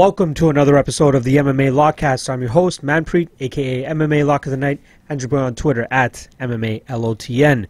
Welcome 0.00 0.32
to 0.36 0.48
another 0.48 0.78
episode 0.78 1.14
of 1.14 1.24
the 1.24 1.36
MMA 1.36 1.70
Lockcast. 1.74 2.30
I'm 2.30 2.40
your 2.40 2.48
host, 2.48 2.82
Manpreet, 2.82 3.28
aka 3.38 3.84
MMA 3.84 4.24
Lock 4.24 4.46
of 4.46 4.50
the 4.50 4.56
Night, 4.56 4.80
and 5.10 5.20
your 5.20 5.28
boy 5.28 5.36
on 5.36 5.54
Twitter 5.54 5.86
at 5.90 6.26
MMALOTN. 6.40 7.66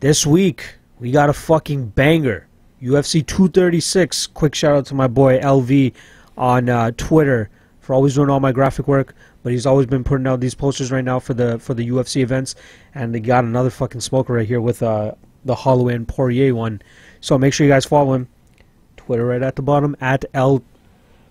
This 0.00 0.26
week, 0.26 0.76
we 1.00 1.10
got 1.10 1.28
a 1.28 1.34
fucking 1.34 1.88
banger. 1.88 2.46
UFC 2.80 3.26
236. 3.26 4.28
Quick 4.28 4.54
shout 4.54 4.74
out 4.74 4.86
to 4.86 4.94
my 4.94 5.06
boy 5.06 5.38
LV 5.38 5.92
on 6.38 6.70
uh, 6.70 6.92
Twitter 6.96 7.50
for 7.78 7.92
always 7.92 8.14
doing 8.14 8.30
all 8.30 8.40
my 8.40 8.50
graphic 8.50 8.88
work. 8.88 9.14
But 9.42 9.52
he's 9.52 9.66
always 9.66 9.84
been 9.84 10.02
putting 10.02 10.26
out 10.26 10.40
these 10.40 10.54
posters 10.54 10.90
right 10.90 11.04
now 11.04 11.18
for 11.18 11.34
the 11.34 11.58
for 11.58 11.74
the 11.74 11.86
UFC 11.86 12.22
events, 12.22 12.54
and 12.94 13.14
they 13.14 13.20
got 13.20 13.44
another 13.44 13.68
fucking 13.68 14.00
smoker 14.00 14.32
right 14.32 14.48
here 14.48 14.62
with 14.62 14.82
uh, 14.82 15.12
the 15.44 15.54
Holloway 15.54 15.94
and 15.94 16.08
Poirier 16.08 16.54
one. 16.54 16.80
So 17.20 17.36
make 17.36 17.52
sure 17.52 17.66
you 17.66 17.72
guys 17.74 17.84
follow 17.84 18.14
him. 18.14 18.28
Twitter 18.96 19.26
right 19.26 19.42
at 19.42 19.56
the 19.56 19.62
bottom 19.62 19.94
at 20.00 20.24
L. 20.32 20.64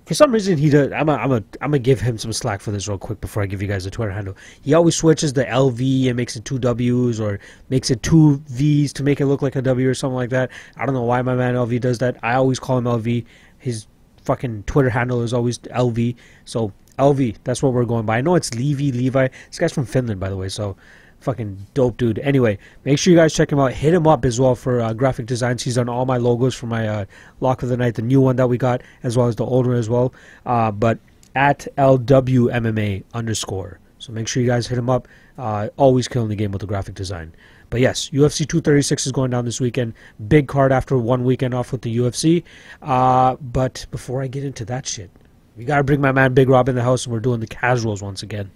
For 0.06 0.14
some 0.14 0.32
reason, 0.32 0.58
he 0.58 0.70
does. 0.70 0.92
I'm 0.92 1.08
a, 1.08 1.14
I'm 1.14 1.32
a, 1.32 1.44
I'm 1.62 1.72
gonna 1.72 1.80
give 1.80 2.02
him 2.02 2.18
some 2.18 2.34
slack 2.34 2.60
for 2.60 2.72
this 2.72 2.88
real 2.88 2.98
quick 2.98 3.22
before 3.22 3.42
I 3.42 3.46
give 3.46 3.62
you 3.62 3.68
guys 3.70 3.86
a 3.86 3.92
Twitter 3.92 4.12
handle. 4.12 4.36
He 4.62 4.74
always 4.74 4.96
switches 4.96 5.32
the 5.32 5.46
LV 5.46 6.08
and 6.08 6.18
makes 6.18 6.36
it 6.36 6.44
two 6.44 6.60
W's 6.60 7.20
or 7.22 7.40
makes 7.70 7.90
it 7.90 8.04
two 8.04 8.38
V's 8.48 8.92
to 8.94 9.04
make 9.04 9.22
it 9.22 9.28
look 9.28 9.42
like 9.42 9.56
a 9.56 9.62
W 9.62 9.90
or 9.90 9.94
something 9.94 10.16
like 10.16 10.30
that. 10.32 10.52
I 10.76 10.86
don't 10.86 10.94
know 10.94 11.04
why 11.04 11.22
my 11.22 11.36
man 11.36 11.56
LV 11.56 11.80
does 11.80 12.00
that. 12.00 12.18
I 12.22 12.34
always 12.34 12.60
call 12.60 12.78
him 12.78 12.86
LV. 12.86 13.26
His 13.60 13.88
fucking 14.24 14.64
Twitter 14.64 14.90
handle 14.90 15.22
is 15.22 15.34
always 15.34 15.60
LV. 15.60 16.16
So 16.44 16.74
LV, 17.00 17.38
that's 17.46 17.64
what 17.64 17.74
we're 17.74 17.86
going 17.86 18.06
by. 18.06 18.18
I 18.18 18.22
know 18.22 18.36
it's 18.36 18.54
Levy, 18.54 18.92
Levi. 18.92 19.30
This 19.48 19.60
guy's 19.60 19.72
from 19.72 19.86
Finland, 19.86 20.20
by 20.20 20.30
the 20.30 20.38
way, 20.38 20.50
so 20.50 20.76
fucking 21.24 21.58
dope 21.74 21.98
dude. 21.98 22.20
Anyway, 22.20 22.58
make 22.86 23.00
sure 23.00 23.12
you 23.12 23.18
guys 23.18 23.34
check 23.34 23.52
him 23.52 23.60
out. 23.60 23.74
Hit 23.74 23.94
him 23.94 24.08
up 24.08 24.26
as 24.26 24.40
well 24.40 24.56
for 24.56 24.82
uh, 24.82 24.94
graphic 24.94 25.26
designs. 25.26 25.64
He's 25.64 25.76
done 25.76 25.90
all 25.90 26.06
my 26.06 26.18
logos 26.18 26.54
for 26.54 26.68
my 26.68 26.88
uh, 26.88 27.06
Lock 27.40 27.64
of 27.64 27.70
the 27.70 27.78
Night, 27.78 27.96
the 27.96 28.02
new 28.02 28.22
one 28.22 28.36
that 28.36 28.48
we 28.48 28.58
got, 28.58 28.82
as 29.04 29.18
well 29.18 29.28
as 29.28 29.36
the 29.36 29.46
older 29.46 29.74
as 29.74 29.90
well. 29.90 30.14
Uh, 30.46 30.72
but 30.72 31.00
at 31.36 31.68
LWMMA 31.78 33.04
underscore. 33.14 33.80
So 33.98 34.12
make 34.12 34.28
sure 34.28 34.44
you 34.44 34.50
guys 34.50 34.68
hit 34.68 34.78
him 34.78 34.90
up. 34.90 35.08
Uh, 35.38 35.70
always 35.78 36.08
killing 36.08 36.30
the 36.30 36.36
game 36.36 36.52
with 36.52 36.62
the 36.62 36.68
graphic 36.68 36.96
design. 36.96 37.34
But 37.70 37.82
yes, 37.82 38.10
UFC 38.12 38.48
236 38.48 39.08
is 39.08 39.12
going 39.12 39.32
down 39.32 39.46
this 39.46 39.60
weekend. 39.60 39.94
Big 40.28 40.48
card 40.48 40.72
after 40.72 40.98
one 40.98 41.24
weekend 41.24 41.56
off 41.56 41.72
with 41.72 41.82
the 41.82 41.98
UFC. 41.98 42.44
Uh, 42.82 43.36
but 43.38 43.88
before 43.90 44.22
I 44.22 44.28
get 44.28 44.44
into 44.44 44.64
that 44.66 44.86
shit, 44.86 45.10
we 45.58 45.66
gotta 45.66 45.84
bring 45.84 46.02
my 46.02 46.12
man 46.12 46.34
Big 46.34 46.50
Rob 46.50 46.70
in 46.70 46.76
the 46.76 46.84
house, 46.84 47.06
and 47.06 47.14
we're 47.14 47.20
doing 47.20 47.40
the 47.40 47.48
casuals 47.48 48.04
once 48.04 48.22
again. 48.22 48.52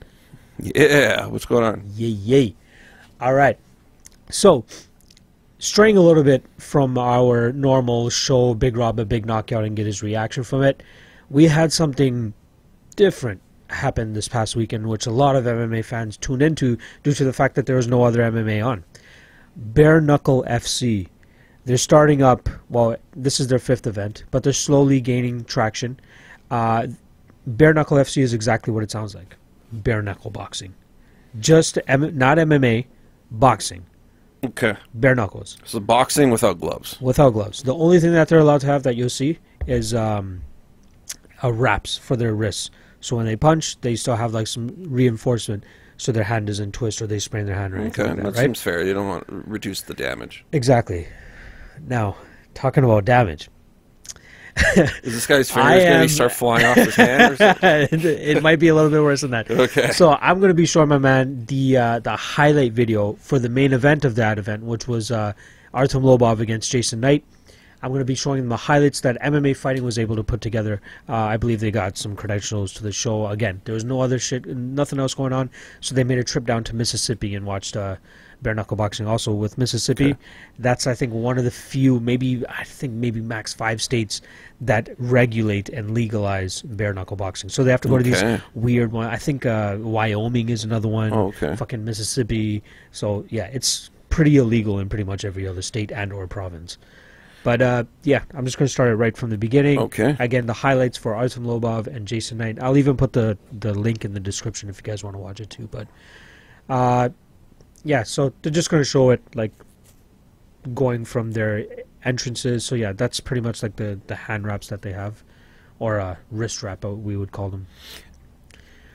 Yeah, 0.60 1.28
what's 1.28 1.46
going 1.46 1.64
on? 1.64 1.84
Yay, 1.96 2.08
yay. 2.08 2.56
All 3.22 3.34
right. 3.34 3.58
So, 4.30 4.66
straying 5.60 5.98
a 5.98 6.02
little 6.02 6.24
bit 6.24 6.44
from 6.58 6.98
our 6.98 7.52
normal 7.54 8.10
show, 8.10 8.54
Big 8.54 8.76
Rob, 8.76 9.00
a 9.00 9.06
big 9.06 9.26
knockout, 9.26 9.64
and 9.64 9.76
get 9.76 9.86
his 9.86 10.02
reaction 10.02 10.44
from 10.44 10.64
it, 10.64 10.82
we 11.30 11.46
had 11.46 11.72
something 11.72 12.34
different 12.96 13.42
happen 13.70 14.14
this 14.14 14.28
past 14.28 14.56
weekend, 14.56 14.88
which 14.88 15.06
a 15.06 15.12
lot 15.12 15.36
of 15.36 15.44
MMA 15.44 15.84
fans 15.84 16.18
tuned 16.18 16.42
into 16.42 16.78
due 17.04 17.14
to 17.14 17.24
the 17.24 17.34
fact 17.34 17.56
that 17.56 17.66
there 17.66 17.76
was 17.76 17.88
no 17.88 18.04
other 18.04 18.20
MMA 18.20 18.66
on. 18.66 18.84
Bare 19.56 20.02
Knuckle 20.02 20.44
FC. 20.48 21.08
They're 21.66 21.78
starting 21.78 22.22
up, 22.22 22.50
well, 22.70 22.96
this 23.16 23.40
is 23.40 23.48
their 23.48 23.60
fifth 23.60 23.86
event, 23.86 24.24
but 24.32 24.42
they're 24.44 24.54
slowly 24.54 25.02
gaining 25.02 25.44
traction. 25.44 26.00
Uh, 26.50 26.88
Bare 27.46 27.74
Knuckle 27.74 27.98
FC 27.98 28.22
is 28.22 28.34
exactly 28.34 28.74
what 28.74 28.84
it 28.84 28.92
sounds 28.92 29.14
like 29.14 29.36
bare 29.72 30.02
knuckle 30.02 30.32
boxing. 30.32 30.74
Just 31.40 31.78
M- 31.88 32.18
not 32.18 32.38
MMA, 32.38 32.86
boxing. 33.32 33.86
Okay. 34.46 34.76
Bare 34.94 35.16
knuckles. 35.16 35.58
So 35.66 35.80
boxing 35.80 36.30
without 36.30 36.60
gloves. 36.60 37.00
Without 37.02 37.32
gloves. 37.32 37.64
The 37.64 37.74
only 37.74 38.00
thing 38.00 38.14
that 38.14 38.28
they're 38.30 38.40
allowed 38.40 38.62
to 38.62 38.68
have 38.68 38.84
that 38.84 38.96
you'll 38.96 39.10
see 39.10 39.40
is 39.66 39.94
um, 39.94 40.42
a 41.44 41.52
wraps 41.52 41.98
for 41.98 42.16
their 42.16 42.34
wrists. 42.34 42.70
So 43.02 43.16
when 43.16 43.26
they 43.26 43.36
punch, 43.36 43.80
they 43.82 43.96
still 43.96 44.16
have 44.16 44.34
like 44.34 44.48
some 44.48 44.74
reinforcement 44.78 45.64
so 45.98 46.12
their 46.12 46.24
hand 46.24 46.48
doesn't 46.48 46.74
twist 46.74 47.02
or 47.02 47.08
they 47.08 47.20
sprain 47.20 47.46
their 47.48 47.56
hand 47.56 47.74
or 47.74 47.78
anything 47.78 48.06
Okay, 48.06 48.10
like 48.10 48.18
that, 48.18 48.24
that, 48.24 48.36
right? 48.36 48.44
seems 48.46 48.62
fair. 48.62 48.84
You 48.84 48.94
don't 48.94 49.08
want 49.08 49.28
to 49.28 49.44
reduce 49.48 49.82
the 49.82 49.94
damage. 49.96 50.46
Exactly. 50.52 51.08
Now, 51.88 52.16
talking 52.54 52.84
about 52.84 53.06
damage. 53.06 53.50
Is 55.04 55.14
this 55.14 55.28
guy's 55.28 55.52
fingers 55.52 55.84
going 55.84 56.08
to 56.08 56.10
start 56.10 56.32
flying 56.32 56.66
off 56.66 56.76
his 56.76 56.96
hand? 56.96 57.34
Or 57.34 57.38
it 57.62 58.42
might 58.42 58.60
be 58.60 58.68
a 58.70 58.76
little 58.76 58.90
bit 58.90 59.02
worse 59.02 59.22
than 59.22 59.32
that. 59.32 59.50
Okay. 59.50 59.92
So 59.92 60.18
I'm 60.20 60.40
going 60.40 60.50
to 60.50 60.56
be 60.56 60.66
showing 60.66 60.90
my 60.90 60.98
man 60.98 61.46
the 61.46 61.78
uh, 61.78 62.00
the 62.00 62.16
highlight 62.16 62.74
video 62.74 63.14
for 63.14 63.40
the 63.40 63.50
main 63.50 63.74
event 63.74 64.06
of 64.06 64.16
that 64.16 64.38
event, 64.38 64.64
which 64.64 64.88
was 64.88 65.12
uh, 65.12 65.34
Artem 65.74 66.04
Lobov 66.04 66.40
against 66.40 66.72
Jason 66.72 67.00
Knight. 67.00 67.24
I'm 67.82 67.92
going 67.92 68.00
to 68.00 68.06
be 68.06 68.16
showing 68.16 68.40
them 68.40 68.50
the 68.50 68.58
highlights 68.58 69.02
that 69.02 69.22
MMA 69.22 69.56
Fighting 69.56 69.84
was 69.84 70.00
able 70.00 70.16
to 70.16 70.24
put 70.24 70.42
together. 70.42 70.82
Uh, 71.08 71.14
I 71.14 71.38
believe 71.38 71.60
they 71.60 71.70
got 71.70 71.98
some 71.98 72.16
credentials 72.16 72.74
to 72.74 72.84
the 72.84 72.92
show. 72.92 73.28
Again, 73.28 73.62
there 73.66 73.76
was 73.76 73.84
no 73.84 74.02
other 74.02 74.18
shit, 74.18 74.48
nothing 74.48 75.00
else 75.00 75.14
going 75.14 75.32
on, 75.32 75.52
so 75.80 75.94
they 75.94 76.04
made 76.04 76.18
a 76.18 76.24
trip 76.24 76.46
down 76.46 76.64
to 76.66 76.76
Mississippi 76.76 77.36
and 77.36 77.46
watched 77.46 77.78
uh, 77.78 77.98
bare 78.42 78.54
knuckle 78.54 78.78
boxing. 78.78 79.08
Also 79.08 79.32
with 79.32 79.58
Mississippi, 79.58 80.12
Okay. 80.12 80.18
that's 80.60 80.88
I 80.88 80.94
think 80.94 81.14
one 81.14 81.38
of 81.38 81.44
the 81.44 81.52
few, 81.52 82.00
maybe 82.00 82.44
I 82.48 82.64
think 82.64 82.94
maybe 82.94 83.20
max 83.22 83.54
five 83.54 83.82
states 83.82 84.22
that 84.62 84.90
regulate 84.98 85.70
and 85.70 85.92
legalize 85.94 86.62
bare 86.64 86.94
knuckle 86.94 87.18
boxing. 87.18 87.50
So 87.50 87.64
they 87.64 87.72
have 87.72 87.82
to 87.82 87.88
go 87.88 87.98
to 87.98 88.04
these 88.04 88.42
weird 88.56 88.92
one. 88.92 89.08
I 89.08 89.18
think 89.18 89.46
uh, 89.46 89.78
Wyoming 89.80 90.50
is 90.50 90.64
another 90.64 90.88
one. 90.88 91.14
Oh, 91.14 91.28
okay. 91.28 91.56
Fucking 91.56 91.84
Mississippi. 91.84 92.64
So 92.92 93.26
yeah, 93.30 93.46
it's 93.54 93.90
pretty 94.10 94.38
illegal 94.38 94.80
in 94.80 94.90
pretty 94.90 95.04
much 95.04 95.26
every 95.26 95.48
other 95.48 95.62
state 95.62 95.92
and 95.92 96.14
or 96.14 96.28
province. 96.28 96.78
But 97.44 97.62
uh, 97.62 97.84
yeah, 98.04 98.24
I'm 98.34 98.44
just 98.46 98.58
going 98.58 98.68
to 98.68 98.72
start 98.74 98.90
it 98.90 98.96
right 98.96 99.16
from 99.16 99.30
the 99.30 99.38
beginning. 99.38 99.80
Okay. 99.80 100.18
Again, 100.20 100.48
the 100.48 100.54
highlights 100.54 100.98
for 100.98 101.16
Artem 101.16 101.46
Lobov 101.46 101.88
and 101.88 102.06
Jason 102.06 102.40
Knight. 102.40 102.58
I'll 102.62 102.76
even 102.78 102.98
put 102.98 103.14
the 103.14 103.38
the 103.60 103.74
link 103.74 104.04
in 104.04 104.14
the 104.14 104.20
description 104.20 104.70
if 104.70 104.78
you 104.78 104.84
guys 104.84 105.04
want 105.04 105.14
to 105.16 105.20
watch 105.20 105.40
it 105.40 105.50
too. 105.50 105.68
But 105.72 105.88
uh, 106.68 107.10
yeah, 107.88 108.04
so 108.04 108.34
they're 108.42 108.52
just 108.52 108.70
going 108.70 108.82
to 108.84 108.90
show 108.90 109.10
it 109.12 109.22
like 109.36 109.52
going 110.74 111.06
from 111.06 111.32
their 111.32 111.66
entrances. 112.04 112.66
So 112.66 112.76
yeah, 112.76 112.92
that's 112.94 113.20
pretty 113.20 113.42
much 113.42 113.64
like 113.64 113.76
the 113.78 114.00
the 114.08 114.16
hand 114.16 114.46
wraps 114.46 114.68
that 114.68 114.82
they 114.82 114.92
have, 114.94 115.24
or 115.80 115.98
a 115.98 116.18
wrist 116.32 116.64
wrap, 116.64 116.84
uh, 116.86 116.90
we 116.92 117.16
would 117.18 117.32
call 117.32 117.50
them. 117.50 117.66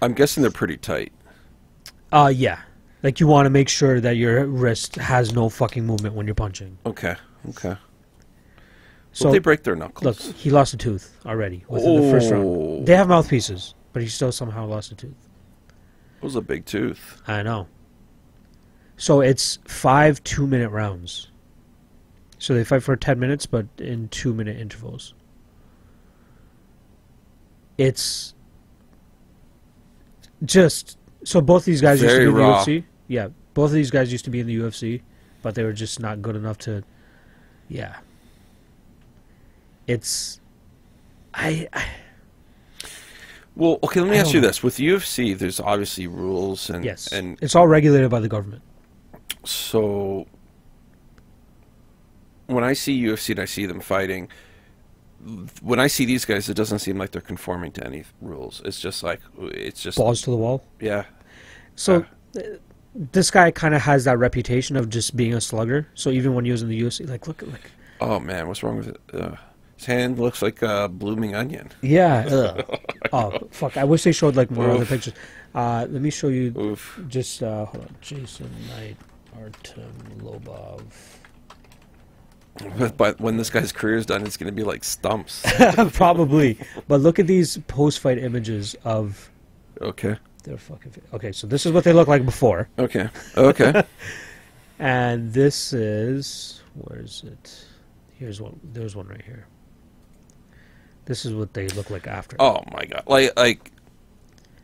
I'm 0.03 0.13
guessing 0.15 0.43
they're 0.43 0.51
pretty 0.51 0.77
tight. 0.77 1.13
Uh, 2.13 2.33
yeah. 2.35 2.61
Like 3.03 3.19
you 3.21 3.27
want 3.27 3.47
to 3.47 3.51
make 3.51 3.69
sure 3.69 4.01
that 4.01 4.17
your 4.17 4.45
wrist 4.47 4.97
has 4.97 5.33
no 5.33 5.49
fucking 5.49 5.85
movement 5.87 6.15
when 6.15 6.27
you're 6.27 6.35
punching. 6.35 6.77
Okay. 6.87 7.17
Okay. 7.49 7.77
So 9.13 9.27
Will 9.27 9.33
they 9.33 9.39
break 9.41 9.63
their 9.63 9.77
knuckles. 9.77 10.05
look, 10.29 10.37
he 10.37 10.51
lost 10.51 10.73
a 10.75 10.77
tooth 10.77 11.19
already 11.27 11.65
within 11.69 12.01
the 12.01 12.11
first 12.11 12.33
Oh. 12.33 12.37
round. 12.77 12.87
They 12.87 12.97
have 12.97 13.09
mouthpieces, 13.09 13.75
but 13.93 14.03
he 14.03 14.09
still 14.09 14.33
somehow 14.33 14.67
lost 14.67 14.93
a 14.93 14.95
tooth. 14.95 15.15
It 15.69 16.25
was 16.25 16.37
a 16.37 16.41
big 16.41 16.65
tooth. 16.65 17.21
I 17.27 17.43
know. 17.43 17.67
So 19.03 19.21
it's 19.21 19.59
five 19.67 20.23
two-minute 20.23 20.69
rounds. 20.69 21.27
So 22.39 22.55
they 22.55 22.63
fight 22.63 22.85
for 22.85 22.95
ten 22.95 23.19
minutes, 23.19 23.47
but 23.47 23.67
in 23.79 24.09
two-minute 24.11 24.57
intervals. 24.57 25.15
It's 27.79 28.35
just 30.45 30.99
so 31.25 31.41
both 31.41 31.65
these 31.65 31.81
guys 31.81 32.01
used 32.01 32.15
to 32.15 32.21
be 32.21 32.27
in 32.27 32.33
the 32.33 32.41
raw. 32.41 32.65
UFC. 32.65 32.85
Yeah, 33.09 33.31
both 33.55 33.71
of 33.71 33.75
these 33.75 33.91
guys 33.91 34.13
used 34.13 34.25
to 34.27 34.31
be 34.31 34.39
in 34.39 34.47
the 34.47 34.57
UFC, 34.57 35.03
but 35.43 35.57
they 35.57 35.65
were 35.65 35.73
just 35.73 35.99
not 35.99 36.23
good 36.23 36.37
enough 36.37 36.59
to. 36.59 36.85
Yeah. 37.69 37.97
It's. 39.89 40.41
I, 41.35 41.69
I 41.73 41.85
Well, 43.57 43.81
okay. 43.83 44.01
Let 44.01 44.11
me 44.11 44.19
ask 44.19 44.33
you 44.33 44.41
know. 44.41 44.47
this: 44.47 44.63
with 44.63 44.77
UFC, 44.77 45.37
there's 45.37 45.59
obviously 45.59 46.07
rules, 46.07 46.71
and 46.71 46.85
yes, 46.85 47.11
and 47.11 47.37
it's 47.43 47.57
all 47.57 47.67
regulated 47.67 48.09
by 48.09 48.21
the 48.21 48.29
government. 48.29 48.63
So 49.45 50.27
when 52.47 52.65
I 52.65 52.73
see 52.73 53.01
UFC 53.03 53.31
and 53.31 53.41
I 53.41 53.45
see 53.47 53.67
them 53.67 53.81
fighting, 53.81 54.29
when 55.63 55.79
I 55.79 55.87
see 55.87 56.05
these 56.05 56.25
guys, 56.25 56.49
it 56.49 56.55
doesn't 56.55 56.81
seem 56.81 56.99
like 56.99 57.13
they're 57.13 57.21
conforming 57.21 57.73
to 57.73 57.87
any 57.87 58.05
rules. 58.21 58.61
It's 58.65 58.81
just 58.81 59.03
like 59.03 59.21
it's 59.39 59.83
just 59.83 59.97
Balls 59.99 60.23
to 60.23 60.31
the 60.31 60.37
wall. 60.37 60.65
yeah. 60.81 61.05
So 61.77 62.05
uh, 62.37 62.41
this 62.95 63.31
guy 63.31 63.51
kind 63.51 63.75
of 63.75 63.81
has 63.83 64.05
that 64.05 64.19
reputation 64.19 64.77
of 64.77 64.91
just 64.91 65.17
being 65.17 65.33
a 65.35 65.41
slugger. 65.41 65.89
So 65.95 66.11
even 66.11 66.35
when 66.35 66.45
he 66.45 66.51
was 66.51 66.63
in 66.63 66.69
the 66.69 66.81
UFC, 66.81 67.09
like 67.09 67.27
look, 67.29 67.43
at 67.43 67.51
like 67.51 67.71
Oh 68.01 68.19
man, 68.19 68.49
what's 68.49 68.63
wrong 68.63 68.79
with 68.79 68.89
it? 68.89 69.01
Uh, 69.15 69.37
his 69.77 69.87
hand 69.87 70.19
looks 70.19 70.43
like 70.43 70.61
a 70.63 70.89
blooming 70.89 71.35
onion. 71.37 71.71
yeah, 71.83 72.61
oh 73.13 73.39
fuck! 73.53 73.77
I 73.77 73.85
wish 73.85 74.03
they 74.03 74.13
showed 74.13 74.35
like 74.37 74.51
more 74.51 74.69
other 74.71 74.83
Oof. 74.83 74.89
pictures. 74.89 75.15
Uh, 75.55 75.87
let 75.89 76.03
me 76.03 76.11
show 76.11 76.29
you 76.29 76.53
Oof. 76.59 77.01
just 77.09 77.43
uh, 77.43 77.65
hold 77.67 77.85
on. 77.85 77.95
Jason 78.01 78.51
Knight, 78.69 78.97
Artem 79.41 79.93
Lobov. 80.21 80.83
But, 82.79 82.97
but 82.97 83.21
when 83.21 83.37
this 83.39 83.49
guy's 83.49 83.73
career 83.73 83.97
is 83.97 84.05
done, 84.07 84.27
it's 84.27 84.37
going 84.37 84.51
to 84.51 84.55
be 84.55 84.63
like 84.63 84.85
stumps. 84.85 85.43
Probably, 85.95 86.59
but 86.87 87.01
look 87.01 87.19
at 87.19 87.27
these 87.27 87.57
post-fight 87.67 88.19
images 88.19 88.77
of 88.85 89.31
okay. 89.81 90.17
their 90.45 90.59
fucking. 90.59 90.93
Okay, 91.15 91.33
so 91.33 91.47
this 91.47 91.65
is 91.65 91.73
what 91.73 91.85
they 91.85 91.93
look 91.95 92.09
like 92.09 92.25
before, 92.27 92.69
Okay. 92.79 93.09
Okay. 93.37 93.83
and 94.79 95.33
this 95.33 95.73
is 95.73 96.63
where 96.75 97.01
is 97.01 97.23
it? 97.27 97.65
Here's 98.19 98.41
one. 98.41 98.61
There's 98.73 98.95
one 98.95 99.09
right 99.09 99.23
here. 99.23 99.47
This 101.07 101.25
is 101.25 101.35
what 101.35 101.55
they 101.55 101.69
look 101.69 101.91
like 101.91 102.07
after. 102.07 102.37
Oh 102.39 102.63
my 102.73 102.85
god! 102.85 103.03
Like 103.07 103.37
like, 103.37 103.73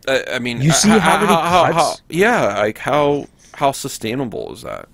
uh, 0.06 0.20
I 0.31 0.38
mean, 0.38 0.61
You 0.61 0.70
uh, 0.70 0.75
see 0.75 0.93
h- 0.93 1.00
how 1.00 1.17
many 1.20 1.32
how, 1.32 1.73
cuts? 1.73 2.03
yeah, 2.09 2.59
like 2.59 2.79
how 2.79 3.26
how 3.58 3.72
sustainable 3.72 4.52
is 4.52 4.62
that? 4.62 4.88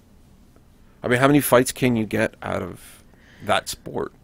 I 1.02 1.08
mean, 1.08 1.20
how 1.20 1.26
many 1.26 1.40
fights 1.40 1.70
can 1.70 1.96
you 1.96 2.06
get 2.06 2.34
out 2.42 2.62
of 2.62 3.04
that 3.44 3.68
sport 3.68 4.14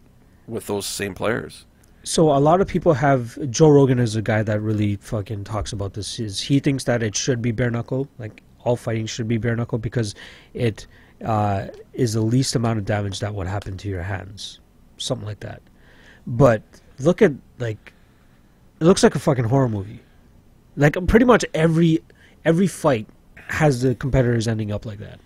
with 0.48 0.66
those 0.66 0.86
same 0.86 1.14
players? 1.14 1.66
So 2.04 2.34
a 2.34 2.40
lot 2.40 2.62
of 2.62 2.66
people 2.66 2.94
have 2.94 3.36
Joe 3.50 3.68
Rogan 3.68 3.98
is 3.98 4.16
a 4.16 4.22
guy 4.22 4.42
that 4.42 4.58
really 4.60 4.96
fucking 4.96 5.44
talks 5.44 5.74
about 5.74 5.92
this. 5.92 6.18
Is 6.18 6.40
he 6.40 6.58
thinks 6.58 6.84
that 6.84 7.02
it 7.02 7.14
should 7.14 7.42
be 7.42 7.52
bare 7.52 7.70
knuckle, 7.70 8.08
like 8.18 8.42
all 8.64 8.76
fighting 8.76 9.04
should 9.04 9.28
be 9.28 9.36
bare 9.36 9.54
knuckle 9.54 9.76
because 9.76 10.14
it 10.54 10.86
uh, 11.22 11.66
is 11.92 12.14
the 12.14 12.22
least 12.22 12.56
amount 12.56 12.78
of 12.78 12.86
damage 12.86 13.20
that 13.20 13.34
would 13.34 13.46
happen 13.46 13.76
to 13.76 13.88
your 13.90 14.02
hands, 14.02 14.60
something 14.96 15.26
like 15.26 15.40
that. 15.40 15.60
But 16.26 16.62
look 16.98 17.20
at 17.20 17.32
like, 17.58 17.92
it 18.80 18.84
looks 18.84 19.02
like 19.02 19.14
a 19.14 19.18
fucking 19.18 19.44
horror 19.44 19.68
movie. 19.68 20.00
Like 20.78 20.96
pretty 21.08 21.26
much 21.26 21.44
every 21.52 22.02
every 22.46 22.68
fight 22.68 23.06
has 23.50 23.82
the 23.82 23.94
competitors 23.94 24.48
ending 24.48 24.72
up 24.72 24.86
like 24.86 24.98
that. 24.98 25.20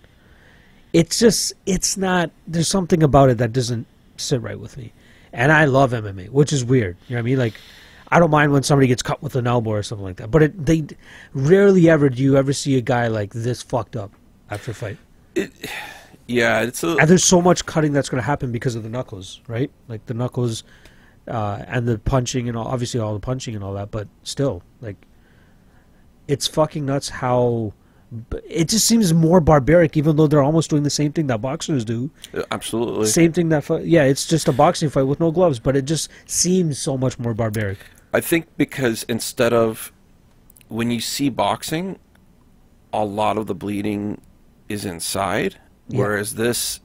It's 0.93 1.19
just 1.19 1.53
it's 1.67 1.97
not. 1.97 2.31
There's 2.47 2.69
something 2.69 3.03
about 3.03 3.31
it 3.31 3.39
that 3.39 3.53
doesn't 3.53 3.87
sit 4.17 4.41
right 4.41 4.59
with 4.59 4.77
me 4.77 4.93
and 5.35 5.51
I 5.51 5.65
love 5.65 5.91
MMA, 5.91 6.31
which 6.31 6.53
is 6.53 6.65
weird. 6.65 6.97
You 7.09 7.17
know 7.17 7.19
what 7.19 7.25
I 7.25 7.31
mean? 7.31 7.39
Like, 7.39 7.55
I 8.11 8.21
don't 8.21 8.31
mind 8.31 8.53
when 8.53 8.63
somebody 8.63 8.87
gets 8.87 9.03
cut 9.03 9.21
with 9.21 9.35
an 9.35 9.49
elbow 9.49 9.71
or 9.71 9.83
something 9.83 10.05
like 10.05 10.17
that. 10.17 10.31
But 10.31 10.45
it, 10.45 10.67
they 10.67 10.87
rarely 11.35 11.91
ever 11.91 12.09
do 12.09 12.23
you 12.23 12.37
ever 12.37 12.53
see 12.53 12.79
a 12.79 12.81
guy 12.81 13.09
like 13.09 13.33
this 13.33 13.61
fucked 13.61 13.97
up 13.97 14.13
after 14.49 14.71
a 14.71 14.75
fight. 14.75 14.99
Yeah, 16.27 16.61
it's 16.61 16.85
a 16.85 16.97
And 16.97 17.11
there's 17.11 17.25
so 17.25 17.43
much 17.43 17.67
cutting 17.67 17.93
that's 17.93 18.09
going 18.09 18.21
to 18.21 18.27
happen 18.27 18.53
because 18.53 18.77
of 18.77 18.85
the 18.85 18.89
knuckles, 18.89 19.41
right? 19.49 19.71
Like 19.89 20.07
the 20.07 20.15
knuckles 20.15 20.63
uh, 21.27 21.65
and 21.67 21.89
the 21.89 21.99
punching 21.99 22.49
and 22.49 22.57
all, 22.57 22.69
obviously 22.69 23.01
all 23.01 23.13
the 23.13 23.21
punching 23.21 23.57
and 23.57 23.65
all 23.65 23.75
that. 23.75 23.91
But 23.91 24.07
still, 24.23 24.63
like, 24.81 24.97
it's 26.29 26.47
fucking 26.47 26.87
nuts 26.87 27.09
how. 27.09 27.75
It 28.49 28.69
just 28.69 28.87
seems 28.87 29.13
more 29.15 29.41
barbaric, 29.41 29.97
even 29.97 30.17
though 30.17 30.27
they're 30.27 30.43
almost 30.43 30.71
doing 30.71 30.83
the 30.83 30.91
same 30.91 31.13
thing 31.13 31.27
that 31.29 31.41
boxers 31.41 31.85
do. 31.85 32.11
Uh, 32.33 32.43
absolutely. 32.51 33.07
Same 33.07 33.33
thing 33.33 33.49
that, 33.51 33.69
yeah, 33.85 34.05
it's 34.05 34.27
just 34.27 34.49
a 34.49 34.53
boxing 34.53 34.91
fight 34.91 35.03
with 35.05 35.21
no 35.21 35.31
gloves, 35.31 35.59
but 35.59 35.77
it 35.77 35.85
just 35.85 36.09
seems 36.27 36.79
so 36.79 36.97
much 36.97 37.19
more 37.19 37.35
barbaric. 37.35 37.79
I 38.13 38.21
think 38.21 38.47
because 38.57 39.05
instead 39.09 39.53
of 39.53 39.93
when 40.69 40.91
you 40.91 41.01
see 41.01 41.29
boxing, 41.29 41.99
a 42.93 43.05
lot 43.05 43.37
of 43.39 43.47
the 43.47 43.55
bleeding 43.55 44.21
is 44.69 44.85
inside, 44.85 45.57
Yeah. 45.89 45.99
whereas 45.99 46.35
this, 46.37 46.81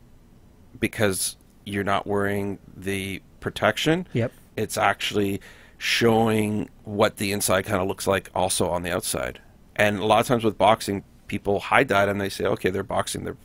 because 0.79 1.35
you're 1.65 1.83
not 1.83 2.07
wearing 2.07 2.57
the 2.75 3.21
protection, 3.39 4.07
Yep. 4.13 4.31
it's 4.57 4.77
actually 4.77 5.39
showing 5.77 6.69
what 6.83 7.17
the 7.17 7.31
inside 7.31 7.65
kind 7.65 7.81
of 7.81 7.87
looks 7.87 8.05
like 8.07 8.29
also 8.35 8.69
on 8.69 8.83
the 8.83 8.91
outside. 8.93 9.39
And 9.75 9.99
a 9.99 10.05
lot 10.05 10.19
of 10.19 10.27
times 10.27 10.43
with 10.43 10.57
boxing, 10.57 11.03
people 11.29 11.59
hide 11.61 11.87
that 11.87 12.09
and 12.09 12.19
they 12.19 12.27
say, 12.29 12.43
okay, 12.45 12.69
they're 12.69 12.83
boxing, 12.83 13.23
they're 13.23 13.37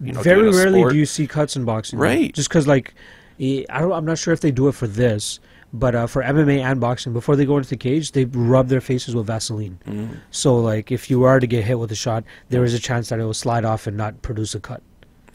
you 0.00 0.12
know 0.14 0.22
Very 0.22 0.50
rarely 0.50 0.80
sport. 0.80 0.92
do 0.92 0.98
you 0.98 1.04
see 1.04 1.26
cuts 1.26 1.54
in 1.56 1.66
boxing, 1.66 1.98
though. 1.98 2.04
Right. 2.06 2.32
Just 2.32 2.48
because, 2.48 2.66
like, 2.66 2.94
I 3.38 3.64
don't, 3.80 3.92
I'm 3.92 4.06
not 4.06 4.16
sure 4.16 4.32
if 4.32 4.40
they 4.40 4.50
do 4.50 4.68
it 4.68 4.72
for 4.74 4.86
this, 4.86 5.38
but 5.74 5.94
uh, 5.94 6.06
for 6.06 6.22
MMA 6.22 6.60
and 6.64 6.80
boxing, 6.80 7.12
before 7.12 7.36
they 7.36 7.44
go 7.44 7.58
into 7.58 7.68
the 7.68 7.76
cage, 7.76 8.12
they 8.12 8.24
rub 8.24 8.68
their 8.68 8.80
faces 8.80 9.14
with 9.14 9.26
Vaseline. 9.26 9.78
Mm. 9.86 10.16
So, 10.30 10.56
like, 10.56 10.90
if 10.90 11.10
you 11.10 11.24
are 11.24 11.38
to 11.40 11.46
get 11.46 11.64
hit 11.64 11.78
with 11.78 11.92
a 11.92 11.96
shot, 11.96 12.24
there 12.48 12.64
is 12.64 12.72
a 12.72 12.78
chance 12.78 13.10
that 13.10 13.18
it 13.20 13.24
will 13.24 13.34
slide 13.34 13.66
off 13.66 13.86
and 13.86 13.96
not 13.98 14.22
produce 14.22 14.54
a 14.54 14.60
cut. 14.60 14.82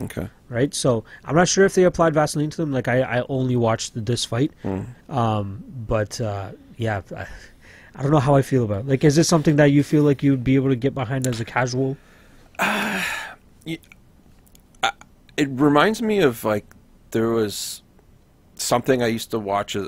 Okay. 0.02 0.28
Right. 0.50 0.74
So 0.74 1.04
I'm 1.26 1.36
not 1.36 1.48
sure 1.48 1.64
if 1.64 1.76
they 1.76 1.84
applied 1.84 2.16
Vaseline 2.16 2.50
to 2.50 2.58
them. 2.58 2.72
Like, 2.72 2.88
I, 2.88 3.02
I 3.02 3.24
only 3.30 3.56
watched 3.56 4.04
this 4.04 4.26
fight, 4.26 4.52
Mm. 4.64 4.88
um, 5.10 5.64
but 5.88 6.20
uh, 6.20 6.54
yeah. 6.78 7.02
I, 8.02 8.04
don't 8.04 8.12
know 8.12 8.20
how 8.20 8.36
I 8.36 8.42
feel 8.42 8.64
about 8.64 8.82
it. 8.82 8.88
Like, 8.88 9.04
is 9.04 9.16
this 9.16 9.28
something 9.28 9.58
that 9.58 9.66
you 9.66 9.84
feel 9.84 10.04
like 10.04 10.24
you'd 10.24 10.44
be 10.44 10.56
able 10.56 10.70
to 10.70 10.76
get 10.76 10.94
behind 10.96 11.28
as 11.28 11.40
a 11.40 11.46
casual? 11.46 11.98
it 15.38 15.50
reminds 15.50 16.02
me 16.02 16.20
of 16.20 16.44
like 16.44 16.66
there 17.12 17.30
was 17.30 17.82
something 18.56 19.02
I 19.02 19.08
used 19.08 19.32
to 19.32 19.40
watch 19.40 19.76
uh, 19.76 19.88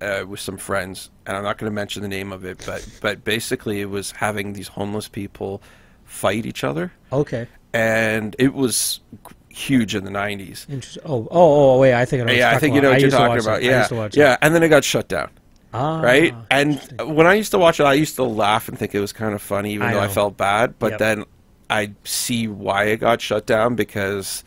uh, 0.00 0.24
with 0.26 0.40
some 0.40 0.56
friends, 0.56 1.10
and 1.26 1.36
I'm 1.36 1.42
not 1.42 1.58
going 1.58 1.70
to 1.70 1.74
mention 1.74 2.02
the 2.02 2.08
name 2.08 2.32
of 2.32 2.44
it, 2.44 2.62
but 2.66 2.86
but 3.00 3.24
basically 3.24 3.80
it 3.80 3.90
was 3.90 4.12
having 4.12 4.52
these 4.52 4.68
homeless 4.68 5.08
people 5.08 5.62
fight 6.04 6.46
each 6.46 6.64
other, 6.64 6.92
Okay. 7.12 7.46
and 7.72 8.34
it 8.38 8.54
was 8.54 9.00
huge 9.48 9.94
in 9.94 10.04
the 10.04 10.10
'90s. 10.10 10.68
Interesting. 10.68 11.02
Oh, 11.04 11.28
oh, 11.30 11.74
oh, 11.74 11.78
wait. 11.78 11.94
I 11.94 12.04
think 12.04 12.22
I 12.22 12.24
know. 12.24 12.32
what 12.32 12.38
Yeah, 12.38 12.50
I 12.50 12.58
think 12.58 12.74
you 12.74 12.80
know 12.80 12.90
what 12.90 12.98
I 12.98 13.00
you're 13.00 13.10
talking 13.10 13.42
about. 13.42 13.62
Yeah, 13.62 13.78
used 13.78 13.88
to 13.90 13.96
watch 13.96 14.16
it. 14.16 14.20
yeah, 14.20 14.36
and 14.42 14.54
then 14.54 14.62
it 14.62 14.68
got 14.68 14.84
shut 14.84 15.08
down. 15.08 15.30
Ah, 15.72 16.00
right? 16.00 16.34
And 16.50 16.80
when 17.04 17.26
I 17.26 17.34
used 17.34 17.52
to 17.52 17.58
watch 17.58 17.78
it, 17.80 17.84
I 17.84 17.94
used 17.94 18.16
to 18.16 18.24
laugh 18.24 18.68
and 18.68 18.78
think 18.78 18.94
it 18.94 19.00
was 19.00 19.12
kind 19.12 19.34
of 19.34 19.42
funny, 19.42 19.74
even 19.74 19.86
I 19.86 19.92
though 19.94 20.00
I 20.00 20.08
felt 20.08 20.36
bad. 20.36 20.78
But 20.78 20.92
Yep. 20.92 20.98
then 20.98 21.24
I 21.68 21.92
see 22.04 22.48
why 22.48 22.84
it 22.84 22.96
got 22.98 23.20
shut 23.20 23.46
down 23.46 23.76
because 23.76 24.42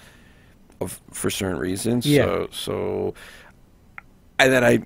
of 0.81 0.99
for 1.11 1.29
certain 1.29 1.57
reasons. 1.59 2.05
Yeah. 2.05 2.25
So, 2.25 2.47
so, 2.51 3.13
and 4.39 4.51
then 4.51 4.63
I, 4.65 4.83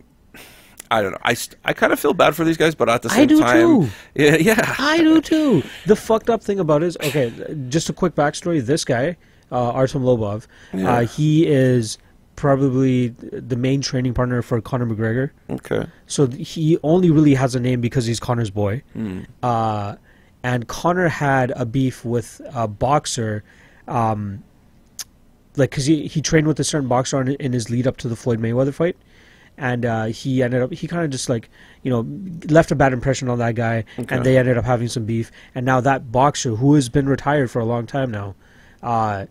I 0.91 1.01
don't 1.01 1.11
know. 1.11 1.17
I, 1.23 1.35
I 1.65 1.73
kind 1.73 1.91
of 1.91 1.99
feel 1.99 2.13
bad 2.13 2.35
for 2.35 2.43
these 2.45 2.57
guys, 2.57 2.75
but 2.75 2.87
at 2.87 3.01
the 3.01 3.09
same 3.09 3.21
I 3.23 3.25
do 3.25 3.39
time, 3.39 3.55
too. 3.57 3.89
yeah, 4.15 4.35
yeah. 4.35 4.75
I 4.77 4.99
do 4.99 5.19
too. 5.21 5.63
The 5.87 5.95
fucked 5.95 6.29
up 6.29 6.43
thing 6.43 6.59
about 6.59 6.83
it 6.83 6.87
is 6.87 6.97
okay. 6.97 7.33
Just 7.69 7.89
a 7.89 7.93
quick 7.93 8.13
backstory. 8.13 8.61
This 8.63 8.85
guy, 8.85 9.17
uh, 9.51 9.71
Artem 9.71 10.03
Lobov, 10.03 10.45
Yeah. 10.73 10.91
uh, 10.97 11.01
he 11.05 11.47
is 11.47 11.97
probably 12.37 13.09
the 13.09 13.57
main 13.57 13.81
training 13.81 14.13
partner 14.13 14.41
for 14.41 14.61
Conor 14.61 14.85
McGregor. 14.85 15.31
Okay. 15.49 15.85
So 16.05 16.27
he 16.27 16.77
only 16.83 17.11
really 17.11 17.33
has 17.33 17.55
a 17.55 17.59
name 17.59 17.81
because 17.81 18.05
he's 18.05 18.19
Conor's 18.21 18.51
boy. 18.51 18.83
Mm. 18.95 19.25
Uh, 19.43 19.95
and 20.43 20.67
Conor 20.67 21.09
had 21.09 21.51
a 21.55 21.65
beef 21.65 22.05
with 22.05 22.39
a 22.53 22.67
boxer, 22.69 23.43
um, 23.89 24.43
like 25.57 25.71
because 25.71 25.85
he 25.85 26.07
he 26.07 26.21
trained 26.21 26.47
with 26.47 26.59
a 26.59 26.63
certain 26.63 26.87
boxer 26.87 27.17
on, 27.17 27.27
in 27.29 27.51
his 27.51 27.69
lead 27.69 27.87
up 27.87 27.97
to 27.97 28.07
the 28.07 28.15
Floyd 28.15 28.39
Mayweather 28.39 28.73
fight, 28.73 28.95
and 29.57 29.83
uh, 29.83 30.05
he 30.05 30.43
ended 30.43 30.61
up 30.61 30.71
he 30.71 30.87
kind 30.87 31.03
of 31.03 31.09
just 31.09 31.27
like 31.27 31.49
you 31.81 31.89
know 31.89 32.05
left 32.53 32.71
a 32.71 32.75
bad 32.75 32.93
impression 32.93 33.27
on 33.29 33.39
that 33.39 33.55
guy, 33.55 33.83
Okay. 33.99 34.15
and 34.15 34.23
they 34.23 34.37
ended 34.37 34.57
up 34.57 34.63
having 34.63 34.87
some 34.87 35.05
beef. 35.05 35.31
And 35.55 35.65
now 35.65 35.81
that 35.81 36.11
boxer 36.11 36.51
who 36.55 36.75
has 36.75 36.87
been 36.87 37.09
retired 37.09 37.49
for 37.49 37.59
a 37.59 37.65
long 37.65 37.87
time 37.87 38.11
now, 38.11 38.35
uh, 38.83 39.25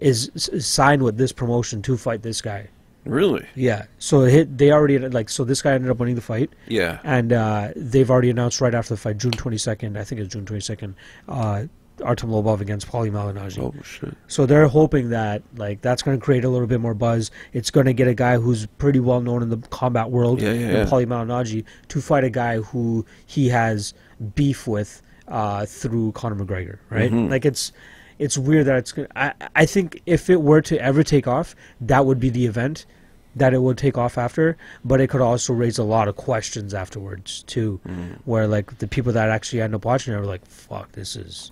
is, 0.00 0.30
is 0.52 0.66
signed 0.66 1.02
with 1.02 1.16
this 1.18 1.32
promotion 1.32 1.82
to 1.82 1.96
fight 1.96 2.22
this 2.22 2.40
guy. 2.42 2.68
Really? 3.06 3.46
Yeah, 3.54 3.86
so 3.98 4.20
hit, 4.22 4.58
they 4.58 4.72
already 4.72 4.98
like 4.98 5.30
so 5.30 5.42
this 5.44 5.62
guy 5.62 5.72
ended 5.72 5.90
up 5.90 5.98
winning 5.98 6.16
the 6.16 6.20
fight, 6.20 6.50
Yeah. 6.68 6.98
and 7.02 7.32
uh, 7.32 7.68
they've 7.74 8.10
already 8.10 8.28
announced 8.28 8.60
right 8.60 8.74
after 8.74 8.92
the 8.94 9.00
fight, 9.00 9.16
June 9.16 9.32
twenty 9.32 9.56
second. 9.56 9.96
I 9.96 10.04
think 10.04 10.20
it's 10.20 10.32
June 10.34 10.44
twenty 10.44 10.60
second. 10.60 10.94
Uh, 11.26 11.64
Artem 12.04 12.30
Lobov 12.30 12.60
against 12.60 12.88
Paulie 12.88 13.10
Malignaggi. 13.10 13.58
Oh 13.58 13.74
shit. 13.82 14.14
So 14.26 14.44
they're 14.46 14.68
hoping 14.68 15.10
that 15.10 15.42
like 15.56 15.80
that's 15.82 16.02
going 16.02 16.18
to 16.18 16.22
create 16.24 16.44
a 16.44 16.48
little 16.50 16.66
bit 16.66 16.80
more 16.80 16.94
buzz. 16.94 17.30
It's 17.54 17.70
going 17.70 17.86
to 17.86 17.92
get 17.94 18.06
a 18.08 18.14
guy 18.14 18.36
who's 18.38 18.66
pretty 18.78 19.00
well 19.00 19.20
known 19.22 19.42
in 19.42 19.48
the 19.50 19.58
combat 19.68 20.10
world, 20.10 20.40
Yeah, 20.40 20.52
yeah, 20.52 20.70
yeah. 20.70 20.84
Paulie 20.86 21.06
Malignaggi, 21.06 21.64
to 21.88 22.00
fight 22.02 22.24
a 22.24 22.30
guy 22.30 22.58
who 22.58 23.04
he 23.26 23.48
has 23.48 23.92
beef 24.34 24.66
with 24.66 25.02
uh, 25.28 25.64
through 25.66 26.12
Conor 26.12 26.36
McGregor. 26.36 26.78
Right? 26.90 27.10
Mhm. 27.12 27.30
Like 27.30 27.44
it's 27.46 27.72
it's 28.20 28.38
weird 28.38 28.66
that 28.66 28.76
it's. 28.76 28.92
gonna- 28.92 29.08
I 29.16 29.32
I 29.56 29.66
think 29.66 30.00
if 30.06 30.30
it 30.30 30.40
were 30.42 30.60
to 30.62 30.78
ever 30.80 31.02
take 31.02 31.26
off, 31.26 31.56
that 31.80 32.06
would 32.06 32.20
be 32.20 32.30
the 32.30 32.46
event 32.46 32.86
that 33.34 33.54
it 33.54 33.62
would 33.62 33.78
take 33.78 33.96
off 33.98 34.16
after. 34.18 34.56
But 34.84 35.00
it 35.00 35.08
could 35.08 35.20
also 35.20 35.52
raise 35.52 35.78
a 35.78 35.84
lot 35.84 36.06
of 36.08 36.14
questions 36.16 36.74
afterwards 36.74 37.42
too, 37.44 37.80
Mm. 37.88 38.18
where 38.26 38.46
like 38.46 38.78
the 38.78 38.86
people 38.86 39.12
that 39.14 39.28
actually 39.30 39.62
end 39.62 39.74
up 39.74 39.84
watching 39.84 40.12
it 40.14 40.16
are 40.16 40.24
like, 40.26 40.44
"Fuck, 40.46 40.92
this 40.92 41.16
is." 41.16 41.50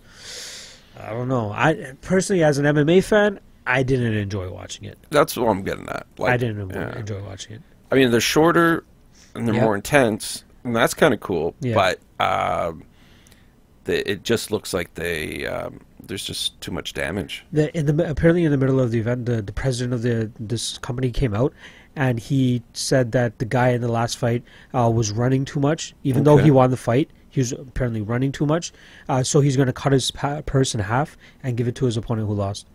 I 1.00 1.10
don't 1.10 1.28
know. 1.28 1.50
I 1.52 1.92
personally, 2.02 2.42
as 2.44 2.58
an 2.58 2.64
MMA 2.66 3.00
fan, 3.04 3.38
I 3.66 3.82
didn't 3.82 4.14
enjoy 4.14 4.50
watching 4.50 4.84
it. 4.84 4.98
That's 5.10 5.36
what 5.36 5.48
I'm 5.48 5.62
getting 5.62 5.88
at. 5.88 6.06
Like, 6.18 6.32
I 6.32 6.36
didn't 6.36 6.60
enjoy, 6.60 6.80
yeah. 6.80 6.98
enjoy 6.98 7.22
watching 7.22 7.52
it. 7.56 7.62
I 7.92 7.94
mean, 7.94 8.10
they're 8.10 8.20
shorter 8.20 8.84
and 9.34 9.46
they're 9.46 9.54
Yep. 9.54 9.62
more 9.64 9.74
intense, 9.76 10.42
and 10.64 10.74
that's 10.74 10.94
kind 10.94 11.14
of 11.14 11.20
cool. 11.20 11.54
Yeah. 11.60 11.74
But 11.74 12.00
um, 12.18 12.82
the, 13.84 14.10
it 14.10 14.24
just 14.24 14.50
looks 14.50 14.74
like 14.74 14.94
they 14.94 15.46
um, 15.46 15.80
there's 16.06 16.24
just 16.24 16.60
too 16.60 16.70
much 16.70 16.94
damage. 16.94 17.44
The, 17.52 17.76
in 17.76 17.86
the 17.86 18.08
apparently 18.10 18.44
in 18.44 18.50
the 18.50 18.56
middle 18.56 18.80
of 18.80 18.90
the 18.90 18.98
event, 18.98 19.26
the, 19.26 19.42
the 19.42 19.52
president 19.52 19.94
of 19.94 20.02
the 20.02 20.30
this 20.38 20.78
company 20.78 21.10
came 21.10 21.34
out, 21.34 21.52
and 21.96 22.18
he 22.20 22.62
said 22.72 23.12
that 23.12 23.38
the 23.38 23.44
guy 23.44 23.70
in 23.70 23.80
the 23.80 23.88
last 23.90 24.18
fight 24.18 24.42
uh, 24.74 24.90
was 24.92 25.10
running 25.10 25.44
too 25.44 25.60
much, 25.60 25.94
even 26.04 26.24
though 26.24 26.36
he 26.36 26.50
won 26.50 26.70
the 26.70 26.76
fight. 26.76 27.10
He 27.30 27.40
was 27.40 27.52
apparently 27.52 28.00
running 28.00 28.32
too 28.32 28.46
much, 28.46 28.72
uh, 29.08 29.22
so 29.22 29.40
he's 29.40 29.54
going 29.56 29.66
to 29.66 29.72
cut 29.72 29.92
his 29.92 30.10
pa- 30.10 30.40
purse 30.42 30.74
in 30.74 30.80
half 30.80 31.16
and 31.42 31.56
give 31.56 31.68
it 31.68 31.74
to 31.76 31.84
his 31.84 31.96
opponent 31.96 32.26
who 32.26 32.34
lost. 32.34 32.66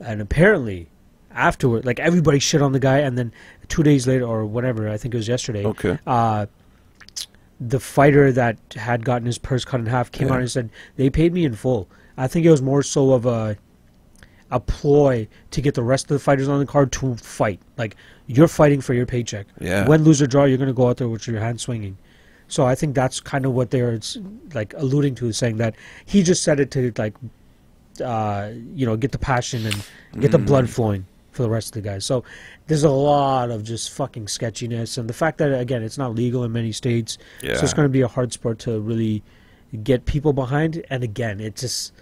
And 0.00 0.20
apparently, 0.20 0.88
afterward, 1.30 1.84
like 1.84 2.00
everybody 2.00 2.38
shit 2.38 2.62
on 2.62 2.72
the 2.72 2.80
guy, 2.80 2.98
and 2.98 3.18
then 3.18 3.32
two 3.68 3.82
days 3.82 4.06
later 4.06 4.24
or 4.26 4.46
whatever, 4.46 4.88
I 4.88 4.96
think 4.96 5.14
it 5.14 5.18
was 5.18 5.28
yesterday. 5.28 5.64
Okay. 5.66 5.98
uh, 6.06 6.46
the 7.60 7.78
fighter 7.78 8.32
that 8.32 8.56
had 8.74 9.04
gotten 9.04 9.26
his 9.26 9.38
purse 9.38 9.64
cut 9.64 9.78
in 9.78 9.86
half 9.86 10.10
came 10.10 10.28
Yeah. 10.28 10.34
out 10.34 10.40
and 10.40 10.50
said 10.50 10.70
they 10.96 11.10
paid 11.10 11.32
me 11.32 11.44
in 11.44 11.54
full. 11.54 11.88
I 12.16 12.26
think 12.28 12.46
it 12.46 12.50
was 12.50 12.62
more 12.62 12.82
so 12.82 13.12
of 13.12 13.26
a 13.26 13.56
a 14.50 14.60
ploy 14.60 15.26
to 15.50 15.62
get 15.62 15.74
the 15.74 15.82
rest 15.82 16.04
of 16.04 16.08
the 16.10 16.18
fighters 16.18 16.46
on 16.46 16.58
the 16.58 16.66
card 16.66 16.92
to 16.92 17.16
fight. 17.16 17.58
Like 17.78 17.96
you're 18.26 18.48
fighting 18.48 18.82
for 18.82 18.92
your 18.92 19.06
paycheck. 19.06 19.46
Yeah. 19.58 19.88
Win, 19.88 20.04
lose 20.04 20.20
or 20.20 20.26
draw, 20.26 20.44
you're 20.44 20.58
gonna 20.58 20.74
go 20.74 20.88
out 20.88 20.98
there 20.98 21.08
with 21.08 21.26
your 21.26 21.40
hand 21.40 21.60
swinging. 21.60 21.96
So 22.48 22.66
I 22.66 22.74
think 22.74 22.94
that's 22.94 23.18
kind 23.18 23.46
of 23.46 23.52
what 23.52 23.70
they're 23.70 23.98
like 24.52 24.74
alluding 24.76 25.14
to, 25.16 25.32
saying 25.32 25.56
that 25.56 25.74
he 26.04 26.22
just 26.22 26.42
said 26.42 26.60
it 26.60 26.70
to 26.72 26.92
like, 26.98 27.14
uh, 28.04 28.50
you 28.74 28.84
know, 28.84 28.94
get 28.94 29.12
the 29.12 29.18
passion 29.18 29.64
and 29.64 30.20
get 30.20 30.32
the 30.32 30.38
blood 30.38 30.68
flowing 30.68 31.06
for 31.30 31.42
the 31.42 31.48
rest 31.48 31.74
of 31.74 31.82
the 31.82 31.88
guys. 31.88 32.04
So 32.04 32.24
there's 32.66 32.84
a 32.84 32.90
lot 32.90 33.50
of 33.50 33.64
just 33.64 33.90
fucking 33.92 34.28
sketchiness, 34.28 34.98
and 34.98 35.08
the 35.08 35.14
fact 35.14 35.38
that 35.38 35.58
again 35.58 35.82
it's 35.82 35.96
not 35.96 36.14
legal 36.14 36.44
in 36.44 36.52
many 36.52 36.72
states, 36.72 37.16
yeah. 37.42 37.54
so 37.54 37.64
it's 37.64 37.72
going 37.72 37.86
to 37.86 37.92
be 37.92 38.02
a 38.02 38.08
hard 38.08 38.34
sport 38.34 38.58
to 38.60 38.80
really 38.80 39.22
get 39.82 40.04
people 40.06 40.32
behind. 40.32 40.84
And 40.90 41.02
again, 41.02 41.40
it 41.40 41.56
just 41.56 41.92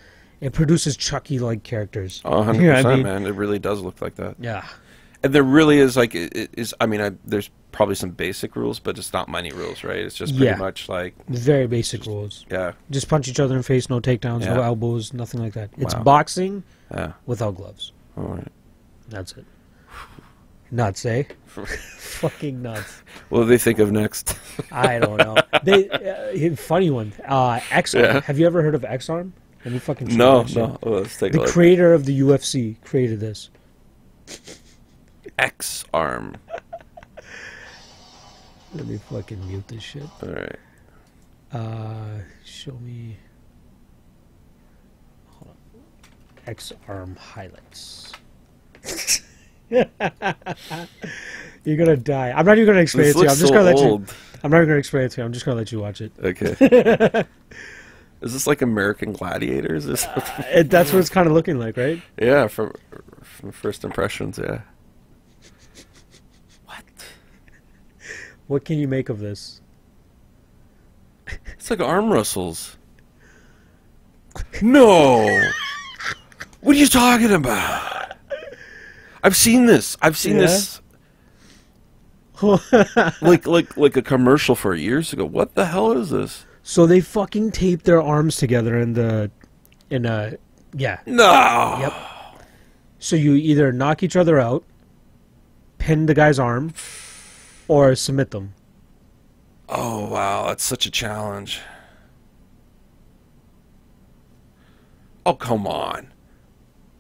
it 0.41 0.53
produces 0.53 0.97
Chucky 0.97 1.39
like 1.39 1.62
characters. 1.62 2.23
Oh, 2.25 2.39
100 2.39 2.61
You 2.62 2.67
know 2.67 2.73
what 2.73 2.79
I 2.79 2.83
percent, 2.83 2.97
mean? 3.05 3.07
man. 3.25 3.27
It 3.27 3.35
really 3.35 3.59
does 3.59 3.81
look 3.81 4.00
like 4.00 4.15
that. 4.17 4.37
Yeah. 4.41 4.67
And 5.23 5.35
there 5.35 5.43
really 5.43 5.79
is 5.79 5.97
like 5.97 6.15
it, 6.15 6.35
it 6.35 6.50
is. 6.55 6.75
I 6.81 6.87
mean, 6.87 7.00
I, 7.03 7.11
there's 7.27 7.50
probably 7.73 7.95
some 7.95 8.11
basic 8.11 8.57
rules, 8.57 8.79
but 8.81 8.99
it's 8.99 9.12
not 9.12 9.29
many 9.29 9.53
rules, 9.53 9.85
right? 9.85 9.99
It's 9.99 10.15
just 10.17 10.33
pretty 10.35 10.47
Yeah. 10.47 10.57
much 10.57 10.89
like 10.89 11.15
Very 11.29 11.67
basic 11.67 12.07
rules. 12.07 12.47
yeah, 12.50 12.73
Just 12.91 13.09
punch 13.09 13.29
each 13.29 13.39
other 13.39 13.53
in 13.55 13.59
the 13.59 13.62
face, 13.65 13.89
no 13.91 14.00
takedowns, 14.00 14.41
no 14.47 14.62
elbows, 14.62 15.12
nothing 15.12 15.41
like 15.43 15.53
that. 15.53 15.71
It's 15.77 15.95
Wow. 15.95 16.03
boxing 16.03 16.62
yeah. 16.91 17.12
without 17.27 17.57
gloves. 17.57 17.93
All 18.17 18.25
right. 18.25 18.49
That's 19.11 19.33
it. 19.33 19.45
Nuts, 20.71 21.05
eh? 21.05 21.25
Fucking 21.47 22.62
nuts. 22.62 23.03
What 23.29 23.41
do 23.41 23.45
they 23.47 23.59
think 23.59 23.81
of 23.81 23.91
next? 23.91 24.39
I 24.71 24.99
don't 24.99 25.17
know. 25.17 25.37
They 25.62 25.91
uh, 25.91 26.57
funny 26.57 26.89
one. 26.89 27.12
Uh, 27.27 27.61
X. 27.71 27.93
Yeah. 27.93 28.21
Have 28.21 28.39
you 28.39 28.47
ever 28.47 28.62
heard 28.62 28.75
of 28.75 28.83
X 28.83 29.11
Arm? 29.11 29.35
Let 29.65 29.75
me 29.75 29.79
fucking 29.79 30.09
show 30.09 30.17
no, 30.17 30.43
no. 30.55 30.79
Oh, 30.83 30.91
let's 30.91 31.19
take 31.19 31.33
The 31.33 31.47
creator 31.47 31.93
of 31.93 32.07
the 32.07 32.19
UFC 32.21 32.81
created 32.83 33.21
this. 33.21 33.50
X 35.39 35.85
arm. 35.93 36.37
Let 38.75 38.87
me 38.87 38.99
fucking 39.11 39.47
mute 39.49 39.67
this 39.69 39.83
shit. 39.83 40.03
All 40.23 40.29
right. 40.31 40.57
Uh, 41.53 42.21
show 42.45 42.73
me. 42.75 43.17
X 46.47 46.73
Arm 46.89 47.17
highlights. 47.17 48.12
You're 51.65 51.77
gonna 51.77 51.97
die. 51.97 52.33
I'm 52.33 52.45
not 52.45 52.57
even 52.59 52.67
gonna 52.67 52.81
explain 52.81 53.07
This 53.07 53.17
it 53.17 53.19
to 53.19 53.25
you. 53.25 53.31
I'm 53.31 53.37
just 53.37 53.49
so 53.49 53.55
gonna 53.55 53.65
let 53.65 53.79
you. 53.79 53.85
old. 53.85 54.15
I'm 54.43 54.50
not 54.50 54.57
even 54.59 54.69
gonna 54.69 54.79
explain 54.79 55.05
it 55.05 55.12
to 55.12 55.21
you. 55.21 55.25
I'm 55.25 55.33
just 55.33 55.45
gonna 55.45 55.59
let 55.59 55.71
you 55.71 55.81
watch 55.81 56.00
it. 56.00 56.12
Okay. 56.19 56.57
is 58.23 58.33
this 58.33 58.47
like 58.47 58.62
American 58.62 59.12
Gladiators? 59.12 59.89
Or 59.89 59.97
something? 59.97 60.45
Uh, 60.45 60.49
it, 60.53 60.71
that's 60.71 60.93
what 60.93 60.99
it's 60.99 61.11
kind 61.11 61.27
of 61.27 61.33
looking 61.35 61.59
like, 61.59 61.77
right? 61.77 62.03
yeah, 62.21 62.49
from 62.49 62.73
from 63.23 63.53
first 63.53 63.85
impressions. 63.85 64.39
Yeah. 64.39 64.62
What? 66.67 66.85
What 68.47 68.65
can 68.65 68.79
you 68.79 68.89
make 68.89 69.09
of 69.09 69.21
this? 69.21 69.61
It's 71.53 71.71
like 71.71 71.81
arm 71.81 72.12
wrestles. 72.12 72.77
No. 74.62 75.23
what 76.61 76.75
are 76.75 76.79
you 76.79 76.87
talking 76.87 77.33
about? 77.33 78.10
I've 79.23 79.37
seen 79.37 79.67
this. 79.67 79.97
I've 80.03 80.17
seen 80.17 80.37
Yeah? 80.37 80.43
this. 80.43 80.81
like 83.21 83.47
like 83.47 83.77
like 83.77 83.97
a 83.97 84.03
commercial 84.03 84.55
for 84.55 84.75
years 84.75 85.12
ago. 85.12 85.27
What 85.27 85.55
the 85.55 85.67
hell 85.67 85.93
is 85.93 86.09
this? 86.11 86.47
So 86.62 86.87
they 86.87 87.00
fucking 87.00 87.50
tape 87.53 87.83
their 87.83 88.00
arms 88.00 88.37
together 88.37 88.79
in 88.79 88.93
the, 88.95 89.31
in 89.91 90.07
a, 90.07 90.37
yeah. 90.75 91.00
No. 91.07 91.77
Yep. 91.81 91.95
So 92.99 93.17
you 93.17 93.35
either 93.35 93.73
knock 93.73 94.03
each 94.03 94.15
other 94.17 94.39
out, 94.39 94.65
pin 95.79 96.07
the 96.07 96.15
guy's 96.15 96.39
arm, 96.39 96.73
or 97.69 97.95
submit 97.95 98.31
them. 98.31 98.55
Oh 99.69 100.09
wow, 100.09 100.47
that's 100.49 100.65
such 100.65 100.87
a 100.87 100.91
challenge. 100.91 101.61
Oh 105.27 105.35
come 105.35 105.67
on. 105.67 106.12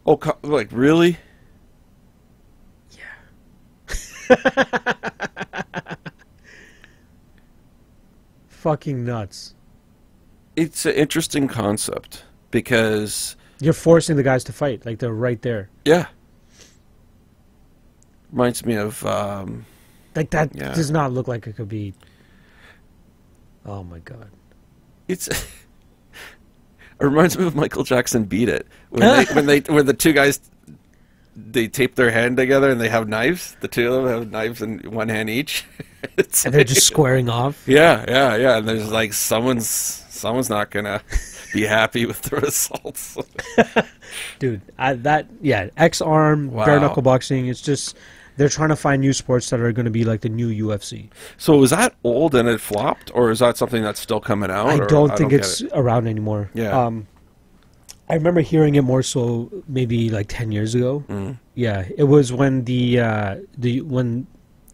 Oh 0.06 0.16
co- 0.16 0.38
like 0.42 0.68
really? 0.72 1.16
Fucking 8.48 9.04
nuts. 9.04 9.54
It's 10.56 10.84
an 10.84 10.92
interesting 10.94 11.48
concept 11.48 12.24
because 12.50 13.36
You're 13.60 13.72
forcing 13.72 14.16
the 14.16 14.22
guys 14.22 14.44
to 14.44 14.52
fight, 14.52 14.84
like 14.84 14.98
they're 14.98 15.12
right 15.14 15.40
there. 15.42 15.70
yeah. 15.84 16.06
Reminds 18.32 18.64
me 18.64 18.74
of 18.76 19.04
um 19.06 19.64
Like 20.14 20.30
that 20.30 20.54
Yeah. 20.54 20.72
does 20.74 20.90
not 20.90 21.12
look 21.12 21.26
like 21.28 21.46
it 21.46 21.56
could 21.56 21.68
be. 21.68 21.94
Oh 23.66 23.82
my 23.82 23.98
god. 24.00 24.30
it's 25.08 25.26
it 25.28 25.44
reminds 27.00 27.36
me 27.38 27.46
of 27.46 27.54
Michael 27.56 27.82
Jackson 27.84 28.24
beat 28.24 28.48
it 28.48 28.66
when 28.90 29.00
they 29.02 29.24
when 29.34 29.46
they 29.46 29.60
when 29.60 29.86
the 29.86 29.94
two 29.94 30.12
guys 30.12 30.38
they 31.52 31.68
tape 31.68 31.94
their 31.94 32.10
hand 32.10 32.36
together 32.36 32.70
and 32.70 32.80
they 32.80 32.88
have 32.88 33.08
knives. 33.08 33.56
The 33.60 33.68
two 33.68 33.92
of 33.92 34.04
them 34.04 34.12
have 34.12 34.30
knives 34.30 34.62
in 34.62 34.78
one 34.90 35.08
hand 35.08 35.30
each. 35.30 35.64
And 36.16 36.26
they're 36.54 36.60
like- 36.60 36.66
just 36.66 36.86
squaring 36.86 37.28
off. 37.28 37.62
Yeah, 37.68 38.06
yeah, 38.08 38.34
yeah. 38.36 38.56
And 38.56 38.66
there's 38.66 38.90
like 38.90 39.12
someone's 39.12 39.68
someone's 39.68 40.48
not 40.48 40.70
gonna 40.70 41.02
be 41.52 41.64
happy 41.66 42.06
with 42.06 42.22
the 42.22 42.36
results. 42.36 43.18
Dude, 44.38 44.62
I, 44.78 44.94
that, 44.94 45.26
yeah, 45.42 45.68
X 45.76 46.00
arm, 46.00 46.48
bare 46.50 46.80
knuckle 46.80 47.02
boxing. 47.02 47.48
It's 47.48 47.60
just, 47.60 47.96
they're 48.38 48.48
trying 48.48 48.70
to 48.70 48.76
find 48.76 49.00
new 49.02 49.12
sports 49.12 49.50
that 49.50 49.60
are 49.60 49.72
going 49.72 49.84
to 49.84 49.90
be 49.90 50.04
like 50.04 50.22
the 50.22 50.28
new 50.30 50.48
UFC. 50.66 51.10
so 51.36 51.56
was 51.58 51.68
that 51.70 51.94
old 52.02 52.34
and 52.34 52.48
it 52.48 52.60
flopped, 52.62 53.10
or 53.14 53.30
is 53.30 53.40
that 53.40 53.56
something 53.58 53.82
that's 53.82 54.00
still 54.00 54.20
coming 54.20 54.50
out? 54.50 54.68
I 54.68 54.78
don't 54.86 55.14
think 55.16 55.30
get 55.30 55.40
it's 55.40 55.60
it. 55.60 55.70
around 55.74 56.06
anymore. 56.06 56.50
Yeah. 56.54 56.70
Um, 56.86 57.06
I 58.10 58.14
remember 58.14 58.40
hearing 58.40 58.74
it 58.74 58.82
more 58.82 59.02
so 59.02 59.50
maybe 59.68 60.10
like 60.10 60.26
ten 60.28 60.52
years 60.52 60.74
ago. 60.74 61.04
Mm. 61.08 61.38
Yeah, 61.54 61.86
it 61.96 62.04
was 62.04 62.32
when 62.32 62.64
the 62.64 63.00
uh, 63.00 63.36
the 63.56 63.80
when 63.82 64.26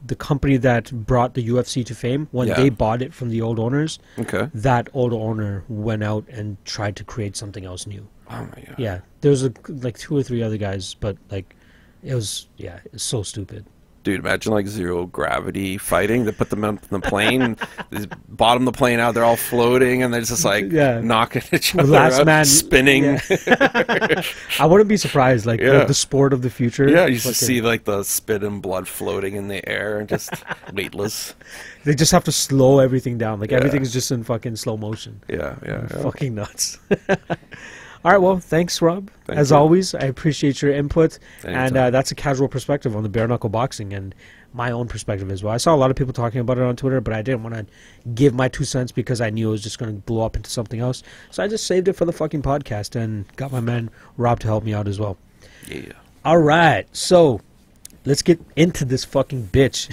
the 0.04 0.14
company 0.16 0.56
that 0.58 0.92
brought 1.06 1.34
the 1.34 1.48
UFC 1.48 1.84
to 1.84 1.94
fame 1.94 2.28
when 2.30 2.46
Yeah. 2.48 2.54
they 2.54 2.68
bought 2.68 3.02
it 3.02 3.12
from 3.12 3.28
the 3.28 3.40
old 3.42 3.58
owners. 3.58 3.98
Okay. 4.18 4.48
That 4.54 4.88
old 4.94 5.12
owner 5.12 5.64
went 5.68 6.04
out 6.04 6.24
and 6.28 6.56
tried 6.64 6.94
to 6.96 7.04
create 7.04 7.36
something 7.36 7.64
else 7.64 7.86
new. 7.88 8.06
Oh 8.30 8.44
my 8.54 8.62
god. 8.66 8.74
Yeah, 8.78 9.00
there 9.20 9.30
was 9.32 9.42
a, 9.44 9.52
like 9.68 9.98
two 9.98 10.16
or 10.16 10.22
three 10.22 10.42
other 10.42 10.56
guys, 10.58 10.94
but 10.94 11.16
like 11.30 11.56
it 12.02 12.14
was 12.14 12.46
yeah, 12.56 12.78
it's 12.92 13.02
so 13.02 13.22
stupid. 13.22 13.66
Dude, 14.06 14.20
imagine 14.20 14.52
like 14.52 14.68
zero 14.68 15.04
gravity 15.06 15.78
fighting. 15.78 16.26
They 16.26 16.30
put 16.30 16.48
them 16.50 16.64
on 16.64 16.78
the 16.90 17.00
plane, 17.00 17.56
bottom 18.28 18.64
the 18.64 18.70
plane 18.70 19.00
out. 19.00 19.14
They're 19.14 19.24
all 19.24 19.34
floating, 19.34 20.04
and 20.04 20.14
they're 20.14 20.20
just 20.20 20.44
like 20.44 20.70
Yeah. 20.70 21.00
knocking 21.00 21.42
each 21.52 21.72
The 21.72 21.80
other 21.80 21.90
last 21.90 22.20
out, 22.20 22.26
man 22.26 22.44
spinning. 22.44 23.02
yeah. 23.02 24.22
I 24.60 24.66
wouldn't 24.66 24.88
be 24.88 24.96
surprised. 24.96 25.44
Like 25.44 25.58
Yeah. 25.58 25.78
the, 25.80 25.86
the 25.86 25.94
sport 25.94 26.32
of 26.32 26.42
the 26.42 26.50
future. 26.50 26.88
Yeah, 26.88 27.06
you 27.06 27.16
to 27.16 27.20
fucking- 27.22 27.34
see 27.34 27.60
like 27.60 27.82
the 27.82 28.04
spit 28.04 28.44
and 28.44 28.62
blood 28.62 28.86
floating 28.86 29.34
in 29.34 29.48
the 29.48 29.68
air 29.68 29.98
and 29.98 30.08
just 30.08 30.32
weightless. 30.72 31.34
They 31.84 31.96
just 31.96 32.12
have 32.12 32.22
to 32.24 32.32
slow 32.32 32.78
everything 32.78 33.18
down. 33.18 33.40
Like 33.40 33.50
Yeah. 33.50 33.56
everything 33.56 33.82
is 33.82 33.92
just 33.92 34.12
in 34.12 34.22
fucking 34.22 34.54
slow 34.54 34.76
motion. 34.76 35.20
Yeah, 35.28 35.56
yeah. 35.66 35.88
yeah. 35.90 36.02
Fucking 36.04 36.32
nuts. 36.32 36.78
All 38.04 38.12
right, 38.12 38.18
well, 38.18 38.38
thanks, 38.38 38.80
Rob. 38.80 39.10
Thank 39.24 39.38
As 39.38 39.50
you. 39.50 39.56
always, 39.56 39.94
I 39.94 40.04
appreciate 40.04 40.62
your 40.62 40.72
input, 40.72 41.18
and 41.44 41.76
uh, 41.76 41.90
that's 41.90 42.10
a 42.10 42.14
casual 42.14 42.48
perspective 42.48 42.94
on 42.94 43.02
the 43.02 43.08
bare 43.08 43.26
knuckle 43.26 43.50
boxing 43.50 43.92
and 43.92 44.14
my 44.52 44.70
own 44.70 44.88
perspective 44.88 45.30
as 45.30 45.42
well. 45.42 45.52
I 45.52 45.58
saw 45.58 45.74
a 45.74 45.76
lot 45.76 45.90
of 45.90 45.96
people 45.96 46.12
talking 46.12 46.40
about 46.40 46.56
it 46.58 46.64
on 46.64 46.76
Twitter, 46.76 47.00
but 47.00 47.12
I 47.12 47.22
didn't 47.22 47.42
want 47.42 47.54
to 47.54 47.66
give 48.14 48.34
my 48.34 48.48
two 48.48 48.64
cents 48.64 48.92
because 48.92 49.20
I 49.20 49.30
knew 49.30 49.48
it 49.48 49.52
was 49.52 49.62
just 49.62 49.78
going 49.78 49.94
to 49.94 50.00
blow 50.00 50.24
up 50.24 50.36
into 50.36 50.50
something 50.50 50.80
else. 50.80 51.02
So 51.30 51.42
I 51.42 51.48
just 51.48 51.66
saved 51.66 51.88
it 51.88 51.92
for 51.94 52.04
the 52.04 52.12
fucking 52.12 52.42
podcast 52.42 52.96
and 52.96 53.26
got 53.36 53.52
my 53.52 53.60
man 53.60 53.90
Rob 54.16 54.40
to 54.40 54.46
help 54.46 54.64
me 54.64 54.72
out 54.72 54.88
as 54.88 54.98
well. 54.98 55.18
Yeah. 55.68 55.92
All 56.24 56.38
right, 56.38 56.86
so 56.96 57.40
let's 58.06 58.22
get 58.22 58.40
into 58.54 58.84
this 58.84 59.04
fucking 59.04 59.48
bitch. 59.52 59.90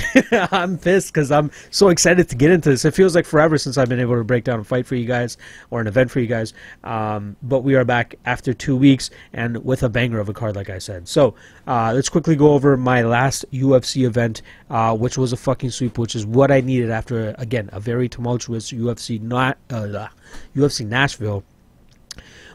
I'm 0.51 0.77
pissed 0.77 1.13
because 1.13 1.31
I'm 1.31 1.51
so 1.71 1.89
excited 1.89 2.29
to 2.29 2.35
get 2.35 2.51
into 2.51 2.69
this. 2.69 2.85
It 2.85 2.93
feels 2.93 3.15
like 3.15 3.25
forever 3.25 3.57
since 3.57 3.77
I've 3.77 3.89
been 3.89 3.99
able 3.99 4.15
to 4.15 4.23
break 4.23 4.43
down 4.43 4.59
a 4.59 4.63
fight 4.63 4.85
for 4.85 4.95
you 4.95 5.05
guys 5.05 5.37
or 5.71 5.81
an 5.81 5.87
event 5.87 6.11
for 6.11 6.19
you 6.19 6.27
guys. 6.27 6.53
Um, 6.83 7.35
but 7.41 7.59
we 7.59 7.75
are 7.75 7.83
back 7.83 8.15
after 8.25 8.53
two 8.53 8.77
weeks 8.77 9.09
and 9.33 9.63
with 9.65 9.83
a 9.83 9.89
banger 9.89 10.19
of 10.19 10.29
a 10.29 10.33
card, 10.33 10.55
like 10.55 10.69
I 10.69 10.77
said. 10.77 11.07
So 11.07 11.35
uh, 11.67 11.91
let's 11.93 12.09
quickly 12.09 12.35
go 12.35 12.53
over 12.53 12.77
my 12.77 13.01
last 13.01 13.45
UFC 13.51 14.05
event, 14.05 14.41
uh, 14.69 14.95
which 14.95 15.17
was 15.17 15.33
a 15.33 15.37
fucking 15.37 15.71
sweep, 15.71 15.97
which 15.97 16.15
is 16.15 16.25
what 16.25 16.51
I 16.51 16.61
needed 16.61 16.91
after, 16.91 17.35
again, 17.37 17.69
a 17.73 17.79
very 17.79 18.07
tumultuous 18.07 18.71
UFC, 18.71 19.19
not, 19.21 19.57
uh, 19.69 20.07
UFC 20.55 20.85
Nashville. 20.85 21.43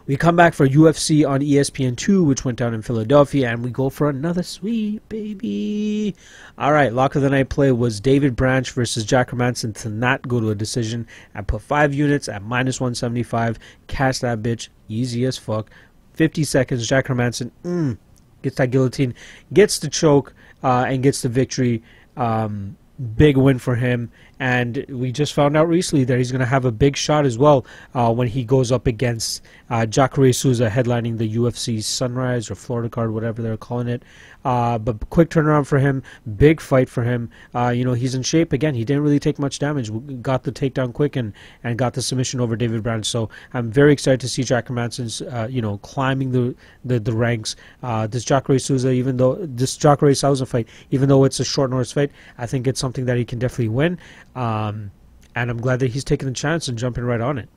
We 0.09 0.17
come 0.17 0.37
back 0.37 0.55
for 0.55 0.67
UFC 0.67 1.29
on 1.29 1.43
E 1.43 1.53
ESPN2, 1.53 2.25
which 2.25 2.43
went 2.43 2.57
down 2.57 2.73
in 2.73 2.81
Philadelphia, 2.81 3.51
and 3.51 3.63
we 3.63 3.71
go 3.71 3.91
for 3.91 4.09
another 4.09 4.43
sweep, 4.43 5.07
baby. 5.11 6.17
All 6.57 6.73
right, 6.73 6.91
lock 6.95 7.15
of 7.15 7.21
the 7.21 7.29
night 7.29 7.51
play 7.51 7.73
was 7.73 8.01
David 8.01 8.35
Branch 8.35 8.71
versus 8.71 9.05
Jack 9.05 9.29
Hermansson 9.29 9.77
to 9.83 9.91
not 9.91 10.27
go 10.27 10.41
to 10.41 10.49
a 10.49 10.55
decision. 10.55 11.07
I 11.35 11.43
put 11.43 11.61
five 11.61 11.93
units 11.93 12.27
at 12.27 12.43
minus 12.43 12.81
175. 12.81 13.59
Cash 13.87 14.21
that 14.21 14.41
bitch, 14.41 14.71
easy 14.89 15.27
as 15.27 15.37
fuck. 15.37 15.69
50 16.15 16.43
seconds, 16.43 16.89
Jack 16.89 17.09
Hermansson, 17.09 17.51
mm, 17.63 17.99
gets 18.41 18.57
that 18.57 18.71
guillotine, 18.71 19.13
gets 19.53 19.79
the 19.79 19.91
choke, 19.91 20.33
uh, 20.63 20.87
and 20.89 21.03
gets 21.03 21.21
the 21.21 21.29
victory. 21.29 21.83
Um, 22.17 22.79
big 23.15 23.37
win 23.37 23.59
for 23.59 23.75
him. 23.75 24.11
And 24.41 24.85
we 24.89 25.13
just 25.13 25.33
found 25.33 25.57
out 25.57 25.69
recently 25.69 26.05
that 26.05 26.19
he's 26.19 26.31
going 26.31 26.41
to 26.41 26.47
have 26.47 26.65
a 26.65 26.73
big 26.73 26.97
shot 26.97 27.27
as 27.27 27.39
well 27.39 27.67
uh, 27.95 28.13
when 28.13 28.29
he 28.29 28.45
goes 28.45 28.71
up 28.71 28.87
against 28.87 29.43
uh, 29.71 29.85
Jacare 29.87 30.33
Souza 30.33 30.71
headlining 30.71 31.19
the 31.19 31.37
UFC 31.37 31.83
Sunrise 31.83 32.51
or 32.51 32.55
Florida 32.55 32.89
card, 32.89 33.13
whatever 33.13 33.43
they're 33.43 33.57
calling 33.57 33.89
it. 33.89 34.03
Uh, 34.45 34.79
but 34.79 35.11
quick 35.11 35.31
turnaround 35.31 35.67
for 35.67 35.79
him, 35.79 36.03
big 36.37 36.61
fight 36.61 36.89
for 36.89 37.03
him. 37.03 37.29
Uh, 37.55 37.69
you 37.69 37.85
know, 37.85 37.93
he's 37.93 38.15
in 38.15 38.23
shape 38.23 38.53
again. 38.53 38.75
He 38.75 38.85
didn't 38.85 39.03
really 39.03 39.19
take 39.19 39.39
much 39.39 39.59
damage. 39.59 39.91
Got 40.23 40.45
the 40.45 40.53
takedown 40.53 40.93
quick 40.93 41.17
and, 41.17 41.33
and 41.65 41.77
got 41.77 41.95
the 41.95 42.03
submission 42.03 42.41
over 42.41 42.57
David 42.57 42.83
Brown. 42.83 43.03
So 43.03 43.29
I'm 43.53 43.71
very 43.71 43.93
excited 43.93 44.21
to 44.21 44.29
see 44.29 44.45
Jack 44.45 44.69
Hermansson's, 44.69 45.23
uh, 45.23 45.49
you 45.51 45.61
know, 45.61 45.79
climbing 45.79 46.33
the 46.33 46.55
the, 46.85 47.01
the 47.01 47.13
ranks. 47.13 47.57
Uh, 47.83 48.07
this 48.07 48.25
Jacare 48.25 48.59
Souza, 48.59 48.91
even 48.91 49.17
though 49.17 49.35
this 49.41 49.77
Jacare 49.77 50.15
Souza 50.15 50.47
fight, 50.47 50.69
even 50.91 51.09
though 51.09 51.25
it's 51.25 51.41
a 51.41 51.45
short 51.45 51.71
notice 51.71 51.93
fight, 51.93 52.11
I 52.39 52.47
think 52.47 52.67
it's 52.67 52.81
something 52.81 53.05
that 53.07 53.17
he 53.17 53.25
can 53.25 53.39
definitely 53.39 53.69
win. 53.69 53.99
Um, 54.39 54.93
and 55.35 55.51
I'm 55.51 55.61
glad 55.61 55.81
that 55.81 55.91
he's 55.91 56.05
taking 56.05 56.29
the 56.29 56.35
chance 56.35 56.69
and 56.69 56.79
jumping 56.79 57.03
right 57.03 57.21
on 57.21 57.39
it. 57.39 57.49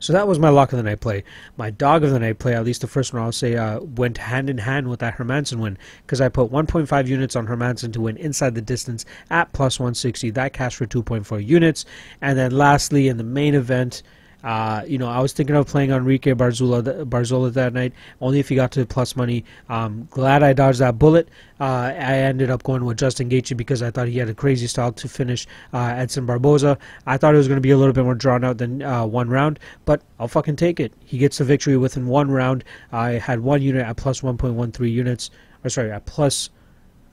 So 0.00 0.12
that 0.12 0.26
was 0.26 0.38
my 0.38 0.48
lock 0.48 0.72
of 0.72 0.76
the 0.76 0.82
night 0.82 1.00
play. 1.00 1.22
My 1.56 1.70
dog 1.70 2.02
of 2.02 2.10
the 2.10 2.18
night 2.18 2.38
play, 2.38 2.54
at 2.54 2.64
least 2.64 2.80
the 2.80 2.88
first 2.88 3.14
one 3.14 3.22
I'll 3.22 3.32
say, 3.32 3.56
uh, 3.56 3.80
went 3.80 4.18
hand 4.18 4.50
in 4.50 4.58
hand 4.58 4.88
with 4.88 4.98
that 4.98 5.16
Hermansson 5.16 5.58
win 5.58 5.78
because 6.02 6.20
I 6.20 6.28
put 6.28 6.50
1.5 6.50 7.06
units 7.06 7.36
on 7.36 7.46
Hermansson 7.46 7.92
to 7.92 8.00
win 8.00 8.16
inside 8.16 8.56
the 8.56 8.60
distance 8.60 9.04
at 9.30 9.52
plus 9.52 9.78
160. 9.78 10.30
That 10.30 10.52
cash 10.52 10.74
for 10.74 10.86
2.4 10.86 11.46
units. 11.46 11.84
And 12.20 12.36
then 12.36 12.50
lastly, 12.50 13.08
in 13.08 13.16
the 13.16 13.24
main 13.24 13.54
event, 13.54 14.02
uh, 14.46 14.84
you 14.86 14.96
know, 14.96 15.08
I 15.08 15.18
was 15.18 15.32
thinking 15.32 15.56
of 15.56 15.66
playing 15.66 15.90
Enrique 15.90 16.32
Barzola, 16.32 17.04
Barzola 17.04 17.52
that 17.54 17.72
night, 17.72 17.92
only 18.20 18.38
if 18.38 18.48
he 18.48 18.54
got 18.54 18.70
to 18.72 18.80
the 18.80 18.86
plus 18.86 19.16
money. 19.16 19.44
Um, 19.68 20.06
glad 20.08 20.44
I 20.44 20.52
dodged 20.52 20.78
that 20.78 21.00
bullet. 21.00 21.28
Uh, 21.58 21.90
I 21.92 22.18
ended 22.18 22.48
up 22.48 22.62
going 22.62 22.84
with 22.84 22.96
Justin 22.96 23.28
Gaethje 23.28 23.56
because 23.56 23.82
I 23.82 23.90
thought 23.90 24.06
he 24.06 24.18
had 24.18 24.28
a 24.28 24.34
crazy 24.34 24.68
style 24.68 24.92
to 24.92 25.08
finish 25.08 25.48
uh, 25.74 25.94
Edson 25.96 26.26
Barboza. 26.26 26.78
I 27.06 27.16
thought 27.16 27.34
it 27.34 27.38
was 27.38 27.48
going 27.48 27.56
to 27.56 27.60
be 27.60 27.72
a 27.72 27.76
little 27.76 27.92
bit 27.92 28.04
more 28.04 28.14
drawn 28.14 28.44
out 28.44 28.58
than 28.58 28.82
uh, 28.82 29.04
one 29.04 29.28
round, 29.28 29.58
but 29.84 30.00
I'll 30.20 30.28
fucking 30.28 30.54
take 30.54 30.78
it. 30.78 30.92
He 31.04 31.18
gets 31.18 31.38
the 31.38 31.44
victory 31.44 31.76
within 31.76 32.06
one 32.06 32.30
round. 32.30 32.62
I 32.92 33.14
had 33.14 33.40
one 33.40 33.62
unit 33.62 33.84
at 33.84 33.96
plus 33.96 34.20
1.13 34.20 34.92
units, 34.92 35.30
or 35.64 35.70
sorry, 35.70 35.90
at 35.90 36.06
plus. 36.06 36.50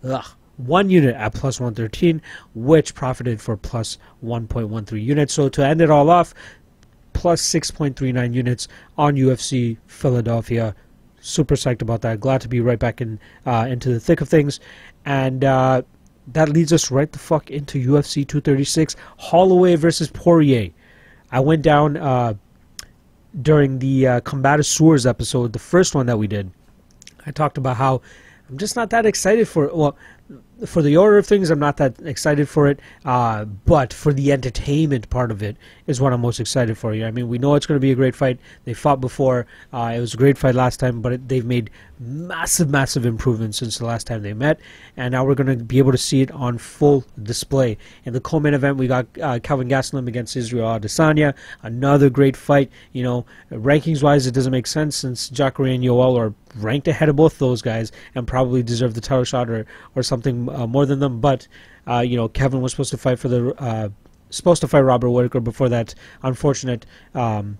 Ugh, 0.04 0.26
one 0.58 0.90
unit 0.90 1.16
at 1.16 1.34
plus 1.34 1.60
113, 1.60 2.22
which 2.54 2.94
profited 2.94 3.42
for 3.42 3.58
plus 3.58 3.98
1.13 4.24 5.04
units. 5.04 5.34
So 5.34 5.50
to 5.50 5.66
end 5.66 5.82
it 5.82 5.90
all 5.90 6.12
off, 6.12 6.34
plus 7.14 7.42
6.39 7.42 8.34
units 8.34 8.68
on 8.98 9.16
UFC 9.16 9.78
Philadelphia. 9.88 10.76
Super 11.22 11.56
psyched 11.56 11.82
about 11.82 12.02
that. 12.02 12.20
Glad 12.20 12.42
to 12.42 12.48
be 12.48 12.60
right 12.60 12.80
back 12.80 13.00
in 13.00 13.20
uh, 13.46 13.66
into 13.70 13.94
the 13.94 14.00
thick 14.00 14.20
of 14.20 14.28
things, 14.28 14.60
and 15.06 15.46
uh, 15.46 15.82
that 16.28 16.50
leads 16.50 16.74
us 16.74 16.92
right 16.92 17.12
the 17.12 17.20
fuck 17.20 17.50
into 17.50 17.80
UFC 17.80 18.28
236 18.28 18.96
Holloway 19.18 19.76
versus 19.76 20.10
Poirier. 20.10 20.72
I 21.32 21.40
went 21.40 21.62
down 21.62 21.98
uh, 21.98 22.34
during 23.42 23.80
the 23.80 24.08
uh, 24.08 24.22
Combatisseurs 24.22 25.06
episode, 25.06 25.54
the 25.54 25.60
first 25.60 25.96
one 25.96 26.06
that 26.06 26.18
we 26.18 26.28
did. 26.28 26.52
I 27.26 27.32
talked 27.32 27.58
about 27.58 27.78
how 27.78 28.02
I'm 28.50 28.58
just 28.58 28.76
not 28.76 28.90
that 28.92 29.06
excited 29.06 29.48
for. 29.48 29.70
Well, 29.74 29.98
for 30.66 30.82
the 30.82 30.98
order 30.98 31.18
of 31.18 31.26
things, 31.26 31.50
I'm 31.50 31.60
not 31.60 31.78
that 31.78 32.00
excited 32.04 32.48
for 32.48 32.68
it. 32.68 32.80
Uh, 33.06 33.46
but 33.46 33.92
for 33.94 34.14
the 34.14 34.32
entertainment 34.32 35.10
part 35.10 35.32
of 35.32 35.44
it 35.44 35.58
is 35.88 36.00
what 36.00 36.14
I'm 36.14 36.22
most 36.22 36.40
excited 36.40 36.78
for. 36.78 36.94
You, 36.94 37.06
I 37.06 37.12
mean, 37.12 37.28
we 37.28 37.38
know 37.38 37.56
it's 37.56 37.66
going 37.66 37.78
to 37.78 37.82
be 37.82 37.92
a 37.92 37.96
great 37.96 38.16
fight. 38.16 38.40
They 38.66 38.74
fought 38.74 39.02
before. 39.02 39.46
Uh, 39.74 39.94
it 39.96 40.00
was 40.00 40.14
a 40.14 40.18
great 40.18 40.38
fight 40.38 40.56
last 40.56 40.80
time, 40.80 41.02
but 41.02 41.14
it, 41.14 41.28
they've 41.28 41.46
made 41.46 41.70
massive, 42.04 42.70
massive 42.70 43.06
improvements 43.06 43.58
since 43.58 43.78
the 43.78 43.86
last 43.86 44.08
time 44.08 44.22
they 44.22 44.34
met. 44.34 44.60
And 44.98 45.12
now 45.12 45.26
we're 45.26 45.36
going 45.36 45.58
to 45.58 45.64
be 45.64 45.78
able 45.78 45.92
to 45.92 45.98
see 45.98 46.22
it 46.22 46.32
on 46.32 46.58
full 46.58 47.06
display. 47.22 47.78
In 48.06 48.14
the 48.14 48.20
co-main 48.20 48.54
event, 48.54 48.78
we 48.78 48.88
got 48.88 49.08
uh, 49.22 49.40
Kelvin 49.40 49.70
Gastelum 49.70 50.08
against 50.08 50.36
Israel 50.36 50.68
Adesanya. 50.68 51.34
Another 51.62 52.10
great 52.10 52.38
fight. 52.38 52.72
You 52.92 53.04
know, 53.04 53.26
rankings-wise, 53.52 54.28
it 54.28 54.34
doesn't 54.34 54.52
make 54.52 54.68
sense 54.68 54.96
since 54.96 55.30
Jacare 55.30 55.68
and 55.68 55.84
Yoel 55.84 56.18
are 56.18 56.34
ranked 56.56 56.88
ahead 56.88 57.10
of 57.10 57.16
both 57.16 57.40
those 57.40 57.62
guys 57.62 57.92
and 58.16 58.28
probably 58.28 58.62
deserve 58.62 58.94
the 58.94 59.02
title 59.02 59.24
shot 59.24 59.50
or, 59.50 59.66
or 59.96 60.04
something 60.04 60.50
uh, 60.50 60.68
more 60.68 60.86
than 60.86 61.00
them. 61.00 61.20
But 61.20 61.48
uh, 61.88 62.00
you 62.00 62.16
know, 62.16 62.28
Kevin 62.28 62.62
was 62.62 62.72
supposed 62.72 62.92
to 62.92 62.98
fight 62.98 63.20
for 63.20 63.28
the 63.28 63.54
uh, 63.62 63.90
supposed 64.30 64.62
to 64.62 64.68
fight 64.68 64.82
Robert 64.82 65.10
Whitaker 65.10 65.40
before 65.40 65.70
that 65.70 65.94
unfortunate, 66.24 66.86
um, 67.14 67.58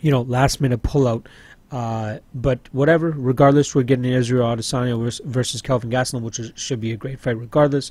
you 0.00 0.10
know, 0.10 0.22
last 0.22 0.60
minute 0.60 0.82
pullout. 0.82 1.26
Uh, 1.74 2.20
but 2.32 2.60
whatever, 2.70 3.10
regardless, 3.10 3.74
we're 3.74 3.82
getting 3.82 4.04
Israel 4.04 4.46
Adesanya 4.46 5.20
versus 5.24 5.60
Kelvin 5.60 5.90
Gastelum, 5.90 6.22
which 6.22 6.38
is, 6.38 6.52
should 6.54 6.80
be 6.80 6.92
a 6.92 6.96
great 6.96 7.18
fight 7.18 7.36
regardless. 7.36 7.90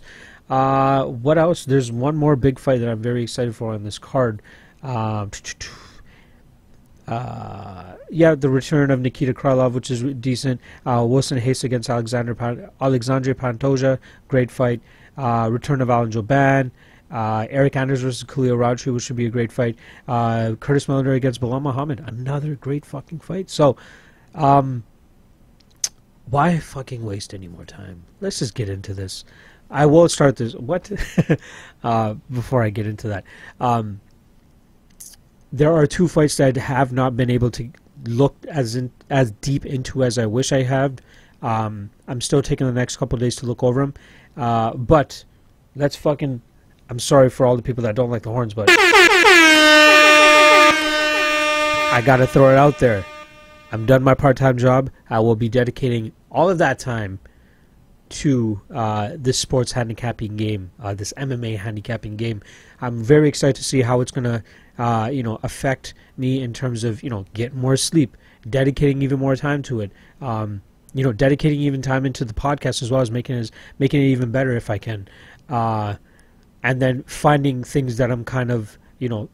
Uh, 0.50 1.04
what 1.04 1.38
else? 1.38 1.66
There's 1.66 1.92
one 1.92 2.16
more 2.16 2.38
big 2.38 2.60
fight 2.60 2.78
that 2.78 2.88
I'm 2.88 3.02
very 3.02 3.24
excited 3.24 3.54
for 3.54 3.74
on 3.74 3.84
this 3.84 4.00
card. 4.00 4.42
Uh, 4.82 5.26
uh, 7.10 7.96
yeah, 8.10 8.36
the 8.36 8.48
return 8.48 8.90
of 8.90 9.02
Nikita 9.02 9.34
Krylov, 9.34 9.74
which 9.74 9.92
is 9.92 10.02
decent. 10.02 10.62
Uh, 10.86 11.04
Wilson 11.06 11.44
Reis 11.44 11.66
against 11.66 11.90
Alexander 11.90 12.34
Pan- 12.34 12.70
Alexandre 12.80 13.36
Pantoja, 13.36 14.00
great 14.30 14.50
fight. 14.50 14.80
Uh, 15.18 15.50
return 15.52 15.82
of 15.82 15.90
Alan 15.90 16.10
Jouban. 16.10 16.72
Uh, 17.14 17.46
Eryk 17.46 17.76
Anders 17.76 18.02
versus 18.02 18.24
Khalil 18.24 18.58
Rountree, 18.58 18.92
which 18.92 19.04
should 19.04 19.16
be 19.16 19.28
a 19.28 19.30
great 19.30 19.52
fight. 19.52 19.78
Uh, 20.08 20.56
Curtis 20.60 20.88
Millender 20.88 21.16
against 21.16 21.40
Belal 21.40 21.62
Muhammad, 21.62 22.04
another 22.08 22.56
great 22.56 22.84
fucking 22.86 23.20
fight. 23.20 23.52
So, 23.52 23.78
um, 24.34 24.84
why 26.26 26.58
fucking 26.58 27.06
waste 27.06 27.36
any 27.36 27.48
more 27.48 27.66
time? 27.66 28.04
Let's 28.20 28.40
just 28.40 28.56
get 28.56 28.68
into 28.68 28.96
this. 28.96 29.26
I 29.70 29.86
will 29.86 30.10
start 30.10 30.38
this. 30.38 30.56
What? 30.56 30.92
uh, 31.84 32.16
before 32.32 32.64
I 32.64 32.72
get 32.72 32.88
into 32.88 33.08
that, 33.10 33.26
um, 33.60 34.02
there 35.52 35.72
are 35.72 35.86
two 35.86 36.08
fights 36.08 36.38
that 36.38 36.58
I 36.58 36.62
have 36.62 36.92
not 36.92 37.16
been 37.16 37.30
able 37.30 37.52
to 37.52 37.70
look 38.06 38.36
as 38.48 38.76
in, 38.76 38.92
as 39.12 39.32
deep 39.42 39.68
into 39.68 40.04
as 40.04 40.18
I 40.18 40.26
wish 40.26 40.52
I 40.52 40.64
had. 40.64 41.02
Um, 41.44 41.92
I'm 42.08 42.22
still 42.22 42.42
taking 42.42 42.66
the 42.66 42.74
next 42.74 42.98
couple 42.98 43.20
days 43.20 43.36
to 43.38 43.46
look 43.46 43.64
over 43.64 43.82
them, 43.82 43.94
uh, 44.36 44.74
but 44.74 45.24
let's 45.76 45.96
fucking. 45.96 46.42
I'm 46.90 47.00
sorry 47.00 47.30
for 47.30 47.46
all 47.46 47.56
the 47.56 47.62
people 47.62 47.84
that 47.84 47.96
don't 47.96 48.10
like 48.10 48.24
the 48.24 48.32
horns, 48.32 48.54
but 48.54 48.68
I 51.90 52.02
gotta 52.06 52.28
throw 52.28 52.50
it 52.52 52.58
out 52.58 52.80
there. 52.80 53.06
I'm 53.72 53.86
done 53.86 54.04
my 54.04 54.14
part-time 54.14 54.58
job. 54.58 54.90
I 55.10 55.20
will 55.20 55.36
be 55.36 55.50
dedicating 55.50 56.12
all 56.32 56.50
of 56.50 56.58
that 56.60 56.80
time 56.80 57.20
to 58.10 58.62
uh, 58.72 59.12
this 59.16 59.40
sports 59.40 59.72
handicapping 59.72 60.36
game, 60.36 60.72
uh, 60.82 60.94
this 60.94 61.14
MMA 61.18 61.58
handicapping 61.58 62.16
game. 62.16 62.44
I'm 62.82 63.04
very 63.04 63.28
excited 63.28 63.56
to 63.56 63.64
see 63.64 63.82
how 63.82 64.02
it's 64.02 64.12
gonna 64.12 64.44
uh, 64.78 65.10
you 65.12 65.24
know, 65.24 65.40
affect 65.44 65.94
me 66.18 66.42
in 66.42 66.54
terms 66.54 66.84
of, 66.84 67.04
you 67.04 67.10
know, 67.10 67.26
get 67.34 67.54
more 67.54 67.78
sleep, 67.78 68.18
dedicating 68.50 69.02
even 69.02 69.20
more 69.20 69.36
time 69.36 69.62
to 69.64 69.82
it. 69.82 69.92
Um, 70.22 70.62
you 70.94 71.04
know, 71.04 71.14
dedicating 71.14 71.60
even 71.62 71.82
time 71.82 72.06
into 72.06 72.24
the 72.24 72.34
podcast 72.34 72.82
as 72.82 72.92
well 72.92 73.02
as 73.02 73.10
making 73.10 73.36
it, 73.38 73.52
making 73.80 74.02
it 74.02 74.06
even 74.06 74.32
better 74.32 74.56
if 74.56 74.70
I 74.70 74.78
can. 74.78 75.08
And 76.64 76.82
then 76.82 77.04
finding 77.04 77.64
things 77.64 77.98
that 77.98 78.10
I'm 78.10 78.24
kind 78.24 78.52
of, 78.52 78.78
you 78.98 79.10
know, 79.10 79.30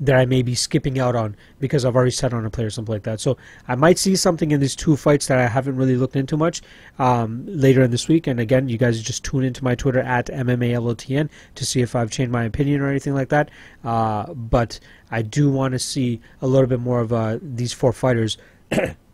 that 0.00 0.16
I 0.16 0.26
may 0.26 0.42
be 0.42 0.54
skipping 0.54 0.98
out 0.98 1.16
on 1.16 1.36
because 1.58 1.84
I've 1.84 1.96
already 1.96 2.12
set 2.12 2.32
on 2.32 2.46
a 2.46 2.50
play 2.50 2.64
or 2.64 2.70
something 2.70 2.92
like 2.92 3.02
that. 3.02 3.20
So 3.20 3.36
I 3.66 3.74
might 3.74 3.98
see 3.98 4.14
something 4.14 4.50
in 4.52 4.60
these 4.60 4.76
two 4.76 4.96
fights 4.96 5.26
that 5.26 5.38
I 5.38 5.48
haven't 5.48 5.76
really 5.76 5.96
looked 5.96 6.14
into 6.14 6.36
much 6.36 6.62
um, 6.98 7.44
later 7.46 7.82
in 7.82 7.90
this 7.90 8.06
week. 8.06 8.26
And 8.26 8.38
again, 8.38 8.68
you 8.68 8.78
guys 8.78 9.02
just 9.02 9.24
tune 9.24 9.42
into 9.42 9.64
my 9.64 9.74
Twitter 9.74 10.00
at 10.00 10.26
MMALOTN 10.26 11.28
to 11.56 11.66
see 11.66 11.80
if 11.80 11.96
I've 11.96 12.10
changed 12.10 12.32
my 12.32 12.44
opinion 12.44 12.80
or 12.80 12.88
anything 12.88 13.14
like 13.14 13.30
that. 13.30 13.50
Uh, 13.84 14.32
but 14.34 14.78
I 15.10 15.22
do 15.22 15.50
want 15.50 15.72
to 15.72 15.78
see 15.78 16.20
a 16.40 16.46
little 16.46 16.68
bit 16.68 16.80
more 16.80 17.00
of 17.00 17.12
uh, 17.12 17.38
these 17.42 17.72
four 17.72 17.92
fighters 17.92 18.38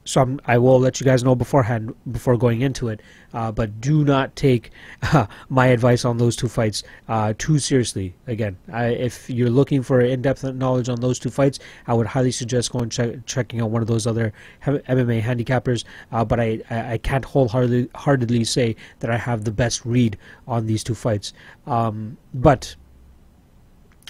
so 0.04 0.20
I'm, 0.20 0.40
i 0.46 0.58
will 0.58 0.78
let 0.78 1.00
you 1.00 1.04
guys 1.04 1.24
know 1.24 1.34
beforehand 1.34 1.94
before 2.10 2.36
going 2.36 2.60
into 2.60 2.88
it. 2.88 3.00
Uh, 3.32 3.50
but 3.50 3.80
do 3.80 4.04
not 4.04 4.36
take 4.36 4.70
uh, 5.02 5.26
my 5.48 5.66
advice 5.66 6.04
on 6.04 6.18
those 6.18 6.36
two 6.36 6.48
fights 6.48 6.84
uh, 7.08 7.34
too 7.36 7.58
seriously. 7.58 8.14
Again, 8.28 8.56
I, 8.72 8.86
if 8.86 9.28
you're 9.28 9.50
looking 9.50 9.82
for 9.82 10.00
in-depth 10.00 10.44
knowledge 10.54 10.88
on 10.88 11.00
those 11.00 11.18
two 11.18 11.30
fights, 11.30 11.58
I 11.88 11.94
would 11.94 12.06
highly 12.06 12.30
suggest 12.30 12.70
going 12.70 12.90
check, 12.90 13.26
checking 13.26 13.60
out 13.60 13.70
one 13.70 13.82
of 13.82 13.88
those 13.88 14.06
other 14.06 14.32
MMA 14.64 15.20
handicappers. 15.20 15.84
Uh, 16.12 16.24
but 16.24 16.38
I, 16.38 16.60
I, 16.70 16.98
can't 16.98 17.24
wholeheartedly 17.24 18.44
say 18.44 18.76
that 19.00 19.10
I 19.10 19.16
have 19.16 19.44
the 19.44 19.50
best 19.50 19.84
read 19.84 20.16
on 20.46 20.66
these 20.66 20.84
two 20.84 20.94
fights. 20.94 21.32
Um, 21.66 22.16
but 22.34 22.76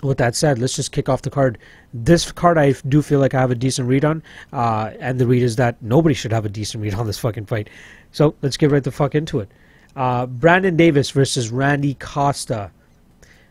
with 0.02 0.18
that 0.18 0.34
said, 0.36 0.58
let's 0.58 0.74
just 0.74 0.92
kick 0.92 1.08
off 1.08 1.22
the 1.22 1.30
card. 1.30 1.58
This 1.92 2.30
card 2.32 2.58
I 2.58 2.72
do 2.88 3.02
feel 3.02 3.20
like 3.20 3.34
I 3.34 3.40
have 3.40 3.50
a 3.50 3.54
decent 3.54 3.88
read 3.88 4.04
on, 4.04 4.22
uh, 4.52 4.90
and 5.00 5.18
the 5.18 5.26
read 5.26 5.42
is 5.42 5.56
that 5.56 5.80
nobody 5.82 6.14
should 6.14 6.32
have 6.32 6.44
a 6.44 6.48
decent 6.48 6.82
read 6.82 6.94
on 6.94 7.06
this 7.06 7.18
fucking 7.18 7.46
fight. 7.46 7.68
So 8.12 8.34
let's 8.42 8.56
get 8.56 8.70
right 8.70 8.82
the 8.82 8.92
fuck 8.92 9.14
into 9.14 9.40
it. 9.40 9.50
Uh, 9.96 10.26
Brandon 10.26 10.76
Davis 10.76 11.10
versus 11.10 11.50
Randy 11.50 11.94
Costa. 11.94 12.70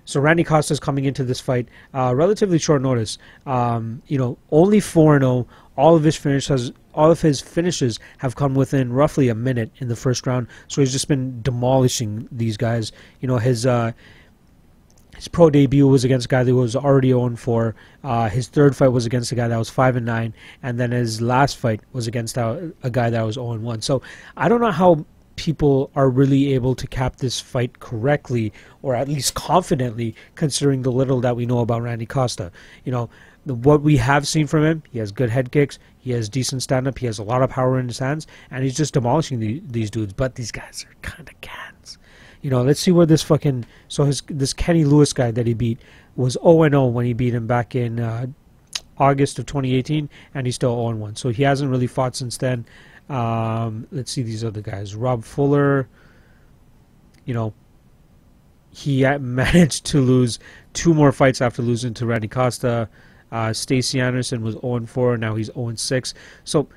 So 0.05 0.19
Randy 0.19 0.43
Costa 0.43 0.73
is 0.73 0.79
coming 0.79 1.05
into 1.05 1.23
this 1.23 1.39
fight 1.39 1.69
uh, 1.93 2.13
relatively 2.15 2.59
short 2.59 2.81
notice. 2.81 3.17
Um, 3.45 4.01
you 4.07 4.17
know, 4.17 4.37
only 4.51 4.79
4-0, 4.79 5.45
all 5.77 5.95
of 5.95 6.03
his 6.03 6.17
finishes, 6.17 6.71
all 6.93 7.09
of 7.09 7.21
his 7.21 7.39
finishes 7.39 7.99
have 8.17 8.35
come 8.35 8.53
within 8.53 8.91
roughly 8.91 9.29
a 9.29 9.35
minute 9.35 9.71
in 9.77 9.87
the 9.87 9.95
first 9.95 10.27
round. 10.27 10.47
So 10.67 10.81
he's 10.81 10.91
just 10.91 11.07
been 11.07 11.41
demolishing 11.41 12.27
these 12.31 12.57
guys. 12.57 12.91
You 13.21 13.29
know, 13.29 13.37
his 13.37 13.65
uh, 13.65 13.93
his 15.15 15.27
pro 15.27 15.49
debut 15.49 15.87
was 15.87 16.03
against 16.03 16.25
a 16.25 16.29
guy 16.29 16.43
that 16.43 16.55
was 16.55 16.75
already 16.75 17.09
0 17.09 17.35
4. 17.35 17.75
Uh, 18.03 18.29
his 18.29 18.47
third 18.47 18.75
fight 18.75 18.89
was 18.89 19.05
against 19.05 19.31
a 19.31 19.35
guy 19.35 19.47
that 19.47 19.57
was 19.57 19.69
5 19.69 19.97
and 19.97 20.05
9, 20.05 20.33
and 20.63 20.79
then 20.79 20.91
his 20.91 21.21
last 21.21 21.57
fight 21.57 21.81
was 21.93 22.07
against 22.07 22.37
a, 22.37 22.73
a 22.83 22.89
guy 22.89 23.09
that 23.09 23.21
was 23.21 23.35
0 23.35 23.57
1. 23.57 23.81
So 23.81 24.01
I 24.37 24.49
don't 24.49 24.61
know 24.61 24.71
how 24.71 25.05
people 25.35 25.89
are 25.95 26.09
really 26.09 26.53
able 26.53 26.75
to 26.75 26.87
cap 26.87 27.17
this 27.17 27.39
fight 27.39 27.79
correctly 27.79 28.53
or 28.81 28.95
at 28.95 29.07
least 29.07 29.33
confidently 29.33 30.15
considering 30.35 30.83
the 30.83 30.91
little 30.91 31.21
that 31.21 31.35
we 31.35 31.45
know 31.45 31.59
about 31.59 31.81
Randy 31.81 32.05
Costa. 32.05 32.51
You 32.85 32.91
know, 32.91 33.09
the, 33.45 33.55
what 33.55 33.81
we 33.81 33.97
have 33.97 34.27
seen 34.27 34.47
from 34.47 34.63
him, 34.63 34.83
he 34.91 34.99
has 34.99 35.11
good 35.11 35.29
head 35.29 35.51
kicks, 35.51 35.79
he 35.97 36.11
has 36.11 36.29
decent 36.29 36.61
stand 36.61 36.87
up, 36.87 36.99
he 36.99 37.05
has 37.07 37.19
a 37.19 37.23
lot 37.23 37.41
of 37.41 37.49
power 37.49 37.79
in 37.79 37.87
his 37.87 37.99
hands, 37.99 38.27
and 38.51 38.63
he's 38.63 38.77
just 38.77 38.93
demolishing 38.93 39.39
the, 39.39 39.61
these 39.67 39.89
dudes. 39.89 40.13
But 40.13 40.35
these 40.35 40.51
guys 40.51 40.85
are 40.87 40.95
kind 41.01 41.27
of 41.27 41.41
cats. 41.41 41.72
You 42.43 42.49
know, 42.49 42.61
let's 42.61 42.81
see 42.81 42.91
where 42.91 43.05
this 43.05 43.23
fucking. 43.23 43.65
So 43.87 44.03
his 44.03 44.21
this 44.27 44.53
Kenny 44.53 44.83
Lewis 44.83 45.13
guy 45.13 45.31
that 45.31 45.47
he 45.47 45.53
beat 45.53 45.79
was 46.17 46.33
0 46.43 46.69
0 46.69 46.87
when 46.87 47.05
he 47.05 47.13
beat 47.13 47.33
him 47.33 47.47
back 47.47 47.73
in 47.73 48.01
uh, 48.01 48.27
August 48.97 49.39
of 49.39 49.45
2018, 49.45 50.09
and 50.35 50.45
he's 50.45 50.55
still 50.55 50.75
0 50.75 50.97
1. 50.97 51.15
So 51.15 51.29
he 51.29 51.43
hasn't 51.43 51.71
really 51.71 51.87
fought 51.87 52.17
since 52.17 52.37
then. 52.37 52.65
Um, 53.09 53.87
let's 53.91 54.11
see 54.11 54.23
these 54.23 54.43
other 54.43 54.59
guys. 54.59 54.93
Rob 54.93 55.23
Fuller, 55.23 55.87
you 57.23 57.33
know, 57.33 57.53
he 58.71 59.03
managed 59.19 59.85
to 59.85 60.01
lose 60.01 60.37
two 60.73 60.93
more 60.93 61.13
fights 61.13 61.41
after 61.41 61.61
losing 61.61 61.93
to 61.93 62.05
Randy 62.05 62.27
Costa. 62.27 62.89
Uh, 63.31 63.53
Stacy 63.53 64.01
Anderson 64.01 64.43
was 64.43 64.55
0 64.55 64.85
4, 64.85 65.17
now 65.17 65.35
he's 65.35 65.49
0 65.53 65.75
6. 65.75 66.13
So 66.43 66.67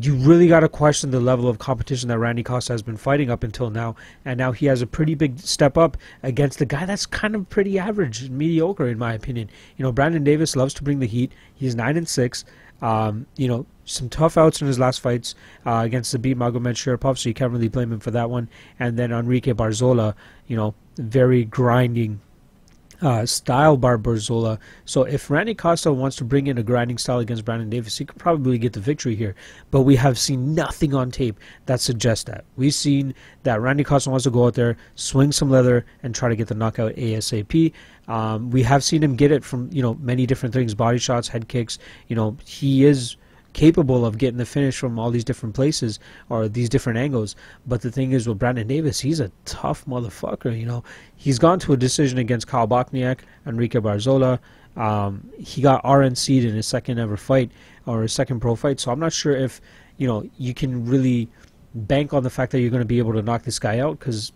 you 0.00 0.14
really 0.16 0.48
got 0.48 0.60
to 0.60 0.68
question 0.68 1.12
the 1.12 1.20
level 1.20 1.48
of 1.48 1.58
competition 1.58 2.08
that 2.08 2.18
Randy 2.18 2.42
Costa 2.42 2.72
has 2.72 2.82
been 2.82 2.96
fighting 2.96 3.30
up 3.30 3.44
until 3.44 3.70
now. 3.70 3.94
And 4.24 4.38
now 4.38 4.50
he 4.50 4.66
has 4.66 4.82
a 4.82 4.86
pretty 4.86 5.14
big 5.14 5.38
step 5.38 5.78
up 5.78 5.96
against 6.22 6.58
the 6.58 6.66
guy 6.66 6.84
that's 6.84 7.06
kind 7.06 7.36
of 7.36 7.48
pretty 7.48 7.78
average, 7.78 8.28
mediocre, 8.28 8.88
in 8.88 8.98
my 8.98 9.14
opinion. 9.14 9.48
You 9.76 9.84
know, 9.84 9.92
Brandon 9.92 10.24
Davis 10.24 10.56
loves 10.56 10.74
to 10.74 10.82
bring 10.82 10.98
the 10.98 11.06
heat. 11.06 11.32
He's 11.54 11.76
9 11.76 11.96
and 11.96 12.08
6. 12.08 12.44
Um, 12.82 13.26
you 13.36 13.46
know, 13.46 13.66
some 13.84 14.08
tough 14.08 14.36
outs 14.36 14.60
in 14.60 14.66
his 14.66 14.80
last 14.80 15.00
fights 15.00 15.36
uh, 15.64 15.82
against 15.84 16.14
Zabit 16.14 16.34
Magomedsharipov, 16.34 17.16
so 17.16 17.28
you 17.28 17.34
can't 17.34 17.52
really 17.52 17.68
blame 17.68 17.92
him 17.92 18.00
for 18.00 18.10
that 18.10 18.28
one. 18.28 18.48
And 18.80 18.98
then 18.98 19.12
Enrique 19.12 19.52
Barzola, 19.52 20.14
you 20.48 20.56
know, 20.56 20.74
very 20.96 21.44
grinding 21.44 22.20
uh, 23.04 23.26
style 23.26 23.76
Barzola. 23.76 24.58
So 24.86 25.02
if 25.04 25.30
Randy 25.30 25.54
Costa 25.54 25.92
wants 25.92 26.16
to 26.16 26.24
bring 26.24 26.46
in 26.46 26.56
a 26.56 26.62
grinding 26.62 26.96
style 26.98 27.18
against 27.18 27.44
Brandon 27.44 27.68
Davis, 27.68 27.98
he 27.98 28.04
could 28.04 28.18
probably 28.18 28.56
get 28.56 28.72
the 28.72 28.80
victory 28.80 29.14
here. 29.14 29.34
But 29.70 29.82
we 29.82 29.94
have 29.96 30.18
seen 30.18 30.54
nothing 30.54 30.94
on 30.94 31.10
tape 31.10 31.38
that 31.66 31.80
suggests 31.80 32.24
that. 32.24 32.44
We've 32.56 32.74
seen 32.74 33.14
that 33.42 33.60
Randy 33.60 33.84
Costa 33.84 34.08
wants 34.08 34.24
to 34.24 34.30
go 34.30 34.46
out 34.46 34.54
there, 34.54 34.76
swing 34.94 35.32
some 35.32 35.50
leather, 35.50 35.84
and 36.02 36.14
try 36.14 36.30
to 36.30 36.36
get 36.36 36.48
the 36.48 36.54
knockout 36.54 36.94
ASAP. 36.94 37.72
Um, 38.08 38.50
we 38.50 38.62
have 38.62 38.82
seen 38.82 39.02
him 39.02 39.16
get 39.16 39.30
it 39.30 39.44
from 39.44 39.68
you 39.70 39.82
know 39.82 39.94
many 40.00 40.26
different 40.26 40.54
things, 40.54 40.74
body 40.74 40.98
shots, 40.98 41.28
head 41.28 41.48
kicks. 41.48 41.78
You 42.08 42.16
know 42.16 42.36
he 42.44 42.84
is 42.84 43.16
capable 43.54 44.04
of 44.04 44.18
getting 44.18 44.36
the 44.36 44.44
finish 44.44 44.76
from 44.76 44.98
all 44.98 45.10
these 45.10 45.24
different 45.24 45.54
places 45.54 45.98
or 46.28 46.48
these 46.48 46.68
different 46.68 46.98
angles. 46.98 47.34
But 47.66 47.80
the 47.80 47.90
thing 47.90 48.12
is 48.12 48.28
with 48.28 48.38
Brandon 48.38 48.66
Davis, 48.66 49.00
he's 49.00 49.20
a 49.20 49.30
tough 49.46 49.86
motherfucker. 49.86 50.58
You 50.58 50.66
know, 50.66 50.84
he's 51.16 51.38
gone 51.38 51.58
to 51.60 51.72
a 51.72 51.76
decision 51.76 52.18
against 52.18 52.46
Kyle 52.46 52.68
Bochniak, 52.68 53.20
Enrique 53.46 53.78
Barzola. 53.78 54.38
Um, 54.76 55.30
he 55.38 55.62
got 55.62 55.82
RNC'd 55.84 56.44
in 56.44 56.54
his 56.54 56.66
second 56.66 56.98
ever 56.98 57.16
fight 57.16 57.50
or 57.86 58.02
his 58.02 58.12
second 58.12 58.40
pro 58.40 58.56
fight. 58.56 58.80
So 58.80 58.90
I'm 58.90 59.00
not 59.00 59.12
sure 59.12 59.34
if 59.34 59.60
you 59.96 60.06
know 60.06 60.28
you 60.36 60.52
can 60.52 60.84
really 60.84 61.28
bank 61.74 62.12
on 62.12 62.22
the 62.22 62.30
fact 62.30 62.52
that 62.52 62.60
you're 62.60 62.70
going 62.70 62.82
to 62.82 62.86
be 62.86 62.98
able 62.98 63.12
to 63.14 63.22
knock 63.22 63.44
this 63.44 63.58
guy 63.58 63.78
out 63.78 63.98
because 63.98 64.32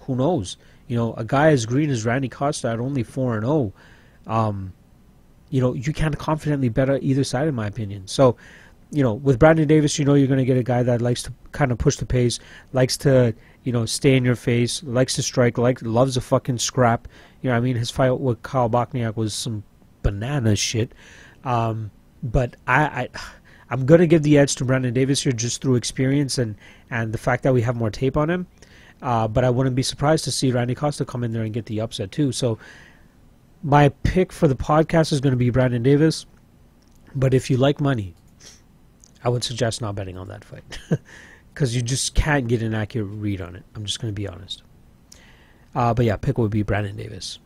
who 0.00 0.16
knows? 0.16 0.56
You 0.88 0.96
know, 0.96 1.14
a 1.14 1.24
guy 1.24 1.50
as 1.50 1.66
green 1.66 1.90
as 1.90 2.04
Randy 2.04 2.28
Costa 2.28 2.68
at 2.68 2.80
only 2.80 3.02
four 3.02 3.36
and 3.36 3.44
zero. 3.44 3.72
You 5.50 5.60
know, 5.60 5.74
you 5.74 5.92
can't 5.92 6.18
confidently 6.18 6.68
bet 6.68 6.90
on 6.90 7.02
either 7.02 7.24
side, 7.24 7.48
in 7.48 7.54
my 7.54 7.66
opinion. 7.66 8.06
So, 8.06 8.36
you 8.90 9.02
know, 9.02 9.14
with 9.14 9.38
Brandon 9.38 9.66
Davis, 9.66 9.98
you 9.98 10.04
know 10.04 10.14
you're 10.14 10.28
going 10.28 10.38
to 10.38 10.44
get 10.44 10.56
a 10.56 10.62
guy 10.62 10.82
that 10.82 11.00
likes 11.00 11.22
to 11.24 11.32
kind 11.52 11.72
of 11.72 11.78
push 11.78 11.96
the 11.96 12.06
pace, 12.06 12.38
likes 12.72 12.96
to, 12.98 13.34
you 13.64 13.72
know, 13.72 13.86
stay 13.86 14.16
in 14.16 14.24
your 14.24 14.36
face, 14.36 14.82
likes 14.84 15.14
to 15.14 15.22
strike, 15.22 15.58
like 15.58 15.82
loves 15.82 16.16
a 16.16 16.20
fucking 16.20 16.58
scrap. 16.58 17.08
You 17.42 17.50
know, 17.50 17.56
I 17.56 17.60
mean, 17.60 17.76
his 17.76 17.90
fight 17.90 18.10
with 18.10 18.42
Kyle 18.42 18.70
Bochniak 18.70 19.16
was 19.16 19.34
some 19.34 19.64
banana 20.02 20.56
shit. 20.56 20.92
Um, 21.44 21.90
but 22.22 22.56
I, 22.66 22.82
I, 22.84 23.08
I'm 23.70 23.86
going 23.86 24.00
to 24.00 24.06
give 24.06 24.22
the 24.22 24.38
edge 24.38 24.54
to 24.56 24.64
Brandon 24.64 24.94
Davis 24.94 25.22
here 25.22 25.32
just 25.32 25.62
through 25.62 25.76
experience 25.76 26.38
and 26.38 26.56
and 26.90 27.12
the 27.12 27.18
fact 27.18 27.42
that 27.42 27.52
we 27.52 27.62
have 27.62 27.76
more 27.76 27.90
tape 27.90 28.16
on 28.16 28.30
him. 28.30 28.46
Uh, 29.02 29.28
but 29.28 29.44
I 29.44 29.50
wouldn't 29.50 29.76
be 29.76 29.82
surprised 29.82 30.24
to 30.24 30.30
see 30.30 30.52
Randy 30.52 30.74
Costa 30.74 31.04
come 31.04 31.22
in 31.22 31.32
there 31.32 31.42
and 31.42 31.52
get 31.52 31.66
the 31.66 31.80
upset 31.80 32.12
too. 32.12 32.32
So 32.32 32.58
my 33.62 33.88
pick 34.02 34.32
for 34.32 34.48
the 34.48 34.56
podcast 34.56 35.12
is 35.12 35.20
going 35.20 35.32
to 35.32 35.36
be 35.36 35.50
Brandon 35.50 35.82
Davis. 35.82 36.26
But 37.14 37.34
if 37.34 37.50
you 37.50 37.56
like 37.56 37.80
money, 37.80 38.14
I 39.24 39.28
would 39.28 39.42
suggest 39.42 39.80
not 39.80 39.94
betting 39.94 40.18
on 40.18 40.28
that 40.28 40.44
fight 40.44 40.78
because 41.54 41.74
you 41.74 41.82
just 41.82 42.14
can't 42.14 42.46
get 42.46 42.62
an 42.62 42.74
accurate 42.74 43.08
read 43.08 43.40
on 43.40 43.56
it. 43.56 43.64
I'm 43.74 43.84
just 43.84 44.00
going 44.00 44.12
to 44.12 44.14
be 44.14 44.28
honest. 44.28 44.62
Uh, 45.74 45.94
but 45.94 46.04
yeah, 46.04 46.16
pick 46.16 46.38
would 46.38 46.50
be 46.50 46.62
Brandon 46.62 46.96
Davis. 46.96 47.38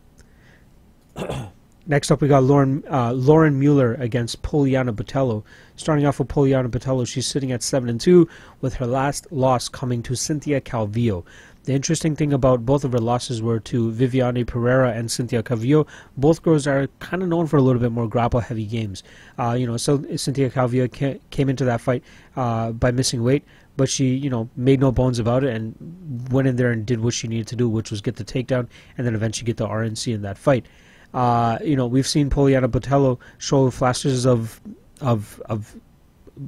Next 1.87 2.11
up, 2.11 2.21
we 2.21 2.27
got 2.27 2.43
Lauren 2.43 2.83
uh, 2.89 3.11
Lauren 3.11 3.57
Mueller 3.57 3.95
against 3.95 4.43
Poliana 4.43 4.95
Botelho. 4.95 5.43
Starting 5.75 6.05
off 6.05 6.19
with 6.19 6.27
Poliana 6.27 6.69
Botelho, 6.69 7.07
she's 7.07 7.25
sitting 7.25 7.51
at 7.51 7.63
seven 7.63 7.89
and 7.89 7.99
two, 7.99 8.29
with 8.61 8.75
her 8.75 8.85
last 8.85 9.31
loss 9.31 9.67
coming 9.67 10.03
to 10.03 10.15
Cynthia 10.15 10.61
Calvillo. 10.61 11.25
The 11.63 11.73
interesting 11.73 12.15
thing 12.15 12.33
about 12.33 12.65
both 12.65 12.83
of 12.83 12.93
her 12.93 12.99
losses 12.99 13.41
were 13.41 13.59
to 13.59 13.91
Viviane 13.91 14.47
Pereira 14.47 14.93
and 14.93 15.11
Cynthia 15.11 15.43
Calvillo. 15.43 15.87
Both 16.17 16.41
girls 16.41 16.65
are 16.65 16.87
kind 16.99 17.21
of 17.21 17.29
known 17.29 17.45
for 17.45 17.57
a 17.57 17.61
little 17.61 17.79
bit 17.79 17.91
more 17.91 18.07
grapple-heavy 18.07 18.65
games. 18.65 19.03
Uh, 19.37 19.51
you 19.51 19.67
know, 19.67 19.77
so 19.77 20.03
Cynthia 20.15 20.49
Calvillo 20.49 20.87
came 21.29 21.49
into 21.49 21.63
that 21.65 21.79
fight 21.79 22.03
uh, 22.35 22.71
by 22.71 22.89
missing 22.89 23.23
weight, 23.23 23.43
but 23.77 23.89
she, 23.89 24.15
you 24.15 24.29
know, 24.29 24.49
made 24.55 24.79
no 24.79 24.91
bones 24.91 25.19
about 25.19 25.43
it 25.43 25.53
and 25.55 26.31
went 26.31 26.47
in 26.47 26.55
there 26.55 26.71
and 26.71 26.83
did 26.85 26.99
what 27.01 27.13
she 27.13 27.27
needed 27.27 27.47
to 27.47 27.55
do, 27.55 27.69
which 27.69 27.91
was 27.91 28.01
get 28.01 28.15
the 28.15 28.25
takedown 28.25 28.67
and 28.97 29.05
then 29.05 29.13
eventually 29.13 29.45
get 29.45 29.57
the 29.57 29.67
RNC 29.67 30.15
in 30.15 30.23
that 30.23 30.39
fight. 30.39 30.65
Uh, 31.13 31.59
you 31.63 31.75
know, 31.75 31.85
we've 31.85 32.07
seen 32.07 32.29
Poliana 32.29 32.67
Botelho 32.67 33.19
show 33.37 33.69
flashes 33.69 34.25
of 34.25 34.59
of 35.01 35.41
of 35.49 35.75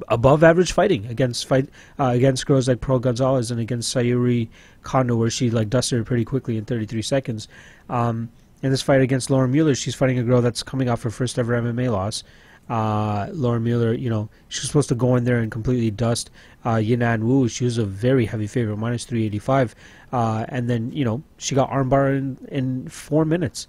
above 0.08 0.42
average 0.42 0.72
fighting 0.72 1.06
against 1.06 1.46
fight 1.46 1.68
uh, 1.98 2.06
against 2.06 2.46
girls 2.46 2.68
like 2.68 2.80
Pearl 2.80 2.98
Gonzalez 2.98 3.50
and 3.50 3.60
against 3.60 3.94
Sayuri 3.94 4.48
Kondo, 4.82 5.16
where 5.16 5.30
she 5.30 5.50
like 5.50 5.70
dusted 5.70 5.98
her 5.98 6.04
pretty 6.04 6.24
quickly 6.24 6.56
in 6.56 6.64
33 6.64 7.02
seconds. 7.02 7.48
Um, 7.88 8.30
in 8.62 8.70
this 8.70 8.82
fight 8.82 9.02
against 9.02 9.30
Lauren 9.30 9.50
Mueller, 9.50 9.74
she's 9.74 9.94
fighting 9.94 10.18
a 10.18 10.22
girl 10.22 10.40
that's 10.40 10.62
coming 10.62 10.88
off 10.88 11.02
her 11.02 11.10
first 11.10 11.38
ever 11.38 11.60
MMA 11.60 11.92
loss. 11.92 12.24
Uh, 12.68 13.28
Lauren 13.32 13.62
Mueller, 13.62 13.92
you 13.92 14.08
know, 14.08 14.30
she 14.48 14.60
was 14.60 14.68
supposed 14.68 14.88
to 14.88 14.94
go 14.94 15.16
in 15.16 15.24
there 15.24 15.38
and 15.38 15.52
completely 15.52 15.90
dust 15.90 16.30
uh, 16.64 16.76
Yanan 16.76 17.20
Wu. 17.20 17.46
She 17.46 17.66
was 17.66 17.76
a 17.76 17.84
very 17.84 18.24
heavy 18.24 18.46
favorite, 18.46 18.78
minus 18.78 19.04
385. 19.04 19.74
Uh, 20.12 20.46
and 20.48 20.70
then, 20.70 20.90
you 20.92 21.04
know, 21.04 21.22
she 21.36 21.54
got 21.54 21.70
armbar 21.70 22.16
in, 22.16 22.38
in 22.50 22.88
four 22.88 23.26
minutes. 23.26 23.68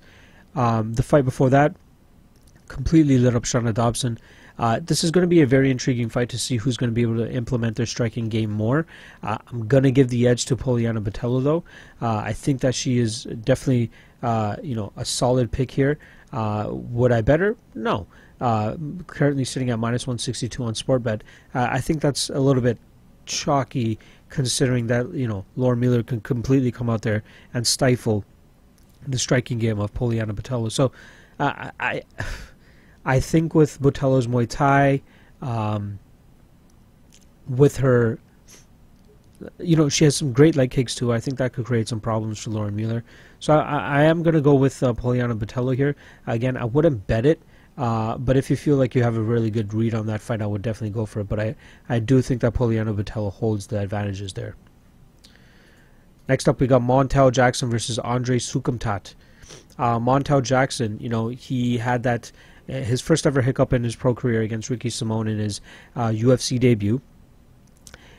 Um, 0.56 0.93
the 0.93 1.04
fight 1.04 1.25
before 1.25 1.49
that 1.49 1.75
completely 2.67 3.17
lit 3.17 3.36
up 3.36 3.43
Shana 3.43 3.73
Dobson. 3.73 4.17
Uh, 4.58 4.80
this 4.82 5.04
is 5.04 5.12
going 5.12 5.24
to 5.24 5.28
be 5.28 5.41
a 5.41 5.48
very 5.48 5.70
intriguing 5.70 6.10
fight 6.10 6.30
to 6.30 6.38
see 6.38 6.58
who's 6.58 6.78
going 6.78 6.89
to 6.89 6.94
be 6.94 7.02
able 7.02 7.18
to 7.18 7.32
implement 7.32 7.76
their 7.76 7.86
striking 7.86 8.30
game 8.30 8.52
more. 8.52 8.86
Uh, 9.24 9.38
I'm 9.48 9.68
going 9.68 9.84
to 9.84 9.91
give 9.91 10.10
the 10.10 10.28
edge 10.28 10.46
to 10.46 10.56
Poliana 10.56 11.04
Botelho, 11.04 11.44
though. 11.44 11.63
Uh, 12.02 12.18
I 12.18 12.34
think 12.34 12.62
that 12.62 12.76
she 12.76 13.00
is 13.00 13.24
definitely, 13.24 13.91
uh, 14.24 14.56
you 14.62 14.76
know, 14.76 14.94
a 14.96 15.06
solid 15.06 15.52
pick 15.52 15.72
here. 15.72 16.00
Uh, 16.32 16.68
would 16.70 17.12
I 17.12 17.22
bet 17.22 17.39
her? 17.39 17.56
No. 17.74 18.08
Uh, 18.41 18.76
currently 19.08 19.46
sitting 19.46 19.70
at 19.70 19.80
minus 19.80 20.06
162 20.06 20.63
on 20.63 20.74
Sportbet. 20.74 21.22
I 21.54 21.80
think 21.80 22.02
that's 22.02 22.30
a 22.30 22.39
little 22.39 22.62
bit 22.62 22.78
chalky, 23.26 23.98
considering 24.30 24.88
that 24.88 25.13
you 25.13 25.28
know 25.28 25.46
Lauren 25.56 25.80
Mueller 25.80 26.04
can 26.04 26.20
completely 26.20 26.72
come 26.72 26.89
out 26.89 27.02
there 27.02 27.24
and 27.54 27.65
stifle 27.65 28.26
the 29.08 29.18
striking 29.18 29.58
game 29.58 29.80
of 29.80 29.94
Poliana 29.94 30.32
Botelho. 30.32 30.70
So, 30.70 30.91
I, 31.39 31.72
I 31.80 32.02
I 33.06 33.20
think 33.20 33.54
with 33.54 33.80
Botelho's 33.82 34.28
Muay 34.28 34.50
Thai, 34.50 35.02
um, 35.41 36.00
with 37.48 37.78
her, 37.78 38.20
you 39.60 39.76
know, 39.76 39.89
she 39.89 40.06
has 40.06 40.15
some 40.15 40.34
great 40.34 40.56
leg 40.56 40.72
kicks 40.72 40.96
too. 40.96 41.13
I 41.13 41.20
think 41.20 41.38
that 41.38 41.54
could 41.54 41.65
create 41.65 41.88
some 41.88 42.00
problems 42.00 42.39
for 42.39 42.50
Lauren 42.50 42.76
Mueller. 42.76 43.04
So 43.39 43.54
I, 43.58 44.00
I 44.00 44.04
am 44.04 44.24
going 44.24 44.34
to 44.34 44.41
go 44.41 44.56
with 44.56 44.82
uh, 44.82 44.94
Poliana 44.94 45.38
Botelho 45.38 45.76
here. 45.76 45.96
Again, 46.26 46.58
I 46.58 46.65
wouldn't 46.65 47.06
bet 47.06 47.26
it, 47.26 47.39
uh, 47.78 48.18
but 48.18 48.38
if 48.38 48.50
you 48.50 48.56
feel 48.56 48.78
like 48.78 48.96
you 48.96 49.04
have 49.04 49.18
a 49.18 49.22
really 49.22 49.52
good 49.52 49.74
read 49.74 49.94
on 49.94 50.08
that 50.08 50.22
fight, 50.22 50.41
I 50.41 50.48
would 50.48 50.63
definitely 50.63 50.96
go 50.96 51.06
for 51.06 51.20
it. 51.20 51.28
But 51.28 51.39
I, 51.39 51.56
I 51.89 52.00
do 52.00 52.22
think 52.22 52.41
that 52.41 52.54
Poliana 52.54 52.96
Botelho 52.96 53.32
holds 53.32 53.68
the 53.68 53.80
advantages 53.80 54.34
there. 54.34 54.56
Next 56.28 56.50
up, 56.50 56.60
we 56.60 56.65
got 56.65 56.82
Montel 56.82 57.32
Jackson 57.32 57.70
versus 57.70 58.00
Andre 58.00 58.39
Soukhamthath. 58.39 59.13
Uh, 59.78 60.00
Montel 60.00 60.41
Jackson, 60.41 60.98
you 61.00 61.10
know, 61.10 61.28
he 61.28 61.78
had 61.78 62.02
that 62.04 62.32
his 62.67 63.01
first 63.01 63.28
ever 63.28 63.41
hiccup 63.41 63.73
in 63.73 63.84
his 63.84 63.95
pro 63.95 64.13
career 64.15 64.41
against 64.41 64.69
Ricky 64.69 64.89
Simon 64.89 65.28
in 65.28 65.38
his 65.38 65.62
uh, 65.95 66.08
UFC 66.08 66.60
debut. 66.60 67.01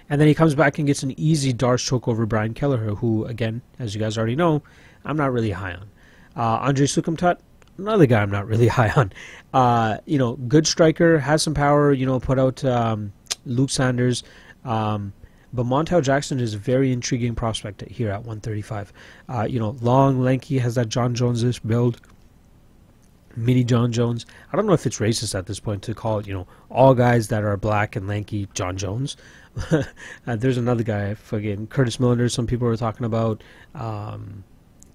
And 0.09 0.21
then 0.21 0.29
he 0.29 0.35
comes 0.35 0.55
back 0.55 0.79
and 0.79 0.87
gets 0.87 1.03
an 1.03 1.19
easy 1.19 1.53
Darce 1.53 1.85
choke 1.85 2.07
over 2.07 2.27
Brian 2.27 2.55
Kelleher, 2.55 2.95
who, 2.95 3.25
again, 3.25 3.61
as 3.79 3.95
you 3.95 4.01
guys 4.01 4.17
already 4.17 4.37
know, 4.37 4.63
I'm 5.05 5.17
not 5.17 5.33
really 5.33 5.51
high 5.51 5.75
on. 5.75 5.89
Uh, 6.37 6.59
Andre 6.61 6.87
Soukhamthath, 6.87 7.39
another 7.79 8.07
guy 8.07 8.23
I'm 8.23 8.31
not 8.31 8.47
really 8.47 8.69
high 8.79 8.91
on. 8.91 9.13
Uh, 9.53 9.99
you 10.05 10.19
know, 10.19 10.37
good 10.37 10.67
striker, 10.67 11.19
has 11.19 11.43
some 11.43 11.55
power. 11.55 11.93
You 11.93 12.07
know, 12.07 12.21
put 12.21 12.39
out 12.39 12.65
um, 12.65 13.13
Luke 13.45 13.71
Sanders. 13.71 14.23
Um, 14.65 15.13
but 15.53 15.65
Montel 15.65 16.03
Jackson 16.03 16.39
is 16.39 16.55
a 16.55 16.59
very 16.59 16.93
intriguing 16.93 17.35
prospect 17.35 17.83
here 17.83 18.11
at 18.11 18.19
135. 18.19 18.93
Uh, 19.29 19.47
you 19.49 19.59
know, 19.59 19.77
long, 19.81 20.21
lanky, 20.21 20.59
has 20.59 20.75
that 20.75 20.89
Jon 20.89 21.15
Jones-ish 21.15 21.61
build. 21.61 22.01
Mini 23.37 23.65
Jon 23.65 23.93
Jones. 23.93 24.27
I 24.53 24.57
don't 24.57 24.67
know 24.67 24.73
if 24.73 24.87
it's 24.87 24.99
racist 24.99 25.35
at 25.39 25.47
this 25.47 25.61
point 25.61 25.83
to 25.83 25.95
call 25.95 26.19
it, 26.19 26.27
you 26.27 26.35
know, 26.35 26.47
all 26.71 26.95
guys 26.95 27.29
that 27.29 27.45
are 27.45 27.57
black 27.57 27.97
and 27.97 28.09
lanky 28.09 28.49
Jon 28.55 28.77
Jones. 28.77 29.17
uh, 29.71 29.83
there's 30.27 30.59
another 30.59 30.83
guy, 30.83 31.15
fucking 31.15 31.69
Curtis 31.69 31.99
Millender, 31.99 32.31
some 32.31 32.47
people 32.47 32.67
were 32.67 32.77
talking 32.77 33.07
about. 33.07 33.43
Um, 33.75 34.45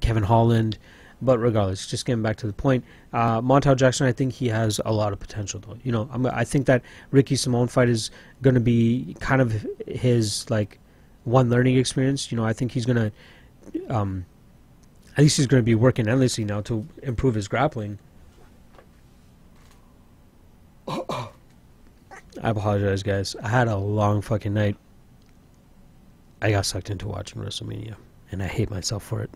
Kevin 0.01 0.23
Holland. 0.23 0.77
But 1.23 1.37
regardless, 1.37 1.85
just 1.85 2.07
getting 2.07 2.23
back 2.23 2.37
to 2.37 2.47
the 2.47 2.53
point, 2.53 2.83
uh, 3.13 3.41
Montel 3.41 3.75
Jackson, 3.75 4.07
I 4.07 4.11
think 4.11 4.33
he 4.33 4.47
has 4.47 4.81
a 4.83 4.91
lot 4.91 5.13
of 5.13 5.19
potential, 5.19 5.59
though. 5.59 5.77
You 5.83 5.91
know, 5.91 6.09
I'm, 6.11 6.25
i 6.25 6.43
think 6.43 6.65
that 6.65 6.81
Ricky 7.11 7.35
Simon 7.35 7.67
fight 7.67 7.89
is 7.89 8.09
going 8.41 8.55
to 8.55 8.59
be 8.59 9.15
kind 9.19 9.39
of 9.39 9.63
his 9.87 10.49
like 10.49 10.79
one 11.23 11.47
learning 11.51 11.77
experience. 11.77 12.31
You 12.31 12.37
know, 12.37 12.43
I 12.43 12.53
think 12.53 12.71
he's 12.71 12.87
going 12.87 13.11
to, 13.75 13.95
um, 13.95 14.25
at 15.15 15.19
least 15.19 15.37
he's 15.37 15.45
going 15.45 15.61
to 15.61 15.65
be 15.65 15.75
working 15.75 16.07
endlessly 16.07 16.43
now 16.43 16.61
to 16.61 16.87
improve 17.03 17.35
his 17.35 17.47
grappling. 17.47 17.99
I 22.41 22.49
apologize, 22.49 23.03
guys. 23.03 23.35
I 23.41 23.49
had 23.49 23.67
a 23.67 23.77
long 23.77 24.21
fucking 24.21 24.53
night. 24.53 24.77
I 26.41 26.51
got 26.51 26.65
sucked 26.65 26.89
into 26.89 27.07
watching 27.07 27.41
WrestleMania, 27.41 27.95
and 28.31 28.41
I 28.41 28.47
hate 28.47 28.69
myself 28.69 29.03
for 29.03 29.21
it. 29.21 29.29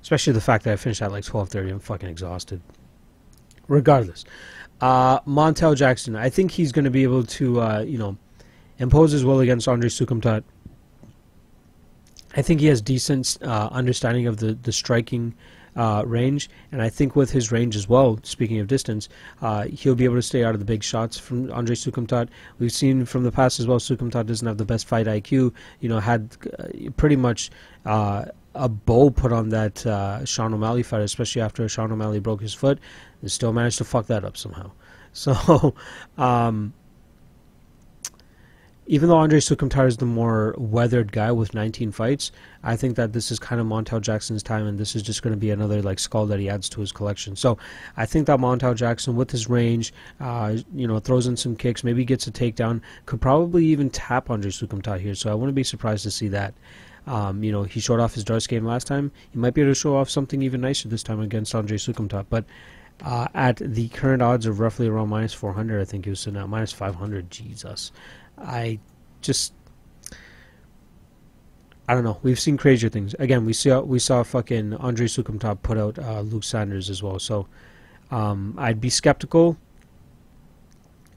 Especially 0.00 0.32
the 0.32 0.40
fact 0.40 0.64
that 0.64 0.72
I 0.72 0.76
finished 0.76 1.00
at 1.00 1.12
like 1.12 1.24
12:30. 1.24 1.70
I'm 1.70 1.78
fucking 1.78 2.08
exhausted. 2.08 2.60
Regardless, 3.68 4.24
uh, 4.80 5.20
Montel 5.20 5.76
Jackson. 5.76 6.16
I 6.16 6.28
think 6.28 6.50
he's 6.50 6.72
going 6.72 6.84
to 6.84 6.90
be 6.90 7.04
able 7.04 7.24
to, 7.24 7.60
uh, 7.60 7.80
you 7.80 7.98
know, 7.98 8.16
impose 8.78 9.12
his 9.12 9.24
will 9.24 9.40
against 9.40 9.68
Andre 9.68 9.88
Soukhamthath. 9.88 10.42
I 12.34 12.42
think 12.42 12.60
he 12.60 12.66
has 12.66 12.82
decent 12.82 13.38
uh, 13.42 13.68
understanding 13.70 14.26
of 14.26 14.38
the 14.38 14.54
the 14.54 14.72
striking 14.72 15.34
uh, 15.76 16.04
range, 16.06 16.50
and 16.70 16.82
I 16.82 16.88
think 16.88 17.16
with 17.16 17.30
his 17.30 17.50
range 17.50 17.76
as 17.76 17.88
well. 17.88 18.18
Speaking 18.22 18.58
of 18.58 18.66
distance, 18.66 19.08
uh, 19.40 19.64
he'll 19.64 19.94
be 19.94 20.04
able 20.04 20.16
to 20.16 20.22
stay 20.22 20.44
out 20.44 20.54
of 20.54 20.58
the 20.58 20.66
big 20.66 20.82
shots 20.82 21.18
from 21.18 21.50
Andre 21.52 21.74
Soukhamthath. 21.74 22.28
We've 22.58 22.72
seen 22.72 23.04
from 23.04 23.24
the 23.24 23.32
past 23.32 23.60
as 23.60 23.66
well. 23.66 23.78
Soukhamthath 23.78 24.26
doesn't 24.26 24.46
have 24.46 24.58
the 24.58 24.64
best 24.64 24.86
fight 24.86 25.06
IQ. 25.06 25.52
You 25.80 25.88
know, 25.88 26.00
had 26.00 26.36
uh, 26.58 26.90
pretty 26.96 27.16
much 27.16 27.50
uh, 27.86 28.26
a 28.54 28.68
bow 28.68 29.10
put 29.10 29.32
on 29.32 29.48
that 29.50 29.84
uh, 29.86 30.24
Sean 30.24 30.52
O'Malley 30.54 30.82
fight, 30.82 31.02
especially 31.02 31.42
after 31.42 31.68
Sean 31.68 31.92
O'Malley 31.92 32.20
broke 32.20 32.42
his 32.42 32.54
foot, 32.54 32.78
and 33.20 33.30
still 33.30 33.52
managed 33.52 33.78
to 33.78 33.84
fuck 33.84 34.06
that 34.06 34.24
up 34.24 34.36
somehow. 34.36 34.70
So, 35.14 35.74
um, 36.16 36.72
even 38.86 39.08
though 39.08 39.18
Andre 39.18 39.38
Soukhamthath 39.38 39.86
is 39.86 39.96
the 39.98 40.06
more 40.06 40.54
weathered 40.58 41.12
guy 41.12 41.30
with 41.30 41.54
19 41.54 41.92
fights, 41.92 42.32
I 42.64 42.74
think 42.76 42.96
that 42.96 43.12
this 43.12 43.30
is 43.30 43.38
kind 43.38 43.60
of 43.60 43.66
Montel 43.66 44.00
Jackson's 44.00 44.42
time, 44.42 44.66
and 44.66 44.78
this 44.78 44.96
is 44.96 45.02
just 45.02 45.22
going 45.22 45.32
to 45.32 45.38
be 45.38 45.50
another 45.50 45.82
like 45.82 46.00
skull 46.00 46.26
that 46.26 46.40
he 46.40 46.48
adds 46.48 46.68
to 46.70 46.80
his 46.80 46.90
collection. 46.90 47.36
So, 47.36 47.58
I 47.96 48.06
think 48.06 48.26
that 48.26 48.40
Montel 48.40 48.74
Jackson, 48.74 49.14
with 49.14 49.30
his 49.30 49.48
range, 49.48 49.92
uh, 50.20 50.56
you 50.74 50.88
know, 50.88 50.98
throws 50.98 51.28
in 51.28 51.36
some 51.36 51.54
kicks, 51.54 51.84
maybe 51.84 52.04
gets 52.04 52.26
a 52.26 52.32
takedown, 52.32 52.80
could 53.06 53.20
probably 53.20 53.64
even 53.66 53.88
tap 53.88 54.30
Andre 54.30 54.50
Soukhamthath 54.50 55.00
here. 55.00 55.14
So, 55.14 55.30
I 55.30 55.34
wouldn't 55.34 55.54
be 55.54 55.64
surprised 55.64 56.02
to 56.02 56.10
see 56.10 56.28
that. 56.28 56.54
Um, 57.06 57.42
you 57.42 57.50
know, 57.50 57.62
he 57.64 57.80
showed 57.80 58.00
off 58.00 58.14
his 58.14 58.24
Darce 58.24 58.48
game 58.48 58.64
last 58.64 58.86
time. 58.86 59.10
He 59.30 59.38
might 59.38 59.54
be 59.54 59.60
able 59.60 59.72
to 59.72 59.74
show 59.74 59.96
off 59.96 60.08
something 60.10 60.42
even 60.42 60.60
nicer 60.60 60.88
this 60.88 61.02
time 61.02 61.20
against 61.20 61.54
Andre 61.54 61.76
Soukhamthath. 61.76 62.26
But 62.30 62.44
uh, 63.04 63.26
at 63.34 63.56
the 63.56 63.88
current 63.88 64.22
odds 64.22 64.46
of 64.46 64.60
roughly 64.60 64.86
around 64.86 65.08
minus 65.08 65.34
400, 65.34 65.80
I 65.80 65.84
think 65.84 66.04
he 66.04 66.10
was 66.10 66.20
sitting 66.20 66.40
at 66.40 66.48
minus 66.48 66.72
500. 66.72 67.30
Jesus. 67.30 67.90
I 68.38 68.78
just. 69.20 69.54
I 71.88 71.94
don't 71.94 72.04
know. 72.04 72.18
We've 72.22 72.38
seen 72.38 72.56
crazier 72.56 72.88
things. 72.88 73.14
Again, 73.18 73.44
we 73.44 73.52
saw 73.52 73.80
we 73.80 73.98
saw 73.98 74.22
fucking 74.22 74.74
Andre 74.74 75.06
Soukhamthath 75.06 75.62
put 75.62 75.78
out 75.78 75.98
uh, 75.98 76.20
Luke 76.20 76.44
Sanders 76.44 76.88
as 76.88 77.02
well. 77.02 77.18
So 77.18 77.48
um, 78.10 78.54
I'd 78.58 78.80
be 78.80 78.90
skeptical, 78.90 79.56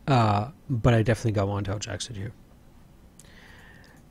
uh, 0.08 0.50
but 0.70 0.94
I 0.94 1.04
definitely 1.04 1.34
got 1.34 1.48
Montel 1.48 1.80
Jackson 1.80 2.16
here. 2.16 2.34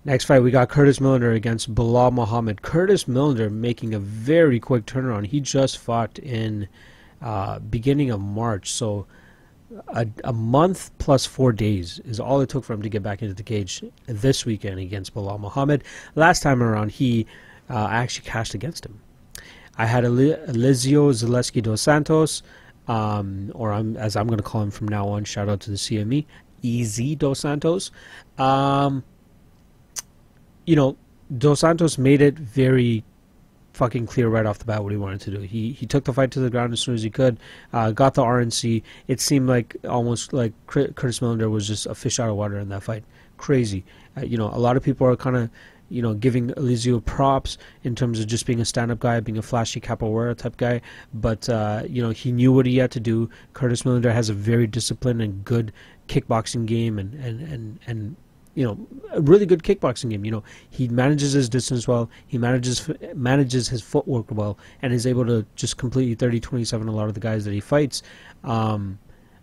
Next 0.07 0.25
fight, 0.25 0.41
we 0.41 0.51
got 0.51 0.69
Curtis 0.69 0.99
Millender 0.99 1.35
against 1.35 1.75
Belal 1.75 2.13
Muhammad. 2.13 2.61
Curtis 2.61 3.05
Millender 3.05 3.51
making 3.51 3.95
a 3.95 3.99
very 3.99 4.61
quick 4.61 4.85
turnaround. 4.85 5.27
He 5.27 5.41
just 5.41 5.79
fought 5.79 6.19
in 6.19 6.69
uh, 7.23 7.59
beginning 7.59 8.11
of 8.11 8.21
March, 8.21 8.71
so 8.71 9.07
a, 9.89 10.07
a, 10.25 10.33
month 10.33 10.91
plus 10.99 11.27
four 11.27 11.53
days 11.53 12.01
is 12.05 12.21
all 12.21 12.41
it 12.41 12.49
took 12.49 12.65
for 12.65 12.73
him 12.73 12.83
to 12.83 12.89
get 12.89 13.03
back 13.03 13.23
into 13.23 13.35
the 13.35 13.43
cage 13.43 13.85
this 14.07 14.45
weekend 14.45 14.79
against 14.79 15.15
Belal 15.15 15.39
Muhammad. 15.39 15.85
Last 16.15 16.43
time 16.43 16.63
around, 16.63 16.93
he 16.93 17.27
uh, 17.71 17.89
actually 17.91 18.27
cashed 18.29 18.55
against 18.55 18.85
him. 18.85 19.01
I 19.77 19.87
had 19.87 20.05
Elizeu 20.05 21.11
Zaleski 21.13 21.63
dos 21.63 21.81
Santos, 21.81 22.43
um, 22.87 23.51
or 23.55 23.73
I'm, 23.73 23.97
as 23.97 24.17
I'm 24.17 24.27
going 24.27 24.39
to 24.39 24.45
call 24.45 24.63
him 24.63 24.71
from 24.71 24.89
now 24.89 25.09
on. 25.09 25.25
Shout 25.25 25.49
out 25.49 25.61
to 25.61 25.71
the 25.71 25.77
CME, 25.77 26.27
EZ 26.65 27.17
dos 27.17 27.41
Santos. 27.41 27.91
Um, 28.39 29.03
you 30.67 30.77
know, 30.77 30.97
Dos 31.39 31.61
Santos 31.61 31.99
made 31.99 32.21
it 32.21 32.39
very 32.39 33.03
fucking 33.75 34.07
clear 34.07 34.29
right 34.29 34.47
off 34.47 34.59
the 34.59 34.65
bat 34.65 34.83
what 34.83 34.93
he 34.93 34.99
wanted 34.99 35.21
to 35.21 35.31
do. 35.33 35.41
He 35.41 35.73
he 35.73 35.85
took 35.85 36.05
the 36.05 36.13
fight 36.13 36.31
to 36.33 36.41
the 36.41 36.49
ground 36.49 36.73
as 36.73 36.81
soon 36.81 36.95
as 36.95 37.03
he 37.03 37.11
could, 37.11 37.39
uh, 37.73 37.91
got 37.91 38.15
the 38.15 38.23
RNC. 38.23 38.83
It 39.09 39.21
seemed 39.21 39.49
like 39.49 39.77
almost 39.89 40.33
like 40.33 40.53
Curtis 40.67 41.21
Millender 41.21 41.51
was 41.51 41.67
just 41.67 41.87
a 41.87 41.95
fish 41.95 42.19
out 42.19 42.31
of 42.31 42.37
water 42.37 42.59
in 42.59 42.69
that 42.71 42.83
fight. 42.83 43.05
Crazy. 43.37 43.85
Uh, 44.17 44.23
you 44.23 44.39
know, 44.39 44.49
a 44.49 44.59
lot 44.59 44.77
of 44.77 44.83
people 44.83 45.07
are 45.07 45.17
kind 45.17 45.37
of 45.37 45.51
you 45.91 46.01
know 46.01 46.15
giving 46.15 46.51
Elizeu 46.51 47.05
props 47.05 47.59
in 47.83 47.95
terms 47.95 48.21
of 48.21 48.27
just 48.27 48.47
being 48.47 48.61
a 48.61 48.65
stand-up 48.65 49.01
guy, 49.01 49.21
being 49.21 49.39
a 49.39 49.43
flashy 49.43 49.81
capoeira 49.81 50.37
type 50.37 50.57
guy. 50.57 50.81
But 51.13 51.49
uh, 51.49 51.83
you 51.89 52.01
know, 52.01 52.11
he 52.11 52.33
knew 52.33 52.53
what 52.53 52.67
he 52.67 52.79
had 52.79 52.93
to 52.93 53.01
do. 53.01 53.29
Curtis 53.53 53.83
Millender 53.83 54.13
has 54.13 54.31
a 54.31 54.35
very 54.35 54.67
disciplined 54.67 55.21
and 55.21 55.45
good 55.45 55.73
kickboxing 56.09 56.67
game 56.67 56.99
and 56.99 57.15
and 57.15 57.41
and 57.41 57.79
and 57.87 58.17
you 58.55 58.65
know, 58.65 58.87
a 59.13 59.21
really 59.21 59.47
good 59.47 59.63
kickboxing 59.63 60.11
game. 60.11 60.25
You 60.25 60.31
know, 60.31 60.45
he 60.71 60.89
manages 60.89 61.33
his 61.33 61.49
distance 61.49 61.89
well, 61.89 62.09
he 62.27 62.39
manages 62.39 62.89
manages 63.15 63.69
his 63.69 63.83
footwork 63.83 64.27
well, 64.31 64.59
and 64.83 64.93
is 64.93 65.07
able 65.07 65.27
to 65.27 65.45
just 65.57 65.77
completely 65.77 66.17
30-27 66.17 66.89
a 66.89 66.91
lot 66.91 67.09
of 67.09 67.15
the 67.15 67.21
guys 67.21 67.45
that 67.45 67.53
he 67.53 67.61
fights. 67.61 68.03
Um, 68.43 68.99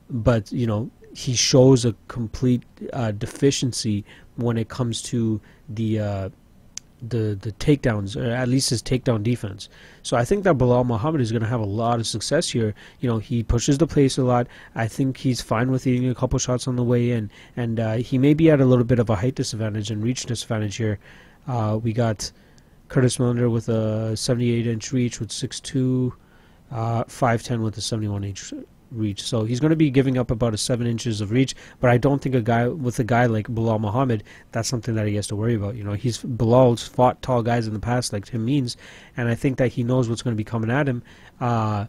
but 0.10 0.52
you 0.52 0.68
know, 0.68 0.90
he 1.14 1.34
shows 1.34 1.86
a 1.86 1.96
complete 2.08 2.64
uh, 2.94 3.12
deficiency 3.12 4.06
when 4.36 4.58
it 4.58 4.70
comes 4.70 5.02
to 5.04 5.42
the 5.70 6.00
uh, 6.00 6.30
the 7.02 7.38
the 7.42 7.52
takedowns, 7.54 8.16
or 8.16 8.30
at 8.30 8.48
least 8.48 8.70
his 8.70 8.82
takedown 8.82 9.24
defense. 9.24 9.70
So 10.04 10.18
I 10.18 10.26
think 10.26 10.44
that 10.44 10.58
Belal 10.58 10.86
Muhammad 10.86 11.22
is 11.22 11.32
going 11.32 11.42
to 11.42 11.48
have 11.48 11.60
a 11.60 11.66
lot 11.66 12.00
of 12.00 12.08
success 12.08 12.50
here. 12.50 12.74
You 13.00 13.10
know, 13.10 13.18
he 13.18 13.44
pushes 13.44 13.78
the 13.78 13.88
pace 13.88 14.18
a 14.18 14.24
lot. 14.24 14.48
I 14.76 14.88
think 14.88 15.18
he's 15.18 15.42
fine 15.42 15.72
with 15.72 15.88
eating 15.88 16.10
a 16.10 16.16
couple 16.16 16.38
shots 16.40 16.68
on 16.68 16.76
the 16.76 16.84
way 16.84 17.12
in, 17.12 17.30
and 17.56 17.80
uh, 17.80 17.96
he 17.96 18.18
may 18.18 18.34
be 18.34 18.52
at 18.52 18.62
a 18.62 18.66
little 18.66 18.86
bit 18.86 19.00
of 19.00 19.10
a 19.10 19.16
height 19.16 19.36
disadvantage 19.36 19.92
and 19.92 20.04
reach 20.04 20.26
disadvantage 20.26 20.76
here. 20.76 21.00
Uh, 21.48 21.80
we 21.82 21.94
got 21.94 22.32
Curtis 22.88 23.18
Millender 23.18 23.52
with 23.52 23.70
a 23.70 24.16
78 24.16 24.68
inch 24.68 24.92
reach 24.92 25.20
with 25.20 25.30
6'2", 25.30 26.12
uh, 26.72 27.04
5'10 27.06 27.64
with 27.64 27.78
a 27.78 27.82
71 27.82 28.24
inch 28.24 28.54
reach. 28.92 29.24
So 29.24 29.44
he's 29.44 29.60
going 29.60 29.72
to 29.72 29.76
be 29.76 29.90
giving 29.90 30.18
up 30.18 30.32
about 30.32 30.54
a 30.54 30.58
seven 30.58 30.86
inches 30.86 31.22
of 31.22 31.32
reach. 31.32 31.56
But 31.80 31.90
I 31.90 31.98
don't 31.98 32.22
think 32.22 32.36
a 32.36 32.42
guy 32.42 32.68
with 32.68 33.00
a 33.00 33.04
guy 33.04 33.26
like 33.26 33.48
Belal 33.48 33.80
Muhammad, 33.80 34.24
that's 34.52 34.70
something 34.70 34.96
that 34.96 35.08
he 35.08 35.16
has 35.16 35.28
to 35.28 35.36
worry 35.36 35.56
about. 35.56 35.76
You 35.76 35.84
know, 35.84 35.94
he's 35.94 36.20
Belal's 36.20 36.88
fought 36.88 37.22
tall 37.22 37.42
guys 37.42 37.68
in 37.68 37.74
the 37.74 37.80
past 37.80 38.14
like 38.14 38.26
Tim 38.26 38.46
Means, 38.46 38.78
and 39.18 39.30
I 39.30 39.36
think 39.36 39.58
that 39.58 39.72
he 39.72 39.84
knows 39.84 40.10
what's 40.10 40.22
going 40.22 40.36
to 40.36 40.38
be 40.38 40.44
coming 40.44 40.70
at 40.70 40.88
him. 40.88 41.04
Uh, 41.40 41.86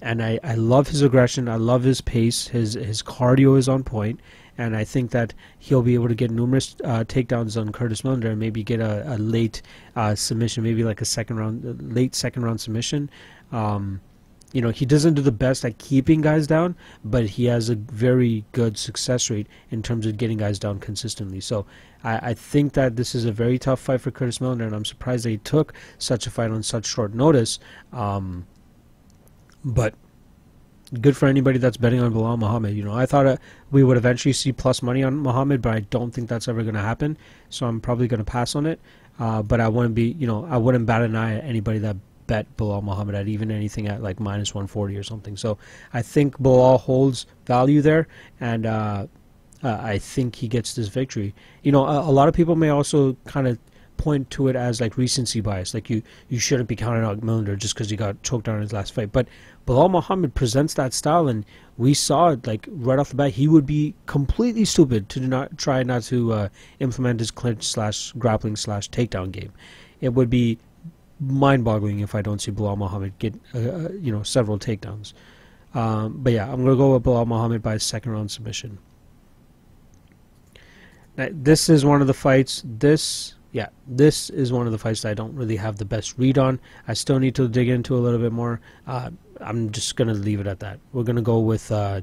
and 0.00 0.22
I, 0.22 0.40
I 0.42 0.54
love 0.54 0.88
his 0.88 1.02
aggression. 1.02 1.48
I 1.48 1.56
love 1.56 1.84
his 1.84 2.00
pace. 2.00 2.48
His 2.48 2.74
his 2.74 3.02
cardio 3.02 3.56
is 3.56 3.68
on 3.68 3.84
point, 3.84 4.20
and 4.58 4.76
I 4.76 4.84
think 4.84 5.12
that 5.12 5.32
he'll 5.58 5.82
be 5.82 5.94
able 5.94 6.08
to 6.08 6.14
get 6.14 6.30
numerous 6.30 6.74
uh, 6.84 7.04
takedowns 7.04 7.58
on 7.58 7.70
Curtis 7.72 8.02
Millender 8.02 8.26
and 8.26 8.40
maybe 8.40 8.64
get 8.64 8.80
a, 8.80 9.14
a 9.14 9.16
late 9.18 9.62
uh, 9.94 10.14
submission, 10.14 10.64
maybe 10.64 10.82
like 10.82 11.00
a 11.00 11.04
second 11.04 11.36
round, 11.36 11.94
late 11.94 12.14
second 12.16 12.42
round 12.42 12.60
submission. 12.60 13.10
Um, 13.52 14.00
you 14.52 14.60
know, 14.60 14.70
he 14.70 14.84
doesn't 14.84 15.14
do 15.14 15.22
the 15.22 15.32
best 15.32 15.64
at 15.64 15.78
keeping 15.78 16.20
guys 16.20 16.46
down, 16.46 16.76
but 17.04 17.24
he 17.24 17.46
has 17.46 17.68
a 17.68 17.74
very 17.74 18.44
good 18.52 18.76
success 18.76 19.30
rate 19.30 19.46
in 19.70 19.82
terms 19.82 20.06
of 20.06 20.16
getting 20.16 20.38
guys 20.38 20.58
down 20.58 20.78
consistently. 20.78 21.40
So 21.40 21.66
I, 22.04 22.30
I 22.30 22.34
think 22.34 22.74
that 22.74 22.96
this 22.96 23.14
is 23.14 23.24
a 23.24 23.32
very 23.32 23.58
tough 23.58 23.80
fight 23.80 24.00
for 24.00 24.10
Curtis 24.10 24.38
Millender, 24.38 24.66
and 24.66 24.74
I'm 24.74 24.84
surprised 24.84 25.24
he 25.24 25.38
took 25.38 25.72
such 25.98 26.26
a 26.26 26.30
fight 26.30 26.50
on 26.50 26.62
such 26.62 26.86
short 26.86 27.14
notice. 27.14 27.58
Um, 27.92 28.46
but 29.64 29.94
good 31.00 31.16
for 31.16 31.26
anybody 31.26 31.58
that's 31.58 31.78
betting 31.78 32.00
on 32.00 32.12
Belal 32.12 32.38
Muhammad. 32.38 32.74
You 32.74 32.84
know, 32.84 32.92
I 32.92 33.06
thought 33.06 33.26
uh, 33.26 33.36
we 33.70 33.82
would 33.82 33.96
eventually 33.96 34.34
see 34.34 34.52
plus 34.52 34.82
money 34.82 35.02
on 35.02 35.16
Muhammad, 35.16 35.62
but 35.62 35.74
I 35.74 35.80
don't 35.80 36.10
think 36.10 36.28
that's 36.28 36.48
ever 36.48 36.62
going 36.62 36.74
to 36.74 36.80
happen. 36.80 37.16
So 37.48 37.66
I'm 37.66 37.80
probably 37.80 38.08
going 38.08 38.18
to 38.18 38.30
pass 38.30 38.54
on 38.54 38.66
it. 38.66 38.80
Uh, 39.18 39.42
but 39.42 39.60
I 39.60 39.68
wouldn't 39.68 39.94
be, 39.94 40.12
you 40.18 40.26
know, 40.26 40.46
I 40.50 40.56
wouldn't 40.56 40.86
bat 40.86 41.02
an 41.02 41.14
eye 41.16 41.36
at 41.36 41.44
anybody 41.44 41.78
that 41.80 41.96
bet 42.26 42.46
Belal 42.56 42.82
Muhammad 42.82 43.14
at 43.14 43.28
even 43.28 43.50
anything 43.50 43.88
at 43.88 44.02
like 44.02 44.20
minus 44.20 44.54
140 44.54 44.96
or 44.96 45.02
something. 45.02 45.36
So 45.36 45.58
I 45.92 46.02
think 46.02 46.38
Belal 46.38 46.78
holds 46.80 47.26
value 47.46 47.82
there, 47.82 48.08
and 48.40 48.66
uh, 48.66 49.06
uh, 49.62 49.78
I 49.80 49.98
think 49.98 50.36
he 50.36 50.48
gets 50.48 50.74
this 50.74 50.88
victory. 50.88 51.34
You 51.62 51.72
know, 51.72 51.86
a, 51.86 52.00
a 52.00 52.12
lot 52.12 52.28
of 52.28 52.34
people 52.34 52.56
may 52.56 52.68
also 52.68 53.16
kind 53.24 53.46
of 53.46 53.58
point 53.96 54.28
to 54.30 54.48
it 54.48 54.56
as 54.56 54.80
like 54.80 54.96
recency 54.96 55.40
bias, 55.40 55.74
like 55.74 55.88
you 55.88 56.02
you 56.28 56.38
shouldn't 56.38 56.68
be 56.68 56.74
counting 56.74 57.04
out 57.04 57.20
Millender 57.20 57.56
just 57.56 57.74
because 57.74 57.88
he 57.88 57.96
got 57.96 58.20
choked 58.22 58.48
out 58.48 58.56
in 58.56 58.62
his 58.62 58.72
last 58.72 58.92
fight. 58.92 59.12
But 59.12 59.28
Belal 59.66 59.90
Muhammad 59.90 60.34
presents 60.34 60.74
that 60.74 60.92
style, 60.92 61.28
and 61.28 61.44
we 61.76 61.94
saw 61.94 62.30
it 62.30 62.46
like 62.46 62.68
right 62.68 62.98
off 62.98 63.10
the 63.10 63.14
bat. 63.14 63.30
He 63.30 63.46
would 63.46 63.66
be 63.66 63.94
completely 64.06 64.64
stupid 64.64 65.08
to 65.10 65.20
not 65.20 65.56
try 65.56 65.82
not 65.84 66.02
to 66.04 66.32
uh, 66.32 66.48
implement 66.80 67.20
his 67.20 67.30
clinch 67.30 67.64
slash 67.64 68.12
grappling 68.18 68.56
slash 68.56 68.90
takedown 68.90 69.30
game. 69.30 69.52
It 70.00 70.14
would 70.14 70.28
be 70.28 70.58
mind-boggling 71.22 72.00
if 72.00 72.14
I 72.14 72.22
don't 72.22 72.40
see 72.40 72.50
Belal 72.50 72.76
Muhammad 72.76 73.18
get 73.18 73.34
uh, 73.54 73.58
uh 73.58 73.88
you 74.00 74.12
know 74.12 74.22
several 74.22 74.58
takedowns. 74.58 75.12
Um, 75.74 76.18
but 76.18 76.32
yeah, 76.32 76.50
I'm 76.50 76.64
gonna 76.64 76.76
go 76.76 76.92
with 76.94 77.02
Belal 77.02 77.26
Muhammad 77.26 77.62
by 77.62 77.78
second 77.78 78.12
round 78.12 78.30
submission. 78.30 78.78
Now, 81.16 81.28
this 81.30 81.68
is 81.68 81.84
one 81.84 82.00
of 82.00 82.06
the 82.06 82.14
fights. 82.14 82.62
This 82.64 83.34
yeah, 83.52 83.68
this 83.86 84.30
is 84.30 84.52
one 84.52 84.66
of 84.66 84.72
the 84.72 84.78
fights 84.78 85.02
that 85.02 85.10
I 85.10 85.14
don't 85.14 85.34
really 85.34 85.56
have 85.56 85.76
the 85.76 85.84
best 85.84 86.18
read 86.18 86.38
on. 86.38 86.58
I 86.88 86.94
still 86.94 87.18
need 87.18 87.34
to 87.34 87.48
dig 87.48 87.68
into 87.68 87.96
a 87.96 88.00
little 88.00 88.18
bit 88.18 88.32
more. 88.32 88.60
Uh, 88.86 89.10
I'm 89.40 89.70
just 89.70 89.96
gonna 89.96 90.14
leave 90.14 90.40
it 90.40 90.46
at 90.46 90.60
that. 90.60 90.80
We're 90.92 91.02
gonna 91.04 91.22
go 91.22 91.38
with 91.38 91.70
uh, 91.70 92.00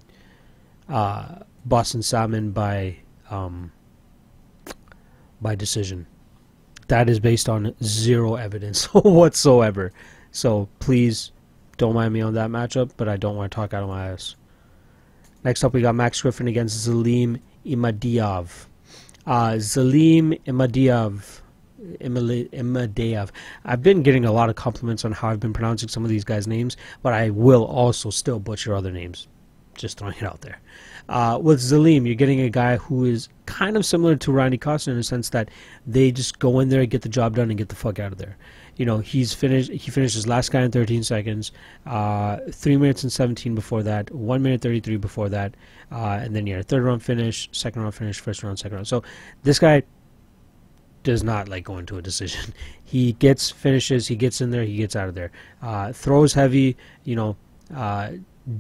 uh, 0.88 1.39
Boston 1.65 2.01
Salmon 2.01 2.51
by 2.51 2.97
um, 3.29 3.71
by 5.41 5.55
decision. 5.55 6.05
That 6.89 7.08
is 7.08 7.19
based 7.19 7.47
on 7.47 7.75
zero 7.84 8.36
evidence 8.36 8.86
whatsoever. 8.93 9.91
So 10.32 10.67
please 10.80 11.32
don't 11.78 11.93
mind 11.93 12.13
me 12.13 12.21
on 12.21 12.34
that 12.34 12.49
matchup, 12.49 12.91
but 12.97 13.08
I 13.08 13.15
don't 13.15 13.36
want 13.36 13.52
to 13.52 13.56
talk 13.56 13.73
out 13.75 13.84
of 13.84 13.89
my 13.89 14.10
ass. 14.10 14.36
Next 15.43 15.63
up, 15.63 15.73
we 15.73 15.82
got 15.82 15.93
Max 15.93 16.21
Griffin 16.21 16.47
against 16.47 16.88
Zelim 16.88 17.39
Imadaev. 17.63 18.65
Uh, 19.25 19.52
Zelim 19.54 20.41
Imadaev. 20.45 21.41
Imadaev. 22.02 23.30
I've 23.65 23.84
been 23.84 24.02
getting 24.02 24.25
a 24.25 24.32
lot 24.32 24.49
of 24.49 24.56
compliments 24.56 25.06
on 25.06 25.12
how 25.12 25.30
I've 25.30 25.39
been 25.39 25.54
pronouncing 25.54 25.89
some 25.89 26.04
of 26.04 26.10
these 26.10 26.23
guys' 26.23 26.47
names, 26.47 26.75
but 27.04 27.13
I 27.13 27.30
will 27.30 27.65
also 27.65 28.10
still 28.10 28.39
butcher 28.39 28.75
other 28.75 28.91
names. 28.91 29.28
Just 29.79 29.97
throwing 29.97 30.15
it 30.15 30.23
out 30.23 30.41
there. 30.41 30.59
Uh, 31.07 31.39
with 31.41 31.59
Zelim, 31.59 32.05
you're 32.05 32.15
getting 32.15 32.41
a 32.41 32.49
guy 32.49 32.75
who 32.75 33.05
is 33.05 33.29
kind 33.45 33.77
of 33.77 33.85
similar 33.85 34.15
to 34.17 34.31
Randy 34.31 34.57
Costa 34.57 34.91
in 34.91 34.97
the 34.97 35.03
sense 35.03 35.29
that 35.29 35.49
they 35.87 36.11
just 36.11 36.37
go 36.37 36.59
in 36.59 36.67
there, 36.67 36.85
get 36.85 37.01
the 37.01 37.09
job 37.09 37.35
done, 37.35 37.49
and 37.49 37.57
get 37.57 37.69
the 37.69 37.75
fuck 37.75 37.97
out 37.97 38.11
of 38.11 38.17
there. 38.17 38.37
You 38.75 38.85
know 38.85 38.99
he's 38.99 39.33
finished 39.33 39.71
he 39.71 39.91
finished 39.91 40.15
his 40.15 40.27
last 40.27 40.51
guy 40.51 40.61
in 40.61 40.71
13 40.71 41.03
seconds 41.03 41.51
uh, 41.85 42.37
3 42.49 42.77
minutes 42.77 43.03
and 43.03 43.11
17 43.11 43.53
before 43.53 43.83
that 43.83 44.09
1 44.09 44.41
minute 44.41 44.61
33 44.61 44.95
before 44.95 45.27
that 45.27 45.53
uh, 45.91 46.21
and 46.23 46.33
then 46.33 46.47
yeah 46.47 46.61
third 46.61 46.83
round 46.83 47.03
finish 47.03 47.49
second 47.51 47.81
round 47.81 47.93
finish 47.93 48.21
first 48.21 48.41
round 48.41 48.57
second 48.57 48.75
round. 48.75 48.87
So 48.87 49.03
this 49.43 49.59
guy 49.59 49.83
does 51.03 51.23
not 51.23 51.49
like 51.49 51.65
going 51.65 51.85
to 51.87 51.97
a 51.97 52.01
decision. 52.01 52.53
He 52.85 53.13
gets 53.13 53.51
finishes 53.51 54.07
he 54.07 54.15
gets 54.15 54.41
in 54.41 54.49
there 54.49 54.63
he 54.63 54.77
gets 54.77 54.95
out 54.95 55.09
of 55.09 55.15
there. 55.15 55.31
Uh, 55.61 55.91
throws 55.91 56.33
heavy 56.33 56.77
you 57.03 57.15
know 57.15 57.35
uh, 57.75 58.11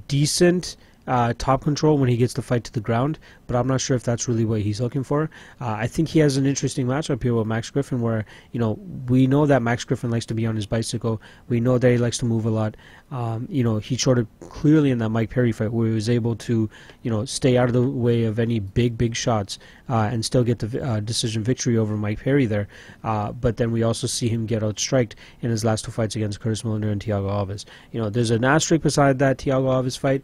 decent 0.07 0.75
uh, 1.09 1.33
top 1.39 1.63
control 1.63 1.97
when 1.97 2.07
he 2.07 2.15
gets 2.15 2.35
the 2.35 2.41
fight 2.43 2.63
to 2.63 2.71
the 2.71 2.79
ground, 2.79 3.17
but 3.47 3.55
I'm 3.55 3.65
not 3.65 3.81
sure 3.81 3.97
if 3.97 4.03
that's 4.03 4.27
really 4.27 4.45
what 4.45 4.61
he's 4.61 4.79
looking 4.79 5.03
for. 5.03 5.23
Uh, 5.59 5.71
I 5.71 5.87
think 5.87 6.07
he 6.07 6.19
has 6.19 6.37
an 6.37 6.45
interesting 6.45 6.85
matchup 6.85 7.23
here 7.23 7.33
with 7.33 7.47
Max 7.47 7.71
Griffin, 7.71 7.99
where 7.99 8.25
you 8.51 8.59
know 8.59 8.79
we 9.07 9.25
know 9.25 9.47
that 9.47 9.63
Max 9.63 9.83
Griffin 9.83 10.11
likes 10.11 10.27
to 10.27 10.35
be 10.35 10.45
on 10.45 10.55
his 10.55 10.67
bicycle. 10.67 11.19
We 11.47 11.59
know 11.59 11.79
that 11.79 11.89
he 11.89 11.97
likes 11.97 12.19
to 12.19 12.25
move 12.25 12.45
a 12.45 12.51
lot. 12.51 12.77
Um, 13.09 13.47
you 13.49 13.63
know 13.63 13.79
he 13.79 13.97
showed 13.97 14.19
it 14.19 14.27
clearly 14.41 14.91
in 14.91 14.99
that 14.99 15.09
Mike 15.09 15.31
Perry 15.31 15.51
fight, 15.51 15.73
where 15.73 15.87
he 15.87 15.93
was 15.93 16.09
able 16.09 16.35
to 16.35 16.69
you 17.01 17.09
know 17.09 17.25
stay 17.25 17.57
out 17.57 17.69
of 17.69 17.73
the 17.73 17.81
way 17.81 18.25
of 18.25 18.37
any 18.37 18.59
big 18.59 18.95
big 18.95 19.15
shots 19.15 19.57
uh, 19.89 20.09
and 20.11 20.23
still 20.23 20.43
get 20.43 20.59
the 20.59 20.83
uh, 20.85 20.99
decision 20.99 21.43
victory 21.43 21.75
over 21.75 21.97
Mike 21.97 22.19
Perry 22.19 22.45
there. 22.45 22.67
Uh, 23.03 23.31
but 23.31 23.57
then 23.57 23.71
we 23.71 23.81
also 23.81 24.05
see 24.05 24.29
him 24.29 24.45
get 24.45 24.61
outstriked 24.61 25.13
in 25.41 25.49
his 25.49 25.65
last 25.65 25.85
two 25.85 25.91
fights 25.91 26.15
against 26.15 26.39
Curtis 26.39 26.61
Millender 26.61 26.91
and 26.91 27.01
Thiago 27.01 27.31
Alves. 27.31 27.65
You 27.91 27.99
know 27.99 28.11
there's 28.11 28.29
an 28.29 28.45
asterisk 28.45 28.83
beside 28.83 29.17
that 29.17 29.39
Thiago 29.39 29.65
Alves 29.69 29.97
fight 29.97 30.23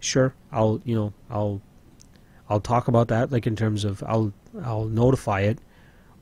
sure, 0.00 0.34
I'll 0.52 0.80
you 0.84 0.94
know 0.94 1.12
I'll 1.30 1.60
I'll 2.48 2.60
talk 2.60 2.88
about 2.88 3.08
that 3.08 3.32
like 3.32 3.46
in 3.46 3.56
terms 3.56 3.84
of 3.84 4.02
I'll 4.06 4.32
I'll 4.62 4.86
notify 4.86 5.40
it 5.40 5.58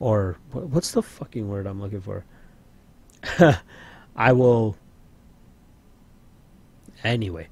or 0.01 0.39
what's 0.53 0.93
the 0.93 1.03
fucking 1.03 1.49
word 1.49 1.67
I'm 1.67 1.81
looking 1.81 2.01
for? 2.01 2.25
I 4.17 4.33
will 4.33 4.77
anyway. 7.03 7.49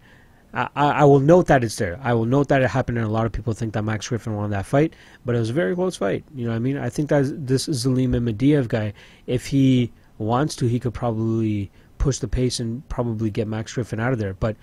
I, 0.55 0.69
I 0.75 1.05
will 1.05 1.21
note 1.21 1.47
that 1.47 1.65
it's 1.65 1.77
there. 1.77 1.99
I 2.03 2.13
will 2.13 2.27
note 2.27 2.49
that 2.49 2.61
it 2.61 2.69
happened, 2.69 2.99
and 2.99 3.07
a 3.07 3.11
lot 3.11 3.25
of 3.25 3.33
people 3.33 3.55
think 3.55 3.73
that 3.73 3.85
Max 3.85 4.09
Griffin 4.09 4.37
won 4.37 4.51
that 4.51 4.67
fight, 4.67 4.93
but 5.25 5.35
it 5.35 5.39
was 5.39 5.49
a 5.49 5.55
very 5.55 5.75
close 5.75 5.97
fight. 5.97 6.25
You 6.35 6.45
know 6.45 6.51
what 6.51 6.57
I 6.57 6.61
mean? 6.61 6.77
I 6.77 6.91
think 6.91 7.09
that 7.09 7.47
this 7.47 7.69
Zelim 7.69 8.11
Imadaev 8.11 8.69
guy, 8.69 8.93
if 9.27 9.47
he 9.47 9.93
wants 10.19 10.55
to, 10.57 10.67
he 10.67 10.79
could 10.79 10.93
probably 10.93 11.71
push 11.97 12.19
the 12.19 12.29
pace 12.29 12.61
and 12.61 12.87
probably 12.91 13.31
get 13.31 13.49
Max 13.49 13.73
Griffin 13.73 13.99
out 13.99 14.13
of 14.13 14.19
there. 14.19 14.35
But 14.35 14.57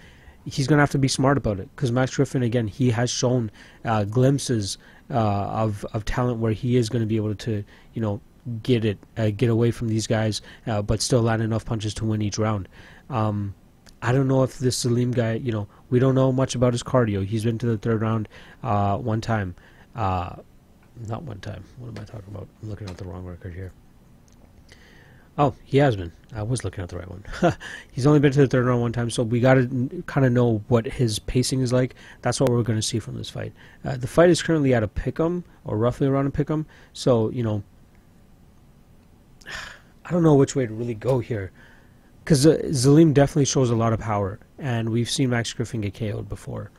he's 0.45 0.67
going 0.67 0.77
to 0.77 0.81
have 0.81 0.91
to 0.91 0.97
be 0.97 1.07
smart 1.07 1.37
about 1.37 1.59
it 1.59 1.69
because 1.75 1.91
Max 1.91 2.15
Griffin 2.15 2.43
again 2.43 2.67
he 2.67 2.89
has 2.91 3.09
shown 3.09 3.51
uh, 3.85 4.03
glimpses 4.03 4.77
uh, 5.11 5.13
of 5.17 5.85
of 5.93 6.05
talent 6.05 6.39
where 6.39 6.51
he 6.51 6.77
is 6.77 6.89
going 6.89 7.01
to 7.01 7.07
be 7.07 7.15
able 7.15 7.35
to 7.35 7.63
you 7.93 8.01
know 8.01 8.21
get 8.63 8.85
it 8.85 8.97
uh, 9.17 9.29
get 9.29 9.49
away 9.49 9.71
from 9.71 9.87
these 9.87 10.07
guys 10.07 10.41
uh, 10.67 10.81
but 10.81 11.01
still 11.01 11.21
land 11.21 11.41
enough 11.41 11.65
punches 11.65 11.93
to 11.95 12.05
win 12.05 12.21
each 12.21 12.37
round. 12.37 12.67
Um, 13.09 13.53
I 14.01 14.13
don't 14.13 14.27
know 14.27 14.43
if 14.43 14.59
this 14.59 14.83
Zelim 14.83 15.13
guy 15.13 15.33
you 15.33 15.51
know 15.51 15.67
we 15.89 15.99
don't 15.99 16.15
know 16.15 16.31
much 16.31 16.55
about 16.55 16.73
his 16.73 16.83
cardio. 16.83 17.25
He's 17.25 17.43
been 17.43 17.57
to 17.59 17.65
the 17.65 17.77
third 17.77 18.01
round 18.01 18.27
uh, 18.63 18.97
one 18.97 19.21
time, 19.21 19.55
uh, 19.95 20.35
not 21.07 21.23
one 21.23 21.39
time. 21.39 21.63
What 21.77 21.89
am 21.89 22.01
I 22.01 22.05
talking 22.05 22.33
about? 22.33 22.47
I'm 22.61 22.69
looking 22.69 22.89
at 22.89 22.97
the 22.97 23.05
wrong 23.05 23.25
record 23.25 23.53
here. 23.53 23.71
Oh, 25.39 25.55
he 25.63 25.77
has 25.77 25.95
been. 25.95 26.11
I 26.35 26.43
was 26.43 26.65
looking 26.65 26.83
at 26.83 26.89
the 26.89 26.97
right 26.97 27.09
one. 27.09 27.23
He's 27.93 28.05
only 28.05 28.19
been 28.19 28.33
to 28.33 28.41
the 28.41 28.47
third 28.47 28.65
round 28.65 28.81
one 28.81 28.91
time, 28.91 29.09
so 29.09 29.23
we 29.23 29.39
got 29.39 29.53
to 29.53 30.03
kind 30.05 30.25
of 30.25 30.33
know 30.33 30.61
what 30.67 30.85
his 30.85 31.17
pacing 31.17 31.61
is 31.61 31.71
like. 31.71 31.95
That's 32.21 32.41
what 32.41 32.49
we're 32.49 32.61
going 32.61 32.77
to 32.77 32.85
see 32.85 32.99
from 32.99 33.15
this 33.15 33.29
fight. 33.29 33.53
Uh, 33.85 33.95
the 33.95 34.05
fight 34.05 34.29
is 34.29 34.41
currently 34.41 34.73
at 34.73 34.83
a 34.83 34.87
pick'em, 34.89 35.45
or 35.63 35.77
roughly 35.77 36.07
around 36.07 36.27
a 36.27 36.31
pick'em. 36.31 36.65
So 36.91 37.29
you 37.29 37.43
know, 37.43 37.63
I 40.05 40.11
don't 40.11 40.23
know 40.23 40.35
which 40.35 40.57
way 40.57 40.67
to 40.67 40.73
really 40.73 40.93
go 40.93 41.19
here, 41.19 41.53
because 42.25 42.45
uh, 42.45 42.57
Zelim 42.65 43.13
definitely 43.13 43.45
shows 43.45 43.69
a 43.69 43.75
lot 43.75 43.93
of 43.93 43.99
power, 44.01 44.39
and 44.57 44.89
we've 44.89 45.09
seen 45.09 45.29
Max 45.29 45.53
Griffin 45.53 45.79
get 45.79 45.93
KO'd 45.93 46.27
before. 46.27 46.69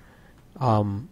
Um, 0.59 1.09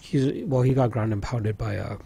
he's 0.00 0.44
well, 0.46 0.62
he 0.62 0.72
got 0.72 0.90
ground 0.90 1.12
and 1.12 1.22
pounded 1.22 1.58
by 1.58 1.76
uh, 1.76 1.98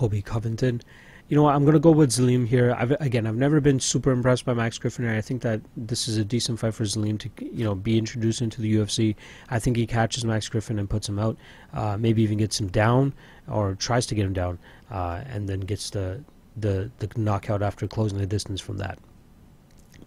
Colby 0.00 0.22
Covington. 0.22 0.80
You 1.28 1.36
know 1.36 1.42
what? 1.42 1.54
I'm 1.54 1.64
going 1.64 1.74
to 1.74 1.78
go 1.78 1.90
with 1.90 2.08
Zelim 2.08 2.46
here. 2.46 2.74
I've, 2.78 2.92
again, 3.02 3.26
I've 3.26 3.36
never 3.36 3.60
been 3.60 3.78
super 3.78 4.10
impressed 4.12 4.46
by 4.46 4.54
Max 4.54 4.78
Griffin. 4.78 5.06
I 5.06 5.20
think 5.20 5.42
that 5.42 5.60
this 5.76 6.08
is 6.08 6.16
a 6.16 6.24
decent 6.24 6.58
fight 6.58 6.72
for 6.72 6.84
Zelim 6.84 7.18
to, 7.18 7.30
you 7.44 7.64
know, 7.64 7.74
be 7.74 7.98
introduced 7.98 8.40
into 8.40 8.62
the 8.62 8.76
UFC. 8.76 9.14
I 9.50 9.58
think 9.58 9.76
he 9.76 9.86
catches 9.86 10.24
Max 10.24 10.48
Griffin 10.48 10.78
and 10.78 10.88
puts 10.88 11.06
him 11.06 11.18
out. 11.18 11.36
Uh, 11.74 11.98
maybe 11.98 12.22
even 12.22 12.38
gets 12.38 12.58
him 12.58 12.68
down 12.68 13.12
or 13.46 13.74
tries 13.74 14.06
to 14.06 14.14
get 14.14 14.24
him 14.24 14.32
down, 14.32 14.58
uh, 14.90 15.20
and 15.26 15.46
then 15.46 15.60
gets 15.60 15.90
the, 15.90 16.24
the 16.56 16.90
the 16.98 17.10
knockout 17.16 17.60
after 17.60 17.86
closing 17.86 18.16
the 18.16 18.26
distance 18.26 18.58
from 18.58 18.78
that. 18.78 18.98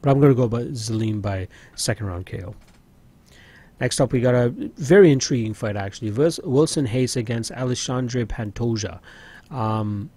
But 0.01 0.09
I'm 0.09 0.19
going 0.19 0.31
to 0.31 0.35
go 0.35 0.47
by 0.47 0.63
Zelim 0.71 1.21
by 1.21 1.47
second 1.75 2.07
round 2.07 2.25
KO. 2.25 2.55
Next 3.79 4.01
up, 4.01 4.11
we 4.11 4.21
got 4.21 4.33
a 4.33 4.49
very 4.77 5.11
intriguing 5.11 5.53
fight 5.53 5.75
actually. 5.75 6.09
Wilson 6.09 6.85
Reis 6.85 7.15
against 7.15 7.51
Alexandre 7.51 8.25
Pantoja. 8.25 8.99
Um, 9.53 10.09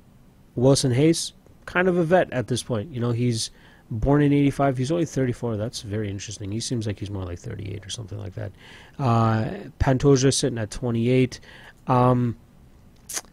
Wilson 0.56 0.90
Reis, 0.90 1.34
kind 1.66 1.86
of 1.86 1.96
a 1.96 2.04
vet 2.04 2.32
at 2.32 2.48
this 2.48 2.62
point. 2.62 2.90
You 2.92 3.00
know, 3.00 3.12
he's 3.12 3.50
born 3.90 4.22
in 4.22 4.32
85. 4.32 4.78
He's 4.78 4.90
only 4.90 5.04
34. 5.04 5.56
That's 5.56 5.82
very 5.82 6.10
interesting. 6.10 6.50
He 6.50 6.60
seems 6.60 6.86
like 6.86 6.98
he's 6.98 7.10
more 7.10 7.24
like 7.24 7.38
38 7.38 7.86
or 7.86 7.90
something 7.90 8.18
like 8.18 8.34
that. 8.34 8.52
Uh, 8.98 9.44
Pantoja 9.78 10.32
sitting 10.32 10.58
at 10.58 10.70
28. 10.70 11.40
Um, 11.86 12.36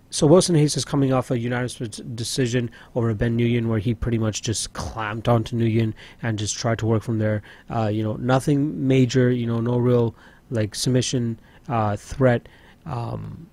so 0.10 0.28
Wilson 0.28 0.54
Reis 0.54 0.78
is 0.78 0.86
coming 0.86 1.12
off 1.12 1.32
a 1.32 1.40
unanimous 1.40 1.76
decision 2.14 2.70
over 2.94 3.16
Ben 3.16 3.36
Nguyen, 3.36 3.66
where 3.66 3.80
he 3.80 3.96
pretty 3.96 4.20
much 4.20 4.44
just 4.44 4.74
clamped 4.74 5.28
onto 5.28 5.58
Nguyen 5.58 5.94
and 6.22 6.38
just 6.38 6.56
tried 6.56 6.78
to 6.80 6.86
work 6.86 7.02
from 7.02 7.18
there. 7.18 7.42
Uh, 7.74 7.88
you 7.88 8.04
know, 8.04 8.14
nothing 8.18 8.88
major. 8.88 9.32
You 9.32 9.48
know, 9.48 9.60
no 9.60 9.78
real 9.78 10.16
like 10.52 10.76
submission 10.76 11.40
uh, 11.68 11.96
threat. 11.96 12.48
Um, 12.86 13.50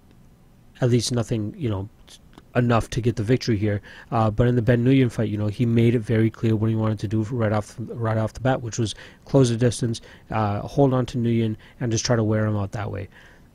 at 0.83 0.91
least 0.91 1.13
nothing. 1.13 1.55
You 1.57 1.71
know, 1.71 1.89
enough 2.55 2.91
to 2.91 3.01
get 3.01 3.17
the 3.17 3.23
victory 3.23 3.57
here. 3.57 3.81
Uh, 4.11 4.31
but 4.31 4.47
in 4.47 4.57
the 4.57 4.63
Ben 4.63 4.85
Nguyen 4.85 5.11
fight, 5.11 5.29
you 5.29 5.39
know, 5.39 5.47
he 5.47 5.67
made 5.67 5.95
it 5.95 6.01
very 6.01 6.31
clear 6.31 6.57
what 6.57 6.71
he 6.71 6.77
wanted 6.77 6.99
to 7.01 7.09
do 7.09 7.23
right 7.25 7.53
off 7.53 7.77
right 7.79 8.19
off 8.19 8.33
the 8.33 8.41
bat, 8.41 8.63
which 8.63 8.79
was 8.79 8.95
close 9.25 9.51
the 9.51 9.57
distance, 9.57 10.01
uh, 10.31 10.61
hold 10.61 10.93
on 10.93 11.07
to 11.07 11.19
Nguyen, 11.19 11.57
and 11.81 11.93
just 11.93 12.05
try 12.05 12.17
to 12.17 12.25
wear 12.25 12.47
him 12.47 12.57
out 12.57 12.73
that 12.73 12.91
way 12.91 13.09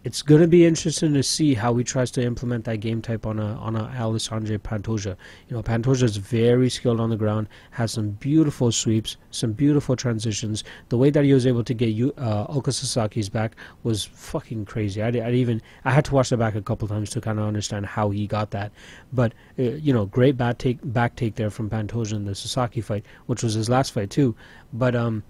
it's 0.05 0.21
going 0.21 0.39
to 0.39 0.47
be 0.47 0.67
interesting 0.67 1.15
to 1.15 1.23
see 1.23 1.55
how 1.55 1.75
he 1.75 1.83
tries 1.83 2.11
to 2.11 2.21
implement 2.21 2.63
that 2.65 2.77
game 2.77 3.01
type 3.01 3.25
on 3.25 3.39
a 3.39 3.55
on 3.55 3.75
a 3.75 3.85
Alexandre 3.85 4.59
Pantoja. 4.59 5.17
You 5.49 5.55
know, 5.55 5.63
Pantoja 5.63 6.03
is 6.03 6.17
very 6.17 6.69
skilled 6.69 6.99
on 6.99 7.09
the 7.09 7.17
ground, 7.17 7.47
has 7.71 7.93
some 7.93 8.11
beautiful 8.11 8.71
sweeps, 8.71 9.17
some 9.31 9.51
beautiful 9.53 9.95
transitions. 9.95 10.63
The 10.89 10.97
way 10.99 11.09
that 11.09 11.25
he 11.25 11.33
was 11.33 11.47
able 11.47 11.63
to 11.63 11.73
get 11.73 11.89
uh, 12.19 12.45
Ulka 12.45 12.71
Sasaki's 12.71 13.29
back 13.29 13.55
was 13.81 14.05
fucking 14.05 14.65
crazy. 14.65 15.01
I, 15.01 15.07
I 15.07 15.31
even 15.31 15.59
I 15.85 15.91
had 15.91 16.05
to 16.05 16.13
watch 16.13 16.29
the 16.29 16.37
back 16.37 16.53
a 16.53 16.61
couple 16.61 16.87
times 16.87 17.09
to 17.09 17.19
kind 17.19 17.39
of 17.39 17.47
understand 17.47 17.87
how 17.87 18.11
he 18.11 18.27
got 18.27 18.51
that. 18.51 18.71
But 19.11 19.33
uh, 19.57 19.63
you 19.63 19.91
know, 19.91 20.05
great 20.05 20.37
back 20.37 20.59
take 20.59 20.77
back 20.83 21.15
take 21.15 21.33
there 21.33 21.49
from 21.49 21.67
Pantoja 21.67 22.13
in 22.13 22.25
the 22.25 22.35
Sasaki 22.35 22.81
fight, 22.81 23.07
which 23.25 23.41
was 23.41 23.55
his 23.55 23.69
last 23.69 23.91
fight 23.91 24.11
too. 24.11 24.35
But 24.71 24.95
um 24.95 25.23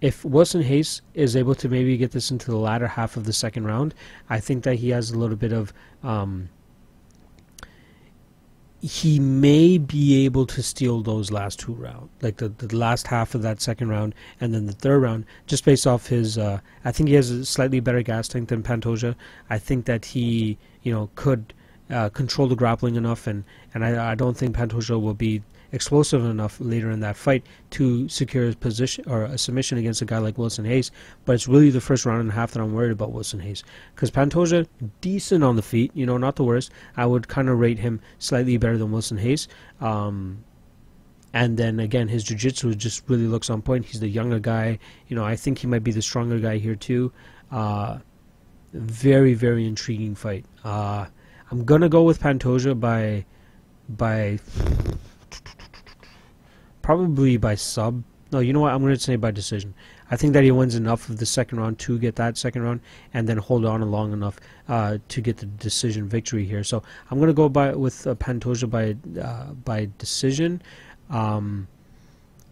if 0.00 0.24
Wilson 0.24 0.60
Reis 0.60 1.02
is 1.14 1.34
able 1.34 1.54
to 1.56 1.68
maybe 1.68 1.96
get 1.96 2.12
this 2.12 2.30
into 2.30 2.50
the 2.50 2.56
latter 2.56 2.86
half 2.86 3.16
of 3.16 3.24
the 3.24 3.32
second 3.32 3.64
round, 3.64 3.94
I 4.30 4.40
think 4.40 4.64
that 4.64 4.76
he 4.76 4.90
has 4.90 5.10
a 5.10 5.18
little 5.18 5.36
bit 5.36 5.52
of. 5.52 5.72
Um, 6.02 6.50
he 8.80 9.18
may 9.18 9.76
be 9.76 10.24
able 10.24 10.46
to 10.46 10.62
steal 10.62 11.02
those 11.02 11.32
last 11.32 11.58
two 11.58 11.72
rounds, 11.72 12.10
like 12.22 12.36
the, 12.36 12.48
the 12.48 12.76
last 12.76 13.08
half 13.08 13.34
of 13.34 13.42
that 13.42 13.60
second 13.60 13.88
round 13.88 14.14
and 14.40 14.54
then 14.54 14.66
the 14.66 14.72
third 14.72 15.00
round, 15.02 15.24
just 15.48 15.64
based 15.64 15.84
off 15.84 16.06
his. 16.06 16.38
Uh, 16.38 16.60
I 16.84 16.92
think 16.92 17.08
he 17.08 17.16
has 17.16 17.30
a 17.32 17.44
slightly 17.44 17.80
better 17.80 18.02
gas 18.02 18.28
tank 18.28 18.50
than 18.50 18.62
Pantoja. 18.62 19.16
I 19.50 19.58
think 19.58 19.86
that 19.86 20.04
he, 20.04 20.58
you 20.84 20.92
know, 20.92 21.10
could 21.16 21.52
uh, 21.90 22.08
control 22.10 22.46
the 22.46 22.54
grappling 22.54 22.94
enough, 22.94 23.26
and 23.26 23.42
and 23.74 23.84
I, 23.84 24.12
I 24.12 24.14
don't 24.14 24.36
think 24.36 24.56
Pantoja 24.56 25.00
will 25.00 25.14
be 25.14 25.42
explosive 25.72 26.24
enough 26.24 26.58
later 26.60 26.90
in 26.90 27.00
that 27.00 27.16
fight 27.16 27.44
to 27.70 28.08
secure 28.08 28.48
a 28.48 28.54
position 28.54 29.04
or 29.06 29.24
a 29.24 29.38
submission 29.38 29.78
against 29.78 30.00
a 30.02 30.04
guy 30.04 30.18
like 30.18 30.38
Wilson 30.38 30.64
Reis. 30.64 30.90
But 31.24 31.34
it's 31.34 31.48
really 31.48 31.70
the 31.70 31.80
first 31.80 32.06
round 32.06 32.20
and 32.20 32.30
a 32.30 32.34
half 32.34 32.52
that 32.52 32.60
I'm 32.60 32.72
worried 32.72 32.92
about 32.92 33.12
Wilson 33.12 33.40
Reis 33.40 33.62
because 33.94 34.10
Pantoja 34.10 34.66
decent 35.00 35.44
on 35.44 35.56
the 35.56 35.62
feet, 35.62 35.90
you 35.94 36.06
know, 36.06 36.16
not 36.16 36.36
the 36.36 36.44
worst. 36.44 36.70
I 36.96 37.06
would 37.06 37.28
kind 37.28 37.48
of 37.48 37.58
rate 37.58 37.78
him 37.78 38.00
slightly 38.18 38.56
better 38.56 38.78
than 38.78 38.92
Wilson 38.92 39.18
Hayes. 39.18 39.48
Um, 39.80 40.44
and 41.34 41.58
then 41.58 41.78
again, 41.78 42.08
his 42.08 42.24
jiu-jitsu 42.24 42.74
just 42.74 43.08
really 43.08 43.26
looks 43.26 43.50
on 43.50 43.60
point. 43.60 43.84
He's 43.84 44.00
the 44.00 44.08
younger 44.08 44.38
guy. 44.38 44.78
You 45.08 45.16
know, 45.16 45.24
I 45.24 45.36
think 45.36 45.58
he 45.58 45.66
might 45.66 45.84
be 45.84 45.92
the 45.92 46.02
stronger 46.02 46.38
guy 46.38 46.56
here 46.56 46.74
too. 46.74 47.12
Uh, 47.52 47.98
very, 48.72 49.34
very 49.34 49.66
intriguing 49.66 50.14
fight. 50.14 50.46
Uh, 50.64 51.06
I'm 51.50 51.64
gonna 51.64 51.88
go 51.88 52.02
with 52.02 52.20
Pantoja 52.20 52.78
by 52.78 53.24
by 53.88 54.38
probably 56.88 57.36
by 57.36 57.54
sub. 57.54 58.02
No, 58.32 58.38
you 58.38 58.54
know 58.54 58.60
what? 58.60 58.72
I'm 58.72 58.80
going 58.80 58.94
to 58.94 58.98
say 58.98 59.16
by 59.16 59.30
decision. 59.30 59.74
I 60.10 60.16
think 60.16 60.32
that 60.32 60.42
he 60.42 60.50
wins 60.50 60.74
enough 60.74 61.10
of 61.10 61.18
the 61.18 61.26
second 61.26 61.60
round 61.60 61.78
to 61.80 61.98
get 61.98 62.16
that 62.16 62.38
second 62.38 62.62
round, 62.62 62.80
and 63.12 63.28
then 63.28 63.36
hold 63.36 63.66
on 63.66 63.82
long 63.90 64.14
enough 64.14 64.40
uh, 64.70 64.96
to 65.08 65.20
get 65.20 65.36
the 65.36 65.44
decision 65.44 66.08
victory 66.08 66.46
here. 66.46 66.64
So 66.64 66.82
I'm 67.10 67.18
going 67.18 67.28
to 67.28 67.34
go 67.34 67.50
by 67.50 67.74
with 67.74 68.06
uh, 68.06 68.14
Pantoja 68.14 68.70
by 68.70 68.96
uh, 69.20 69.52
by 69.52 69.90
decision. 69.98 70.62
Um, 71.10 71.68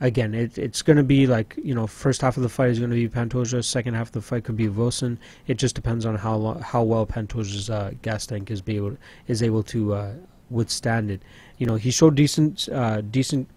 again, 0.02 0.34
it, 0.34 0.58
it's 0.58 0.82
going 0.82 0.98
to 0.98 1.02
be 1.02 1.26
like 1.26 1.54
you 1.64 1.74
know, 1.74 1.86
first 1.86 2.20
half 2.20 2.36
of 2.36 2.42
the 2.42 2.50
fight 2.50 2.68
is 2.68 2.78
going 2.78 2.90
to 2.90 2.96
be 2.96 3.08
Pantoja. 3.08 3.64
Second 3.64 3.94
half 3.94 4.08
of 4.08 4.12
the 4.12 4.20
fight 4.20 4.44
could 4.44 4.58
be 4.58 4.68
Wilson. 4.68 5.18
It 5.46 5.56
just 5.56 5.74
depends 5.74 6.04
on 6.04 6.14
how 6.14 6.60
how 6.62 6.82
well 6.82 7.06
Pantoja's 7.06 7.70
uh, 7.70 7.92
gas 8.02 8.26
tank 8.26 8.50
is 8.50 8.60
be 8.60 8.76
able 8.76 8.98
is 9.28 9.42
able 9.42 9.62
to 9.62 9.94
uh, 9.94 10.12
withstand 10.50 11.10
it. 11.10 11.22
You 11.56 11.66
know, 11.66 11.76
he 11.76 11.90
showed 11.90 12.16
decent 12.16 12.68
uh, 12.68 13.00
decent 13.00 13.48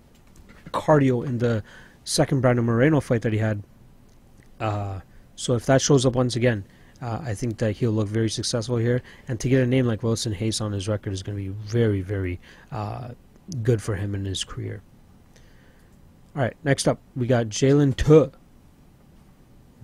cardio 0.70 1.26
in 1.26 1.38
the 1.38 1.64
second 2.04 2.42
Brandon 2.42 2.66
Moreno 2.66 3.00
fight 3.00 3.22
that 3.22 3.34
he 3.34 3.40
had. 3.40 3.64
Uh, 4.60 5.00
so 5.36 5.56
if 5.56 5.66
that 5.68 5.82
shows 5.82 6.06
up 6.06 6.16
once 6.16 6.36
again, 6.36 6.66
uh, 7.02 7.20
I 7.24 7.34
think 7.34 7.58
that 7.60 7.78
he'll 7.78 7.92
look 7.92 8.08
very 8.08 8.30
successful 8.30 8.78
here. 8.78 9.02
And 9.28 9.40
to 9.40 9.50
get 9.50 9.62
a 9.62 9.66
name 9.66 9.86
like 9.86 10.04
Wilson 10.04 10.36
Reis 10.40 10.60
on 10.60 10.72
his 10.72 10.88
record 10.88 11.14
is 11.14 11.24
going 11.24 11.38
to 11.38 11.44
be 11.44 11.50
very, 11.50 12.02
very 12.02 12.40
uh, 12.72 13.10
good 13.64 13.82
for 13.82 13.96
him 13.96 14.16
in 14.16 14.26
his 14.26 14.44
career. 14.44 14.82
All 16.36 16.42
right, 16.42 16.56
next 16.64 16.88
up 16.88 17.00
we 17.16 17.26
got 17.26 17.48
Jalin 17.48 17.96
Tuh. 17.96 18.32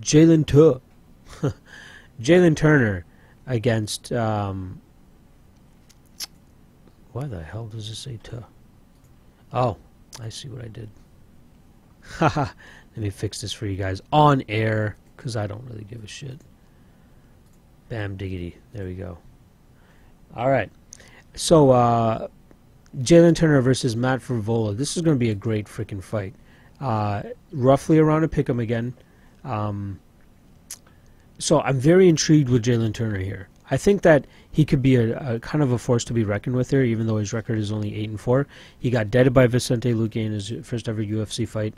Jalin 0.00 0.46
Tuh. 0.46 0.80
Jalin 2.20 2.56
Turner 2.56 3.04
against. 3.46 4.12
Um, 4.12 4.80
why 7.12 7.24
the 7.24 7.42
hell 7.42 7.66
does 7.66 7.88
it 7.88 7.96
say 7.96 8.18
Tuh? 8.22 8.44
Oh, 9.52 9.76
I 10.20 10.28
see 10.28 10.48
what 10.48 10.64
I 10.64 10.68
did. 10.68 10.88
Haha, 12.02 12.46
let 12.94 12.96
me 12.96 13.10
fix 13.10 13.40
this 13.40 13.52
for 13.52 13.66
you 13.66 13.76
guys 13.76 14.00
on 14.12 14.42
air, 14.48 14.96
because 15.16 15.36
I 15.36 15.46
don't 15.46 15.64
really 15.68 15.84
give 15.84 16.02
a 16.04 16.06
shit. 16.06 16.40
Bam 17.88 18.16
diggity. 18.16 18.56
There 18.72 18.86
we 18.86 18.94
go. 18.94 19.18
Alright. 20.36 20.70
So, 21.34 21.70
uh, 21.70 22.28
Jalin 22.98 23.36
Turner 23.36 23.60
versus 23.60 23.94
Matt 23.94 24.20
Frevola. 24.20 24.76
This 24.76 24.96
is 24.96 25.02
going 25.02 25.16
to 25.16 25.18
be 25.18 25.30
a 25.30 25.34
great 25.34 25.66
freaking 25.66 26.02
fight. 26.02 26.34
Uh, 26.80 27.22
roughly 27.52 27.98
around 27.98 28.24
a 28.24 28.28
pick 28.28 28.48
'em 28.48 28.60
again. 28.60 28.94
Um, 29.44 30.00
so 31.38 31.60
I'm 31.60 31.78
very 31.78 32.08
intrigued 32.08 32.48
with 32.48 32.64
Jalin 32.64 32.94
Turner 32.94 33.18
here. 33.18 33.48
I 33.70 33.76
think 33.76 34.02
that 34.02 34.26
he 34.50 34.64
could 34.64 34.80
be 34.80 34.96
a, 34.96 35.34
a, 35.34 35.40
kind 35.40 35.62
of 35.62 35.72
a 35.72 35.78
force 35.78 36.04
to 36.04 36.12
be 36.12 36.24
reckoned 36.24 36.56
with 36.56 36.70
here, 36.70 36.82
even 36.82 37.06
though 37.06 37.16
his 37.16 37.32
record 37.32 37.58
is 37.58 37.72
only 37.72 37.94
eight 37.96 38.08
and 38.08 38.20
four. 38.20 38.46
He 38.78 38.90
got 38.90 39.10
deaded 39.10 39.32
by 39.32 39.46
Vicente 39.46 39.92
Luque 39.92 40.16
in 40.16 40.32
his 40.32 40.52
first 40.62 40.88
ever 40.88 41.02
UFC 41.02 41.48
fight, 41.48 41.74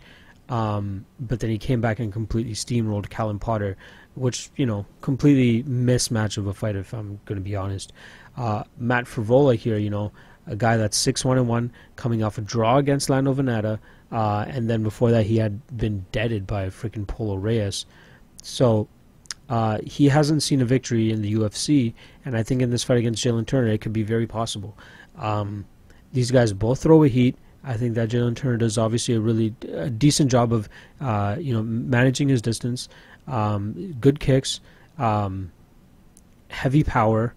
um, 0.48 1.06
but 1.18 1.40
then 1.40 1.50
he 1.50 1.58
came 1.58 1.80
back 1.80 1.98
and 1.98 2.12
completely 2.12 2.54
steamrolled 2.54 3.08
Callan 3.10 3.38
Potter, 3.38 3.76
which 4.14 4.50
you 4.56 4.66
know 4.66 4.86
completely 5.00 5.68
mismatch 5.68 6.36
of 6.36 6.46
a 6.46 6.54
fight. 6.54 6.76
If 6.76 6.92
I'm 6.92 7.20
going 7.24 7.38
to 7.38 7.44
be 7.44 7.56
honest, 7.56 7.92
uh, 8.36 8.64
Matt 8.76 9.04
Frevola 9.04 9.56
here, 9.56 9.78
you 9.78 9.90
know, 9.90 10.12
a 10.46 10.56
guy 10.56 10.76
that's 10.76 10.96
six 10.96 11.24
one 11.24 11.38
and 11.38 11.48
one, 11.48 11.72
coming 11.96 12.22
off 12.22 12.38
a 12.38 12.42
draw 12.42 12.76
against 12.76 13.08
Lando 13.08 13.34
Vannata, 13.34 13.78
uh, 14.12 14.44
and 14.48 14.68
then 14.68 14.82
before 14.82 15.10
that 15.10 15.26
he 15.26 15.38
had 15.38 15.76
been 15.76 16.04
deaded 16.12 16.46
by 16.46 16.66
freaking 16.66 17.06
Polo 17.06 17.36
Reyes. 17.36 17.86
So 18.42 18.88
uh, 19.48 19.78
he 19.84 20.08
hasn't 20.08 20.42
seen 20.42 20.60
a 20.60 20.64
victory 20.64 21.10
in 21.10 21.22
the 21.22 21.34
UFC, 21.34 21.94
and 22.24 22.36
I 22.36 22.42
think 22.42 22.60
in 22.60 22.70
this 22.70 22.84
fight 22.84 22.98
against 22.98 23.24
Jalin 23.24 23.46
Turner, 23.46 23.68
it 23.68 23.80
could 23.80 23.92
be 23.92 24.02
very 24.02 24.26
possible. 24.26 24.76
Um, 25.16 25.64
these 26.12 26.30
guys 26.30 26.52
both 26.52 26.82
throw 26.82 27.02
a 27.04 27.08
heat. 27.08 27.36
I 27.64 27.76
think 27.76 27.94
that 27.94 28.10
Jalin 28.10 28.36
Turner 28.36 28.56
does 28.56 28.78
obviously 28.78 29.14
a 29.14 29.20
really 29.20 29.50
decent 29.98 30.30
job 30.30 30.52
of, 30.52 30.68
uh, 31.00 31.36
you 31.38 31.52
know, 31.52 31.62
managing 31.62 32.28
his 32.28 32.40
distance, 32.40 32.88
um, 33.26 33.94
good 34.00 34.20
kicks, 34.20 34.60
um, 34.98 35.50
heavy 36.48 36.84
power, 36.84 37.34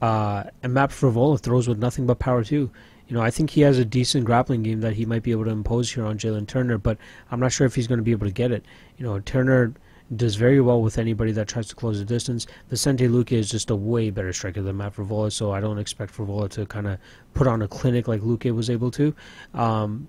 uh, 0.00 0.44
and 0.62 0.74
Matt 0.74 0.90
Frevola 0.90 1.38
throws 1.40 1.68
with 1.68 1.78
nothing 1.78 2.06
but 2.06 2.18
power 2.18 2.44
too. 2.44 2.70
You 3.08 3.16
know, 3.16 3.22
I 3.22 3.30
think 3.30 3.50
he 3.50 3.60
has 3.62 3.78
a 3.78 3.84
decent 3.84 4.24
grappling 4.24 4.62
game 4.62 4.80
that 4.80 4.94
he 4.94 5.04
might 5.04 5.22
be 5.22 5.30
able 5.30 5.44
to 5.44 5.50
impose 5.50 5.92
here 5.92 6.06
on 6.06 6.16
Jalin 6.16 6.46
Turner, 6.46 6.78
but 6.78 6.96
I'm 7.30 7.38
not 7.38 7.52
sure 7.52 7.66
if 7.66 7.74
he's 7.74 7.86
going 7.86 7.98
to 7.98 8.04
be 8.04 8.12
able 8.12 8.26
to 8.26 8.32
get 8.32 8.50
it. 8.50 8.64
You 8.96 9.04
know, 9.04 9.20
Turner 9.20 9.74
does 10.16 10.36
very 10.36 10.60
well 10.60 10.82
with 10.82 10.98
anybody 10.98 11.32
that 11.32 11.48
tries 11.48 11.68
to 11.68 11.74
close 11.74 11.98
the 11.98 12.04
distance. 12.04 12.46
Vicente 12.68 13.08
Luque 13.08 13.32
is 13.32 13.50
just 13.50 13.70
a 13.70 13.76
way 13.76 14.10
better 14.10 14.32
striker 14.32 14.62
than 14.62 14.76
Matt 14.76 14.94
Frevola, 14.94 15.32
so 15.32 15.52
I 15.52 15.60
don't 15.60 15.78
expect 15.78 16.14
Frevola 16.14 16.50
to 16.50 16.66
kind 16.66 16.86
of 16.86 16.98
put 17.32 17.46
on 17.46 17.62
a 17.62 17.68
clinic 17.68 18.08
like 18.08 18.20
Luque 18.20 18.54
was 18.54 18.70
able 18.70 18.90
to. 18.92 19.14
Um, 19.54 20.08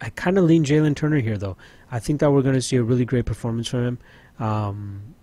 I 0.00 0.10
kind 0.10 0.38
of 0.38 0.44
lean 0.44 0.64
Jalin 0.64 0.96
Turner 0.96 1.20
here, 1.20 1.38
though. 1.38 1.56
I 1.90 1.98
think 2.00 2.20
that 2.20 2.30
we're 2.30 2.42
going 2.42 2.54
to 2.54 2.62
see 2.62 2.76
a 2.76 2.82
really 2.82 3.04
great 3.04 3.26
performance 3.26 3.68
from 3.68 3.86
him. 3.86 3.98
Um, 4.38 5.14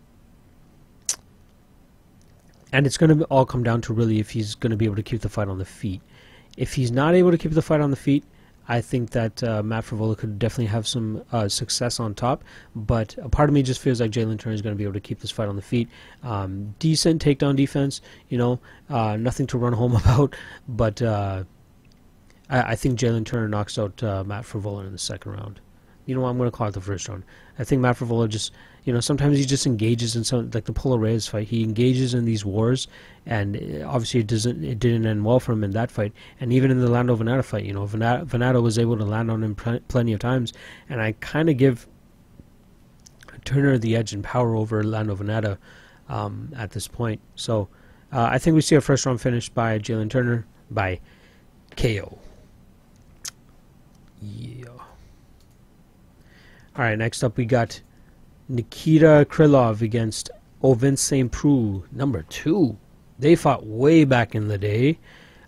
and 2.71 2.85
it's 2.85 2.97
going 2.97 3.17
to 3.17 3.25
all 3.25 3.45
come 3.45 3.63
down 3.63 3.81
to 3.81 3.93
really 3.93 4.19
if 4.19 4.31
he's 4.31 4.55
going 4.55 4.71
to 4.71 4.77
be 4.77 4.85
able 4.85 4.95
to 4.95 5.03
keep 5.03 5.21
the 5.21 5.29
fight 5.29 5.47
on 5.47 5.57
the 5.57 5.65
feet. 5.65 6.01
If 6.57 6.73
he's 6.73 6.91
not 6.91 7.15
able 7.15 7.31
to 7.31 7.37
keep 7.37 7.51
the 7.51 7.61
fight 7.61 7.81
on 7.81 7.91
the 7.91 7.97
feet, 7.97 8.23
I 8.67 8.81
think 8.81 9.11
that 9.11 9.43
uh, 9.43 9.61
Matt 9.63 9.85
Frevola 9.85 10.17
could 10.17 10.39
definitely 10.39 10.65
have 10.67 10.87
some 10.87 11.23
uh, 11.31 11.47
success 11.47 11.99
on 11.99 12.15
top, 12.15 12.43
but 12.75 13.15
a 13.21 13.29
part 13.29 13.49
of 13.49 13.53
me 13.53 13.61
just 13.61 13.79
feels 13.79 14.01
like 14.01 14.11
Jalin 14.11 14.39
Turner 14.39 14.55
is 14.55 14.61
going 14.61 14.73
to 14.73 14.77
be 14.77 14.83
able 14.83 14.93
to 14.93 14.99
keep 14.99 15.19
this 15.19 15.31
fight 15.31 15.47
on 15.47 15.55
the 15.55 15.61
feet. 15.61 15.89
Um, 16.23 16.73
decent 16.79 17.23
takedown 17.23 17.55
defense, 17.55 18.01
you 18.29 18.37
know, 18.37 18.59
uh, 18.89 19.17
nothing 19.17 19.47
to 19.47 19.57
run 19.57 19.73
home 19.73 19.95
about, 19.95 20.35
but 20.67 21.01
uh, 21.01 21.43
I, 22.49 22.61
I, 22.61 22.75
think 22.75 22.99
Jalin 22.99 23.25
Turner 23.25 23.47
knocks 23.47 23.77
out 23.77 24.01
uh, 24.01 24.23
Matt 24.23 24.43
Frevola 24.43 24.85
in 24.85 24.91
the 24.91 24.97
second 24.97 25.33
round. 25.33 25.59
You 26.05 26.15
know 26.15 26.21
what? 26.21 26.29
I'm 26.29 26.37
going 26.37 26.49
to 26.49 26.55
call 26.55 26.67
it 26.67 26.73
the 26.73 26.81
first 26.81 27.07
round. 27.07 27.23
I 27.57 27.63
think 27.63 27.81
Matt 27.81 27.97
just 28.29 28.51
you 28.85 28.93
know, 28.93 28.99
sometimes 28.99 29.39
he 29.39 29.45
just 29.45 29.65
engages 29.65 30.15
in 30.15 30.23
some 30.23 30.51
like 30.51 30.65
the 30.65 30.73
Polo 30.73 30.97
Reyes 30.97 31.27
fight. 31.27 31.47
He 31.47 31.63
engages 31.63 32.13
in 32.13 32.25
these 32.25 32.45
wars, 32.45 32.87
and 33.25 33.57
uh, 33.57 33.87
obviously 33.87 34.19
it 34.19 34.27
doesn't 34.27 34.63
it 34.63 34.77
didn't 34.77 35.07
end 35.07 35.25
well 35.25 35.39
for 35.39 35.53
him 35.53 35.63
in 35.63 35.71
that 35.71 35.89
fight. 35.89 36.13
And 36.39 36.53
even 36.53 36.69
in 36.69 36.79
the 36.79 36.87
Lando 36.87 37.15
Vannata 37.17 37.43
fight, 37.43 37.65
you 37.65 37.73
know, 37.73 37.87
Vannata, 37.87 38.61
was 38.61 38.77
able 38.77 38.95
to 38.97 39.03
land 39.03 39.31
on 39.31 39.43
him 39.43 39.55
pl- 39.55 39.79
plenty 39.87 40.13
of 40.13 40.19
times. 40.19 40.53
And 40.87 41.01
I 41.01 41.13
kind 41.13 41.49
of 41.49 41.57
give 41.57 41.87
Turner 43.43 43.79
the 43.79 43.95
edge 43.95 44.13
and 44.13 44.23
power 44.23 44.55
over 44.55 44.83
Lando 44.83 45.15
Vannata 45.15 45.57
um, 46.07 46.53
at 46.55 46.69
this 46.71 46.87
point. 46.87 47.19
So 47.33 47.67
uh, 48.13 48.27
I 48.31 48.37
think 48.37 48.53
we 48.53 48.61
see 48.61 48.75
a 48.75 48.81
first 48.81 49.07
round 49.07 49.19
finish 49.19 49.49
by 49.49 49.79
Jalin 49.79 50.11
Turner. 50.11 50.45
by 50.69 50.99
KO. 51.75 52.19
Yeah. 54.21 54.84
All 56.77 56.83
right, 56.83 56.97
next 56.97 57.23
up 57.23 57.37
we 57.37 57.45
got 57.45 57.79
Nikita 58.49 59.25
Krylov 59.29 59.81
against 59.81 60.29
Ovince 60.61 60.99
St. 60.99 61.31
Preux, 61.31 61.85
number 61.89 62.23
two. 62.23 62.75
They 63.17 63.35
fought 63.35 63.65
way 63.65 64.03
back 64.03 64.35
in 64.35 64.49
the 64.49 64.57
day, 64.57 64.99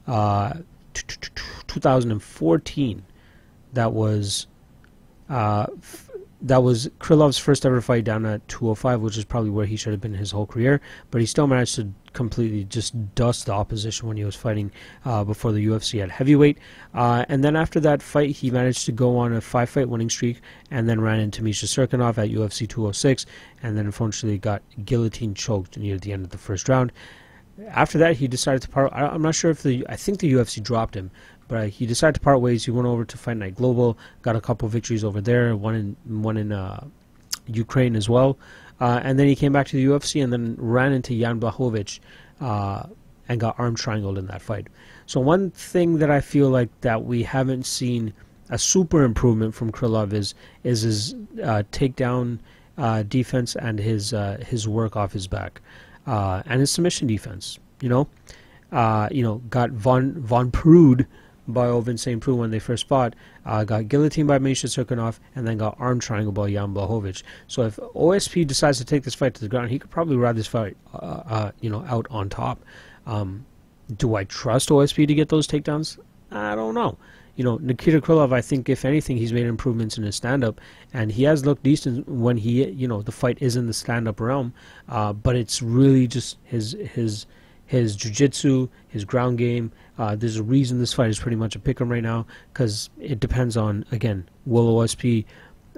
uh, 0.07 0.53
2014. 0.93 3.03
That 3.73 3.91
was 3.91 4.47
uh, 5.29 5.65
that 6.41 6.63
was 6.63 6.87
Krylov's 6.99 7.37
first 7.37 7.65
ever 7.65 7.81
fight 7.81 8.05
down 8.05 8.25
at 8.25 8.47
205, 8.47 9.01
which 9.01 9.17
is 9.17 9.25
probably 9.25 9.49
where 9.49 9.65
he 9.65 9.75
should 9.75 9.91
have 9.91 9.99
been 9.99 10.13
his 10.13 10.31
whole 10.31 10.45
career. 10.45 10.79
But 11.11 11.19
he 11.19 11.27
still 11.27 11.47
managed 11.47 11.75
to 11.75 11.91
completely 12.17 12.63
just 12.63 12.93
dust 13.13 13.45
the 13.45 13.51
opposition 13.51 14.07
when 14.07 14.17
he 14.17 14.25
was 14.25 14.35
fighting 14.35 14.71
uh, 15.05 15.23
before 15.23 15.51
the 15.51 15.63
UFC 15.67 16.01
at 16.01 16.09
heavyweight. 16.09 16.57
Uh, 16.95 17.23
and 17.29 17.43
then 17.43 17.55
after 17.55 17.79
that 17.79 18.01
fight, 18.01 18.31
he 18.31 18.49
managed 18.49 18.87
to 18.87 18.91
go 18.91 19.17
on 19.17 19.33
a 19.33 19.39
five 19.39 19.69
fight 19.69 19.87
winning 19.87 20.09
streak 20.09 20.41
and 20.71 20.89
then 20.89 20.99
ran 20.99 21.19
into 21.19 21.43
Misha 21.43 21.67
Cirkunov 21.67 22.17
at 22.17 22.29
UFC 22.29 22.67
206 22.67 23.27
and 23.61 23.77
then 23.77 23.85
unfortunately 23.85 24.39
got 24.39 24.63
guillotine 24.83 25.35
choked 25.35 25.77
near 25.77 25.99
the 25.99 26.11
end 26.11 26.25
of 26.25 26.31
the 26.31 26.39
first 26.39 26.67
round. 26.67 26.91
After 27.69 27.99
that, 27.99 28.17
he 28.17 28.27
decided 28.27 28.63
to 28.63 28.69
part. 28.69 28.91
I'm 28.93 29.21
not 29.21 29.35
sure 29.35 29.51
if 29.51 29.63
the. 29.63 29.85
I 29.89 29.95
think 29.95 30.19
the 30.19 30.31
UFC 30.31 30.61
dropped 30.61 30.95
him, 30.95 31.09
but 31.47 31.69
he 31.69 31.87
decided 31.87 32.15
to 32.15 32.21
part 32.21 32.39
ways. 32.39 32.65
He 32.65 32.71
went 32.71 32.87
over 32.87 33.03
to 33.03 33.17
Fight 33.17 33.37
Night 33.37 33.55
Global, 33.55 33.97
got 34.21 34.35
a 34.35 34.41
couple 34.41 34.67
victories 34.69 35.03
over 35.03 35.21
there, 35.21 35.55
one 35.55 35.73
in 35.73 36.21
one 36.21 36.37
in 36.37 36.51
uh, 36.51 36.85
Ukraine 37.47 37.95
as 37.95 38.07
well, 38.07 38.37
uh, 38.79 39.01
and 39.03 39.17
then 39.17 39.27
he 39.27 39.35
came 39.35 39.51
back 39.51 39.67
to 39.67 39.75
the 39.75 39.85
UFC 39.85 40.23
and 40.23 40.31
then 40.31 40.55
ran 40.57 40.93
into 40.93 41.17
Jan 41.17 41.39
Blachowicz 41.39 41.99
uh, 42.41 42.83
and 43.27 43.39
got 43.39 43.59
arm 43.59 43.75
triangled 43.75 44.17
in 44.17 44.27
that 44.27 44.41
fight. 44.41 44.67
So 45.05 45.19
one 45.19 45.51
thing 45.51 45.97
that 45.99 46.11
I 46.11 46.21
feel 46.21 46.49
like 46.49 46.69
that 46.81 47.05
we 47.05 47.23
haven't 47.23 47.65
seen 47.65 48.13
a 48.49 48.57
super 48.57 49.03
improvement 49.03 49.53
from 49.53 49.71
Krylov 49.71 50.13
is 50.13 50.33
is 50.63 50.81
his 50.81 51.13
uh, 51.43 51.63
takedown 51.71 52.39
uh, 52.77 53.03
defense 53.03 53.55
and 53.55 53.79
his 53.79 54.13
uh, 54.13 54.43
his 54.45 54.67
work 54.67 54.95
off 54.95 55.11
his 55.11 55.27
back 55.27 55.61
and 56.05 56.59
his 56.59 56.71
submission 56.71 57.07
defense. 57.07 57.59
You 57.81 57.89
know, 57.89 58.07
you 59.11 59.23
know, 59.23 59.41
got 59.49 59.71
von 59.71 60.13
von 60.21 60.51
Preux 60.51 61.05
by 61.47 61.67
Ovince 61.67 62.03
St. 62.03 62.21
Preux 62.21 62.35
when 62.35 62.51
they 62.51 62.59
first 62.59 62.87
fought, 62.87 63.15
uh, 63.45 63.63
got 63.63 63.87
guillotined 63.87 64.27
by 64.27 64.37
Misha 64.37 64.67
Cirkunov, 64.67 65.19
and 65.35 65.47
then 65.47 65.57
got 65.57 65.75
arm 65.79 65.99
triangle 65.99 66.31
by 66.31 66.51
Jan 66.51 66.73
Blachowicz. 66.73 67.23
So 67.47 67.63
if 67.63 67.77
OSP 67.77 68.45
decides 68.45 68.77
to 68.79 68.85
take 68.85 69.03
this 69.03 69.15
fight 69.15 69.33
to 69.35 69.41
the 69.41 69.47
ground, 69.47 69.69
he 69.69 69.79
could 69.79 69.89
probably 69.89 70.17
ride 70.17 70.35
this 70.35 70.47
fight, 70.47 70.77
uh, 70.93 70.97
uh, 70.97 71.51
you 71.61 71.69
know, 71.69 71.85
out 71.87 72.07
on 72.09 72.29
top. 72.29 72.63
Um, 73.05 73.45
do 73.95 74.15
I 74.15 74.25
trust 74.25 74.69
OSP 74.69 75.07
to 75.07 75.13
get 75.13 75.29
those 75.29 75.47
takedowns? 75.47 75.97
I 76.31 76.55
don't 76.55 76.73
know. 76.73 76.97
You 77.37 77.43
know, 77.43 77.57
Nikita 77.57 78.01
Krylov, 78.01 78.33
I 78.33 78.41
think 78.41 78.67
if 78.67 78.83
anything, 78.83 79.15
he's 79.15 79.31
made 79.31 79.45
improvements 79.45 79.97
in 79.97 80.03
his 80.03 80.15
stand-up, 80.15 80.59
and 80.91 81.11
he 81.11 81.23
has 81.23 81.45
looked 81.45 81.63
decent 81.63 82.09
when 82.09 82.35
he, 82.35 82.67
you 82.71 82.87
know, 82.87 83.03
the 83.03 83.11
fight 83.11 83.37
is 83.39 83.55
in 83.55 83.67
the 83.67 83.73
stand-up 83.73 84.19
realm. 84.19 84.53
Uh, 84.89 85.13
but 85.13 85.35
it's 85.35 85.61
really 85.61 86.07
just 86.07 86.37
his 86.43 86.75
his 86.93 87.27
his 87.67 87.95
jiu-jitsu, 87.95 88.67
his 88.87 89.05
ground 89.05 89.37
game. 89.37 89.71
Uh, 89.99 90.15
there's 90.15 90.37
a 90.37 90.43
reason 90.43 90.79
this 90.79 90.93
fight 90.93 91.09
is 91.09 91.19
pretty 91.19 91.35
much 91.35 91.55
a 91.55 91.59
pick 91.59 91.79
'em 91.79 91.89
right 91.89 92.01
now 92.01 92.25
because 92.51 92.89
it 92.99 93.19
depends 93.19 93.55
on 93.55 93.85
again 93.91 94.27
will 94.45 94.75
OSP 94.75 95.25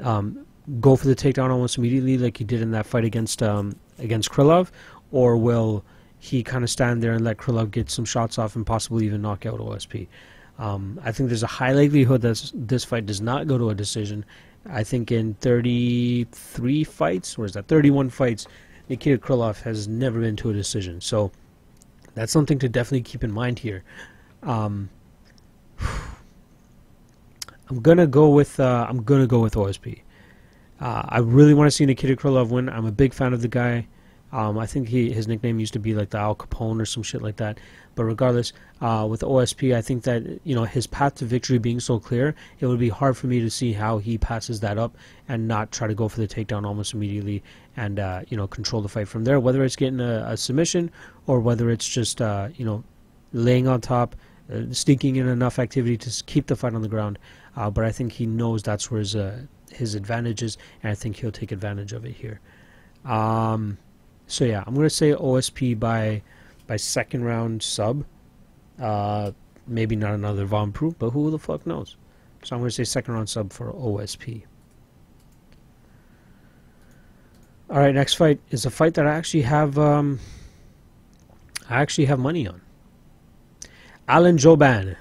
um, 0.03 0.45
go 0.79 0.95
for 0.95 1.07
the 1.07 1.15
takedown 1.15 1.49
almost 1.49 1.77
immediately 1.77 2.17
like 2.17 2.37
he 2.37 2.43
did 2.43 2.61
in 2.61 2.71
that 2.71 2.85
fight 2.85 3.03
against 3.03 3.43
um, 3.43 3.75
against 3.97 4.29
Krylov, 4.29 4.69
or 5.11 5.35
will 5.35 5.83
he 6.19 6.43
kind 6.43 6.63
of 6.63 6.69
stand 6.69 7.01
there 7.01 7.13
and 7.13 7.23
let 7.23 7.37
Krylov 7.37 7.71
get 7.71 7.89
some 7.89 8.05
shots 8.05 8.37
off 8.37 8.55
and 8.55 8.65
possibly 8.65 9.05
even 9.05 9.21
knock 9.21 9.45
out 9.45 9.59
OSP? 9.59 10.07
Um, 10.59 10.99
I 11.03 11.11
think 11.11 11.29
there's 11.29 11.43
a 11.43 11.47
high 11.47 11.71
likelihood 11.71 12.21
that 12.21 12.51
this 12.53 12.83
fight 12.83 13.05
does 13.05 13.21
not 13.21 13.47
go 13.47 13.57
to 13.57 13.69
a 13.69 13.75
decision. 13.75 14.25
I 14.69 14.83
think 14.83 15.11
in 15.11 15.35
33 15.35 16.83
fights, 16.83 17.37
or 17.37 17.45
is 17.45 17.53
that 17.53 17.67
31 17.67 18.09
fights, 18.09 18.45
Nikita 18.89 19.17
Krylov 19.17 19.61
has 19.61 19.87
never 19.87 20.19
been 20.19 20.35
to 20.37 20.49
a 20.49 20.53
decision. 20.53 20.99
So 20.99 21.31
that's 22.15 22.31
something 22.31 22.59
to 22.59 22.69
definitely 22.69 23.01
keep 23.01 23.23
in 23.23 23.31
mind 23.31 23.59
here. 23.59 23.83
Um, 24.43 24.89
I'm 27.69 27.81
gonna 27.81 28.07
go 28.07 28.29
with 28.29 28.59
uh, 28.59 28.85
I'm 28.89 29.03
gonna 29.03 29.27
go 29.27 29.39
with 29.39 29.55
OSP. 29.55 30.01
Uh, 30.79 31.03
I 31.07 31.19
really 31.19 31.53
want 31.53 31.67
to 31.67 31.71
see 31.71 31.85
Nikita 31.85 32.15
Krylov 32.15 32.49
win. 32.49 32.69
I'm 32.69 32.85
a 32.85 32.91
big 32.91 33.13
fan 33.13 33.33
of 33.33 33.41
the 33.41 33.47
guy. 33.47 33.87
Um, 34.31 34.57
I 34.57 34.65
think 34.65 34.87
he 34.87 35.11
his 35.11 35.27
nickname 35.27 35.59
used 35.59 35.73
to 35.73 35.79
be 35.79 35.93
like 35.93 36.09
the 36.09 36.17
Al 36.17 36.35
Capone 36.35 36.81
or 36.81 36.85
some 36.85 37.03
shit 37.03 37.21
like 37.21 37.37
that. 37.37 37.59
But 37.95 38.05
regardless, 38.05 38.53
uh, 38.79 39.05
with 39.09 39.21
OSP, 39.21 39.75
I 39.75 39.81
think 39.81 40.03
that 40.03 40.23
you 40.43 40.55
know 40.55 40.63
his 40.63 40.87
path 40.87 41.15
to 41.15 41.25
victory 41.25 41.57
being 41.57 41.79
so 41.79 41.99
clear, 41.99 42.35
it 42.59 42.65
would 42.67 42.79
be 42.79 42.89
hard 42.89 43.17
for 43.17 43.27
me 43.27 43.39
to 43.41 43.49
see 43.49 43.73
how 43.73 43.97
he 43.97 44.17
passes 44.17 44.59
that 44.61 44.77
up 44.77 44.95
and 45.27 45.47
not 45.47 45.71
try 45.71 45.87
to 45.87 45.95
go 45.95 46.07
for 46.07 46.21
the 46.21 46.27
takedown 46.27 46.65
almost 46.65 46.93
immediately 46.93 47.43
and 47.79 47.97
uh, 47.97 48.21
you 48.27 48.35
know 48.35 48.45
control 48.45 48.81
the 48.81 48.89
fight 48.89 49.07
from 49.07 49.23
there. 49.23 49.39
Whether 49.39 49.63
it's 49.63 49.77
getting 49.77 50.01
a, 50.01 50.25
a 50.27 50.37
submission 50.37 50.91
or 51.27 51.39
whether 51.39 51.69
it's 51.69 51.87
just 51.87 52.21
uh, 52.21 52.49
you 52.55 52.65
know 52.65 52.83
laying 53.31 53.67
on 53.67 53.79
top, 53.79 54.15
uh, 54.53 54.63
sneaking 54.71 55.15
in 55.15 55.27
enough 55.27 55.59
activity 55.59 55.95
to 55.97 56.23
keep 56.25 56.47
the 56.47 56.57
fight 56.57 56.75
on 56.75 56.81
the 56.81 56.89
ground. 56.89 57.17
Uh, 57.55 57.69
but 57.69 57.85
I 57.85 57.91
think 57.91 58.11
he 58.11 58.25
knows 58.25 58.63
that's 58.63 58.91
where 58.91 58.99
his 58.99 59.15
uh, 59.15 59.43
his 59.71 59.95
advantage 59.95 60.43
is, 60.43 60.57
and 60.83 60.91
I 60.91 60.95
think 60.95 61.15
he'll 61.15 61.31
take 61.31 61.53
advantage 61.53 61.93
of 61.93 62.05
it 62.05 62.11
here. 62.11 62.41
Um, 63.05 63.77
so 64.27 64.43
yeah, 64.43 64.63
I'm 64.67 64.75
gonna 64.75 64.89
say 64.89 65.13
OSP 65.13 65.79
by 65.79 66.21
by 66.67 66.75
second 66.75 67.23
round 67.23 67.63
sub. 67.63 68.03
Uh, 68.77 69.31
maybe 69.67 69.95
not 69.95 70.13
another 70.13 70.43
Von 70.43 70.73
Preux, 70.73 70.95
but 70.99 71.11
who 71.11 71.31
the 71.31 71.39
fuck 71.39 71.65
knows? 71.65 71.95
So 72.43 72.55
I'm 72.55 72.61
gonna 72.61 72.71
say 72.71 72.83
second 72.83 73.13
round 73.13 73.29
sub 73.29 73.53
for 73.53 73.71
OSP. 73.71 74.43
All 77.69 77.77
right, 77.77 77.93
next 77.93 78.15
fight 78.15 78.39
is 78.49 78.65
a 78.65 78.69
fight 78.69 78.95
that 78.95 79.05
I 79.05 79.11
actually 79.11 79.43
have. 79.43 79.77
Um, 79.77 80.19
I 81.69 81.81
actually 81.81 82.05
have 82.05 82.19
money 82.19 82.47
on. 82.47 82.61
Alan 84.07 84.37
Jouban 84.37 84.95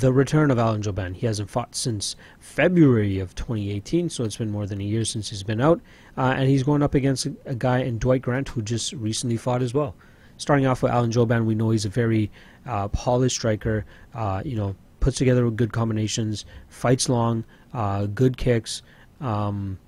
the 0.00 0.12
return 0.12 0.50
of 0.50 0.58
Alan 0.58 0.82
Jouban. 0.82 1.14
He 1.14 1.26
hasn't 1.26 1.50
fought 1.50 1.74
since 1.74 2.16
February 2.38 3.18
of 3.18 3.34
2018, 3.34 4.08
so 4.08 4.24
it's 4.24 4.36
been 4.36 4.50
more 4.50 4.66
than 4.66 4.80
a 4.80 4.84
year 4.84 5.04
since 5.04 5.30
he's 5.30 5.42
been 5.42 5.60
out. 5.60 5.80
Uh, 6.16 6.34
and 6.36 6.48
he's 6.48 6.62
going 6.62 6.82
up 6.82 6.94
against 6.94 7.26
a, 7.26 7.34
a, 7.46 7.54
guy 7.54 7.78
in 7.78 7.98
Dwight 7.98 8.22
Grant 8.22 8.48
who 8.48 8.62
just 8.62 8.92
recently 8.92 9.36
fought 9.36 9.62
as 9.62 9.74
well. 9.74 9.94
Starting 10.38 10.66
off 10.66 10.82
with 10.82 10.92
Alan 10.92 11.10
Jouban, 11.10 11.44
we 11.44 11.54
know 11.54 11.70
he's 11.70 11.84
a 11.84 11.90
very 11.90 12.30
uh, 12.66 12.88
polished 12.88 13.36
striker. 13.36 13.84
Uh, 14.14 14.42
you 14.44 14.56
know, 14.56 14.74
puts 15.00 15.18
together 15.18 15.50
good 15.50 15.72
combinations, 15.72 16.44
fights 16.68 17.08
long, 17.08 17.44
uh, 17.74 18.06
good 18.06 18.36
kicks. 18.36 18.82
Um, 19.20 19.78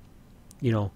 you 0.60 0.72
know, 0.72 0.90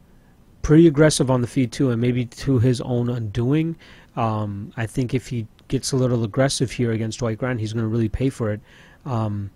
pretty 0.68 0.86
aggressive 0.86 1.30
on 1.30 1.40
the 1.40 1.46
feet 1.46 1.72
too, 1.72 1.90
and 1.90 1.98
maybe 1.98 2.26
to 2.26 2.58
his 2.58 2.78
own 2.82 3.08
undoing. 3.08 3.74
Um, 4.16 4.70
I 4.76 4.84
think 4.84 5.14
if 5.14 5.28
he 5.28 5.46
gets 5.68 5.92
a 5.92 5.96
little 5.96 6.24
aggressive 6.24 6.70
here 6.70 6.92
against 6.92 7.20
Dwight 7.20 7.38
Grant, 7.38 7.58
he's 7.58 7.72
going 7.72 7.86
to 7.86 7.88
really 7.88 8.10
pay 8.10 8.28
for 8.28 8.52
it. 8.52 8.60
Um, 9.06 9.50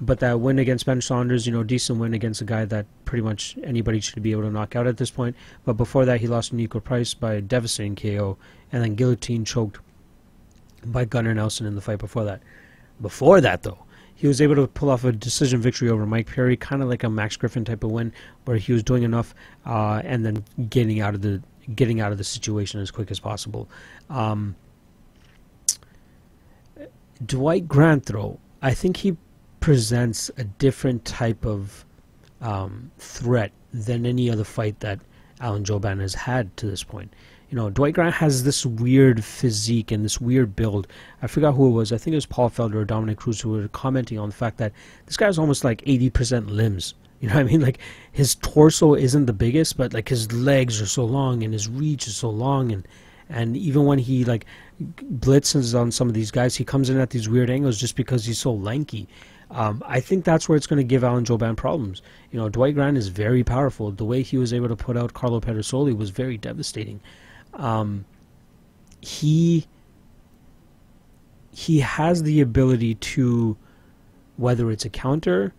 but 0.00 0.18
that 0.18 0.40
win 0.40 0.58
against 0.58 0.86
Ben 0.86 1.00
Saunders, 1.00 1.46
you 1.46 1.52
know, 1.52 1.62
decent 1.62 2.00
win 2.00 2.14
against 2.14 2.40
a 2.40 2.44
guy 2.44 2.64
that 2.64 2.84
pretty 3.04 3.22
much 3.22 3.56
anybody 3.62 4.00
should 4.00 4.20
be 4.24 4.32
able 4.32 4.42
to 4.42 4.50
knock 4.50 4.74
out 4.74 4.88
at 4.88 4.96
this 4.96 5.12
point. 5.12 5.36
But 5.64 5.74
before 5.74 6.04
that, 6.04 6.20
he 6.20 6.26
lost 6.26 6.50
to 6.50 6.56
Niko 6.56 6.82
Price 6.82 7.14
by 7.14 7.34
a 7.34 7.40
devastating 7.40 7.94
KO, 7.94 8.36
and 8.72 8.82
then 8.82 8.96
guillotine 8.96 9.44
choked 9.44 9.78
by 10.84 11.04
Gunnar 11.04 11.32
Nelson 11.32 11.64
in 11.64 11.76
the 11.76 11.80
fight 11.80 12.00
before 12.00 12.24
that. 12.24 12.42
Before 13.00 13.40
that, 13.40 13.62
though, 13.62 13.78
he 14.22 14.28
was 14.28 14.40
able 14.40 14.54
to 14.54 14.68
pull 14.68 14.88
off 14.88 15.02
a 15.02 15.10
decision 15.10 15.60
victory 15.60 15.90
over 15.90 16.06
Mike 16.06 16.28
Perry, 16.28 16.56
kind 16.56 16.80
of 16.80 16.88
like 16.88 17.02
a 17.02 17.10
Max 17.10 17.36
Griffin 17.36 17.64
type 17.64 17.82
of 17.82 17.90
win, 17.90 18.12
where 18.44 18.56
he 18.56 18.72
was 18.72 18.84
doing 18.84 19.02
enough 19.02 19.34
uh, 19.66 20.00
and 20.04 20.24
then 20.24 20.44
getting 20.70 21.00
out 21.00 21.16
of 21.16 21.22
the 21.22 21.42
getting 21.74 22.00
out 22.00 22.12
of 22.12 22.18
the 22.18 22.22
situation 22.22 22.80
as 22.80 22.92
quick 22.92 23.10
as 23.10 23.18
possible. 23.18 23.68
Um, 24.08 24.54
Dwight 27.26 27.66
Grant, 27.66 28.06
though, 28.06 28.38
I 28.62 28.74
think 28.74 28.98
he 28.98 29.16
presents 29.58 30.30
a 30.36 30.44
different 30.44 31.04
type 31.04 31.44
of 31.44 31.84
um, 32.40 32.92
threat 32.98 33.50
than 33.74 34.06
any 34.06 34.30
other 34.30 34.44
fight 34.44 34.78
that 34.78 35.00
Alan 35.40 35.64
Jouban 35.64 36.00
has 36.00 36.14
had 36.14 36.56
to 36.58 36.66
this 36.66 36.84
point. 36.84 37.12
You 37.52 37.58
know, 37.58 37.68
Dwight 37.68 37.92
Grant 37.92 38.14
has 38.14 38.44
this 38.44 38.64
weird 38.64 39.22
physique 39.22 39.90
and 39.92 40.02
this 40.02 40.18
weird 40.18 40.56
build. 40.56 40.86
I 41.20 41.26
forgot 41.26 41.52
who 41.52 41.66
it 41.66 41.72
was. 41.72 41.92
I 41.92 41.98
think 41.98 42.12
it 42.12 42.16
was 42.16 42.24
Paul 42.24 42.48
Felder 42.48 42.76
or 42.76 42.86
Dominick 42.86 43.18
Cruz 43.18 43.42
who 43.42 43.50
were 43.50 43.68
commenting 43.68 44.18
on 44.18 44.30
the 44.30 44.34
fact 44.34 44.56
that 44.56 44.72
this 45.04 45.18
guy 45.18 45.28
is 45.28 45.38
almost 45.38 45.62
like 45.62 45.82
80% 45.82 46.48
limbs. 46.48 46.94
You 47.20 47.28
know 47.28 47.34
what 47.36 47.42
I 47.42 47.44
mean? 47.44 47.60
Like 47.60 47.78
his 48.10 48.34
torso 48.34 48.94
isn't 48.96 49.26
the 49.26 49.32
biggest, 49.32 49.76
but 49.76 49.94
like 49.94 50.08
his 50.08 50.32
legs 50.32 50.82
are 50.82 50.86
so 50.86 51.04
long 51.04 51.44
and 51.44 51.52
his 51.52 51.68
reach 51.68 52.08
is 52.08 52.16
so 52.16 52.28
long 52.28 52.72
and 52.72 52.88
and 53.28 53.56
even 53.56 53.84
when 53.84 54.00
he 54.00 54.24
like 54.24 54.44
blitzes 54.82 55.78
on 55.78 55.92
some 55.92 56.08
of 56.08 56.14
these 56.14 56.32
guys, 56.32 56.56
he 56.56 56.64
comes 56.64 56.90
in 56.90 56.98
at 56.98 57.10
these 57.10 57.28
weird 57.28 57.48
angles 57.48 57.78
just 57.78 57.94
because 57.94 58.24
he's 58.24 58.40
so 58.40 58.52
lanky. 58.52 59.06
Um, 59.52 59.84
I 59.86 60.00
think 60.00 60.24
that's 60.24 60.48
where 60.48 60.56
it's 60.56 60.66
going 60.66 60.78
to 60.78 60.84
give 60.84 61.04
Alan 61.04 61.24
Jouban 61.24 61.56
problems. 61.56 62.02
You 62.32 62.40
know, 62.40 62.48
Dwight 62.48 62.74
Grant 62.74 62.96
is 62.96 63.06
very 63.06 63.44
powerful. 63.44 63.92
The 63.92 64.04
way 64.04 64.22
he 64.22 64.36
was 64.36 64.52
able 64.52 64.66
to 64.66 64.74
put 64.74 64.96
out 64.96 65.14
Carlo 65.14 65.40
Pedersoli 65.40 65.96
was 65.96 66.10
very 66.10 66.36
devastating. 66.36 67.00
Um, 67.54 68.04
he 69.00 69.66
he 71.52 71.80
has 71.80 72.22
the 72.22 72.40
ability 72.40 72.94
to, 72.94 73.56
whether 74.36 74.70
it's 74.70 74.84
a 74.84 74.90
counter 74.90 75.52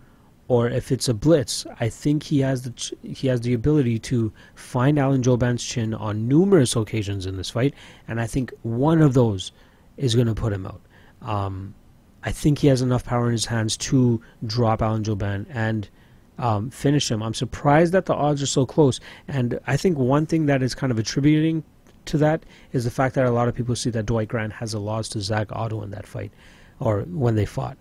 or 0.47 0.67
if 0.67 0.91
it's 0.91 1.07
a 1.07 1.13
blitz, 1.13 1.65
I 1.79 1.87
think 1.87 2.23
he 2.23 2.39
has 2.39 2.63
the 2.63 2.71
ch- 2.71 2.93
he 3.01 3.27
has 3.27 3.41
the 3.41 3.53
ability 3.53 3.99
to 3.99 4.33
find 4.55 4.99
Alan 4.99 5.21
Jouban's 5.21 5.63
chin 5.63 5.93
on 5.93 6.27
numerous 6.27 6.75
occasions 6.75 7.25
in 7.25 7.37
this 7.37 7.49
fight, 7.49 7.73
and 8.07 8.19
I 8.19 8.27
think 8.27 8.53
one 8.63 9.01
of 9.01 9.13
those 9.13 9.51
is 9.97 10.15
going 10.15 10.27
to 10.27 10.35
put 10.35 10.51
him 10.51 10.65
out. 10.65 10.81
Um, 11.21 11.75
I 12.23 12.31
think 12.31 12.59
he 12.59 12.67
has 12.67 12.81
enough 12.81 13.05
power 13.05 13.27
in 13.27 13.31
his 13.31 13.45
hands 13.45 13.77
to 13.77 14.21
drop 14.45 14.81
Alan 14.81 15.03
Jouban 15.03 15.45
and 15.49 15.89
um, 16.37 16.69
finish 16.69 17.09
him. 17.09 17.21
I'm 17.23 17.33
surprised 17.33 17.93
that 17.93 18.05
the 18.05 18.13
odds 18.13 18.41
are 18.41 18.47
so 18.47 18.65
close, 18.65 18.99
and 19.27 19.59
I 19.65 19.77
think 19.77 19.97
one 19.97 20.25
thing 20.25 20.47
that 20.47 20.61
is 20.61 20.75
kind 20.75 20.91
of 20.91 20.99
attributing 20.99 21.63
to 22.05 22.17
that 22.17 22.43
is 22.71 22.83
the 22.83 22.91
fact 22.91 23.15
that 23.15 23.25
a 23.25 23.31
lot 23.31 23.47
of 23.47 23.55
people 23.55 23.75
see 23.75 23.89
that 23.91 24.05
Dwight 24.05 24.27
Grant 24.27 24.53
has 24.53 24.73
a 24.73 24.79
loss 24.79 25.09
to 25.09 25.21
Zak 25.21 25.49
Ottow 25.51 25.83
in 25.83 25.91
that 25.91 26.05
fight, 26.05 26.31
or 26.79 27.01
when 27.01 27.35
they 27.35 27.45
fought. 27.45 27.77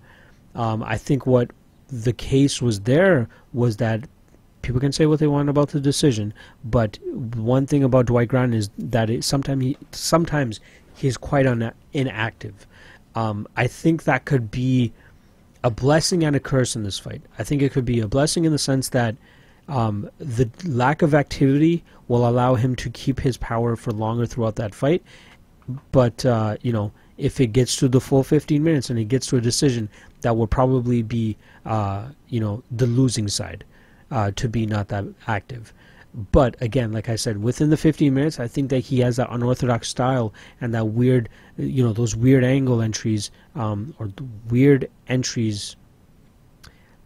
Um, 0.55 0.83
I 0.83 0.99
think 0.99 1.27
what 1.27 1.51
the 1.89 2.13
case 2.13 2.63
was 2.63 2.81
there 2.81 3.29
was 3.53 3.77
that 3.79 4.09
people 4.63 4.81
can 4.81 4.93
say 4.93 5.07
what 5.07 5.19
they 5.19 5.27
want 5.27 5.49
about 5.49 5.71
the 5.71 5.81
decision, 5.81 6.33
but 6.65 6.99
one 7.35 7.67
thing 7.67 7.83
about 7.83 8.07
Dwight 8.07 8.29
Grant 8.29 8.55
is 8.55 8.71
that 8.79 9.11
it, 9.11 9.25
sometimes 9.25 9.63
he 9.63 9.77
sometimes 9.93 10.61
he's 10.95 11.17
quite 11.17 11.47
un- 11.47 11.73
inactive. 11.93 12.67
Um, 13.15 13.47
I 13.57 13.67
think 13.67 14.05
that 14.05 14.25
could 14.25 14.51
be 14.51 14.93
a 15.65 15.71
blessing 15.71 16.25
and 16.25 16.35
a 16.35 16.41
curse 16.41 16.75
in 16.75 16.83
this 16.83 16.99
fight. 16.99 17.23
I 17.39 17.45
think 17.45 17.63
it 17.63 17.73
could 17.73 17.85
be 17.85 18.01
a 18.01 18.09
blessing 18.09 18.45
in 18.45 18.53
the 18.53 18.59
sense 18.59 18.89
that 18.91 19.17
um, 19.69 20.11
the 20.19 20.51
lack 20.65 21.03
of 21.03 21.15
activity 21.15 21.85
will 22.09 22.29
allow 22.29 22.55
him 22.55 22.77
to 22.77 22.91
keep 22.91 23.21
his 23.21 23.37
power 23.37 23.77
for 23.77 23.93
longer 23.93 24.27
throughout 24.27 24.57
that 24.57 24.75
fight. 24.75 25.03
But 25.93 26.25
uh, 26.25 26.57
you 26.63 26.73
know, 26.73 26.93
if 27.19 27.41
it 27.41 27.49
gets 27.49 27.77
to 27.77 27.89
the 27.89 28.01
full 28.01 28.25
15 28.25 28.63
minutes 28.63 28.91
and 28.91 28.99
it 28.99 29.05
gets 29.05 29.27
to 29.29 29.37
a 29.37 29.41
decision, 29.41 29.89
that 30.23 30.37
will 30.37 30.47
probably 30.47 31.03
be 31.03 31.37
uh, 31.65 32.09
you 32.29 32.41
know 32.41 32.63
the 32.71 32.87
losing 32.87 33.29
side 33.29 33.65
uh, 34.11 34.31
to 34.37 34.49
be 34.49 34.67
not 34.67 34.89
that 34.89 35.05
active. 35.27 35.73
But 36.31 36.61
again, 36.61 36.93
like 36.93 37.09
I 37.09 37.17
said, 37.17 37.43
within 37.43 37.71
the 37.71 37.77
15 37.77 38.13
minutes, 38.13 38.39
I 38.39 38.47
think 38.47 38.69
that 38.69 38.81
he 38.81 39.01
has 39.01 39.17
that 39.17 39.29
unorthodox 39.31 39.89
style 39.89 40.35
and 40.61 40.75
that 40.75 40.89
weird, 40.89 41.31
you 41.57 41.83
know, 41.83 41.95
those 41.95 42.15
weird 42.15 42.45
angle 42.45 42.83
entries 42.83 43.31
um, 43.55 43.95
or 43.99 44.11
weird 44.51 44.91
entries. 45.09 45.77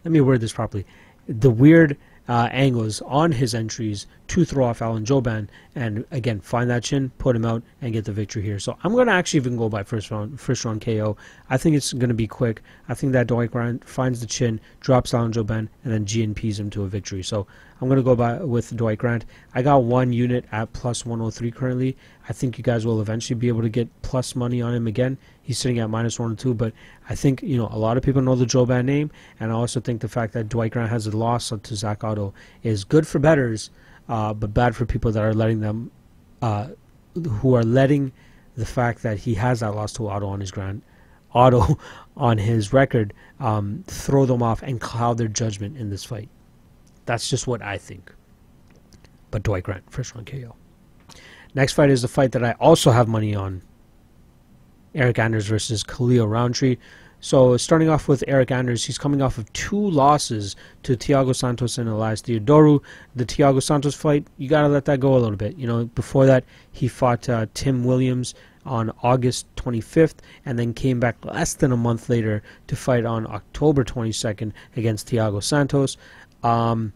Let 0.03 0.11
me 0.11 0.19
word 0.19 0.41
this 0.41 0.51
properly. 0.51 0.85
The 1.27 1.49
weird 1.49 1.97
uh, 2.27 2.49
angles 2.51 3.01
on 3.01 3.31
his 3.33 3.53
entries 3.55 4.05
to 4.27 4.45
throw 4.45 4.65
off 4.65 4.81
Alan 4.81 5.05
Jouban 5.05 5.47
and 5.75 6.05
again 6.11 6.39
find 6.39 6.69
that 6.69 6.83
chin, 6.83 7.11
put 7.17 7.35
him 7.35 7.45
out, 7.45 7.63
and 7.81 7.93
get 7.93 8.05
the 8.05 8.11
victory 8.11 8.43
here. 8.43 8.59
So 8.59 8.77
I'm 8.83 8.95
gonna 8.95 9.11
actually 9.11 9.37
even 9.39 9.57
go 9.57 9.69
by 9.69 9.83
first 9.83 10.11
round 10.11 10.39
first 10.39 10.65
round 10.65 10.81
KO. 10.81 11.15
I 11.49 11.57
think 11.57 11.75
it's 11.75 11.93
gonna 11.93 12.13
be 12.13 12.27
quick. 12.27 12.61
I 12.89 12.93
think 12.93 13.13
that 13.13 13.27
Dwight 13.27 13.51
Grant 13.51 13.87
finds 13.87 14.19
the 14.19 14.27
chin, 14.27 14.59
drops 14.79 15.13
Alan 15.13 15.31
Jouban, 15.31 15.69
and 15.83 15.93
then 15.93 16.05
GNPs 16.05 16.59
him 16.59 16.69
to 16.71 16.83
a 16.83 16.87
victory. 16.87 17.23
So 17.23 17.47
I'm 17.79 17.87
gonna 17.87 18.01
go 18.01 18.15
by 18.15 18.43
with 18.43 18.75
Dwight 18.75 18.97
Grant. 18.97 19.25
I 19.53 19.61
got 19.61 19.83
one 19.83 20.11
unit 20.11 20.45
at 20.51 20.73
plus 20.73 21.05
103 21.05 21.51
currently. 21.51 21.95
I 22.27 22.33
think 22.33 22.57
you 22.57 22.63
guys 22.63 22.85
will 22.85 22.99
eventually 23.01 23.39
be 23.39 23.47
able 23.47 23.61
to 23.61 23.69
get 23.69 23.89
plus 24.01 24.35
money 24.35 24.61
on 24.61 24.73
him 24.73 24.87
again. 24.87 25.17
He's 25.41 25.57
sitting 25.57 25.79
at 25.79 25.89
minus 25.89 26.19
102, 26.19 26.53
but 26.53 26.73
I 27.07 27.15
think 27.15 27.41
you 27.43 27.55
know 27.55 27.69
a 27.71 27.77
lot 27.77 27.95
of 27.95 28.03
people 28.03 28.21
know 28.21 28.35
the 28.35 28.45
Jouban 28.45 28.85
name, 28.85 29.11
and 29.39 29.51
I 29.51 29.55
also 29.55 29.79
think 29.79 30.01
the 30.01 30.09
fact 30.09 30.33
that 30.33 30.49
Dwight 30.49 30.73
Grant 30.73 30.89
has 30.89 31.07
a 31.07 31.15
loss 31.15 31.49
to 31.49 31.75
Zak 31.75 32.03
Ottow 32.03 32.33
is 32.63 32.83
good 32.83 33.07
for 33.07 33.19
betters, 33.19 33.69
uh, 34.09 34.33
but 34.33 34.53
bad 34.53 34.75
for 34.75 34.85
people 34.85 35.11
that 35.11 35.23
are 35.23 35.33
letting 35.33 35.59
them, 35.59 35.91
uh, 36.41 36.69
who 37.13 37.55
are 37.55 37.63
letting 37.63 38.11
the 38.55 38.65
fact 38.65 39.03
that 39.03 39.19
he 39.19 39.33
has 39.35 39.59
that 39.59 39.75
loss 39.75 39.93
to 39.93 40.03
Ottow 40.03 40.27
on 40.27 40.39
his 40.39 40.51
ground, 40.51 40.81
Ottow 41.33 41.77
on 42.17 42.37
his 42.37 42.73
record, 42.73 43.13
um, 43.39 43.83
throw 43.87 44.25
them 44.25 44.41
off 44.41 44.63
and 44.63 44.81
cloud 44.81 45.17
their 45.17 45.27
judgment 45.27 45.77
in 45.77 45.89
this 45.89 46.03
fight. 46.03 46.29
That's 47.05 47.29
just 47.29 47.47
what 47.47 47.61
I 47.61 47.77
think. 47.77 48.13
But 49.31 49.43
Dwight 49.43 49.63
Grant, 49.63 49.89
first 49.91 50.15
round 50.15 50.27
KO. 50.27 50.55
Next 51.53 51.73
fight 51.73 51.89
is 51.89 52.01
the 52.01 52.07
fight 52.07 52.31
that 52.33 52.43
I 52.43 52.51
also 52.53 52.91
have 52.91 53.07
money 53.07 53.35
on. 53.35 53.61
Eryk 54.93 55.19
Anders 55.19 55.47
versus 55.47 55.83
Khalil 55.83 56.27
Rountree. 56.27 56.77
So 57.19 57.57
starting 57.57 57.89
off 57.89 58.07
with 58.07 58.23
Eryk 58.27 58.51
Anders, 58.51 58.85
he's 58.85 58.97
coming 58.97 59.21
off 59.21 59.37
of 59.37 59.51
two 59.53 59.89
losses 59.89 60.55
to 60.83 60.95
Thiago 60.95 61.35
Santos 61.35 61.77
and 61.77 61.89
Elias 61.89 62.21
Theodorou. 62.21 62.81
The 63.15 63.25
Thiago 63.25 63.61
Santos 63.61 63.95
fight, 63.95 64.27
you 64.37 64.47
gotta 64.47 64.67
let 64.67 64.85
that 64.85 64.99
go 64.99 65.15
a 65.15 65.19
little 65.19 65.35
bit. 65.35 65.57
You 65.57 65.67
know, 65.67 65.85
before 65.85 66.25
that, 66.27 66.43
he 66.71 66.87
fought 66.87 67.27
uh, 67.27 67.47
Tim 67.53 67.83
Williams 67.83 68.35
on 68.67 68.91
August 69.01 69.47
25th, 69.55 70.15
and 70.45 70.59
then 70.59 70.73
came 70.73 70.99
back 70.99 71.23
less 71.23 71.53
than 71.53 71.71
a 71.71 71.77
month 71.77 72.09
later 72.09 72.43
to 72.67 72.75
fight 72.75 73.05
on 73.05 73.25
October 73.27 73.83
22nd 73.83 74.51
against 74.75 75.07
Thiago 75.07 75.41
Santos. 75.41 75.97
Um, 76.43 76.93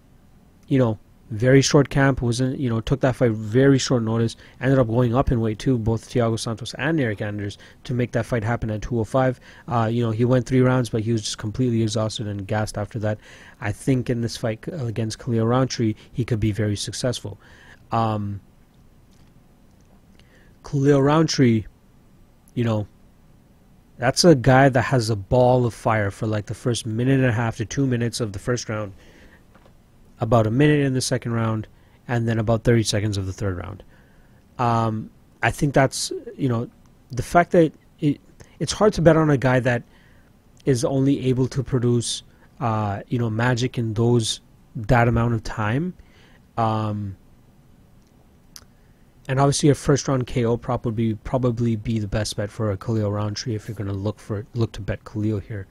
you 0.67 0.77
know, 0.77 0.99
very 1.31 1.61
short 1.61 1.89
camp 1.89 2.21
wasn't 2.21 2.59
you 2.59 2.69
know 2.69 2.81
took 2.81 2.99
that 2.99 3.15
fight 3.15 3.31
very 3.31 3.77
short 3.77 4.03
notice 4.03 4.35
ended 4.59 4.77
up 4.77 4.87
going 4.87 5.15
up 5.15 5.31
in 5.31 5.39
weight 5.39 5.57
too 5.57 5.77
both 5.77 6.09
Thiago 6.09 6.37
Santos 6.37 6.73
and 6.77 6.99
Eryk 6.99 7.21
Anders 7.21 7.57
to 7.85 7.93
make 7.93 8.11
that 8.11 8.25
fight 8.25 8.43
happen 8.43 8.69
at 8.69 8.81
205 8.81 9.39
uh, 9.69 9.89
you 9.89 10.03
know 10.03 10.11
he 10.11 10.25
went 10.25 10.45
three 10.45 10.59
rounds 10.59 10.89
but 10.89 11.01
he 11.01 11.13
was 11.13 11.21
just 11.21 11.37
completely 11.37 11.81
exhausted 11.81 12.27
and 12.27 12.45
gassed 12.45 12.77
after 12.77 12.99
that. 12.99 13.17
I 13.61 13.71
think 13.71 14.09
in 14.09 14.21
this 14.21 14.35
fight 14.35 14.65
against 14.67 15.19
Khalil 15.19 15.47
Rountree 15.47 15.95
he 16.11 16.25
could 16.25 16.39
be 16.39 16.51
very 16.51 16.75
successful. 16.75 17.39
Um, 17.93 18.41
Khalil 20.65 21.01
Rountree 21.01 21.63
you 22.53 22.65
know 22.65 22.87
that's 23.97 24.25
a 24.25 24.35
guy 24.35 24.67
that 24.67 24.81
has 24.81 25.09
a 25.09 25.15
ball 25.15 25.65
of 25.65 25.73
fire 25.73 26.11
for 26.11 26.27
like 26.27 26.47
the 26.47 26.53
first 26.53 26.85
minute 26.85 27.19
and 27.21 27.29
a 27.29 27.31
half 27.31 27.55
to 27.57 27.65
two 27.65 27.87
minutes 27.87 28.19
of 28.19 28.33
the 28.33 28.39
first 28.39 28.67
round 28.67 28.91
about 30.21 30.47
a 30.47 30.51
minute 30.51 30.79
in 30.79 30.93
the 30.93 31.01
second 31.01 31.33
round, 31.33 31.67
and 32.07 32.27
then 32.27 32.39
about 32.39 32.63
30 32.63 32.83
seconds 32.83 33.17
of 33.17 33.25
the 33.25 33.33
third 33.33 33.57
round. 33.57 33.83
Um, 34.57 35.09
I 35.43 35.51
think 35.51 35.73
that's 35.73 36.11
you 36.37 36.47
know 36.47 36.69
the 37.09 37.23
fact 37.23 37.51
that 37.51 37.73
it, 37.99 38.21
it's 38.59 38.71
hard 38.71 38.93
to 38.93 39.01
bet 39.01 39.17
on 39.17 39.29
a 39.29 39.37
guy 39.37 39.59
that 39.59 39.83
is 40.65 40.85
only 40.85 41.25
able 41.27 41.47
to 41.47 41.63
produce 41.63 42.23
uh, 42.59 43.01
you 43.07 43.17
know 43.19 43.29
magic 43.29 43.77
in 43.77 43.93
those 43.95 44.39
that 44.75 45.07
amount 45.07 45.33
of 45.33 45.43
time. 45.43 45.93
Um, 46.57 47.17
and 49.27 49.39
obviously, 49.39 49.69
a 49.69 49.75
first 49.75 50.07
round 50.07 50.27
KO 50.27 50.57
prop 50.57 50.85
would 50.85 50.95
be 50.95 51.15
probably 51.15 51.75
be 51.75 51.99
the 51.99 52.07
best 52.07 52.35
bet 52.35 52.51
for 52.51 52.71
a 52.71 52.77
Khalil 52.77 53.11
Rountree 53.11 53.55
if 53.55 53.67
you're 53.67 53.75
going 53.75 53.87
to 53.87 53.93
look 53.93 54.19
for 54.19 54.45
look 54.53 54.71
to 54.73 54.81
bet 54.81 55.03
Khalil 55.05 55.39
here. 55.39 55.67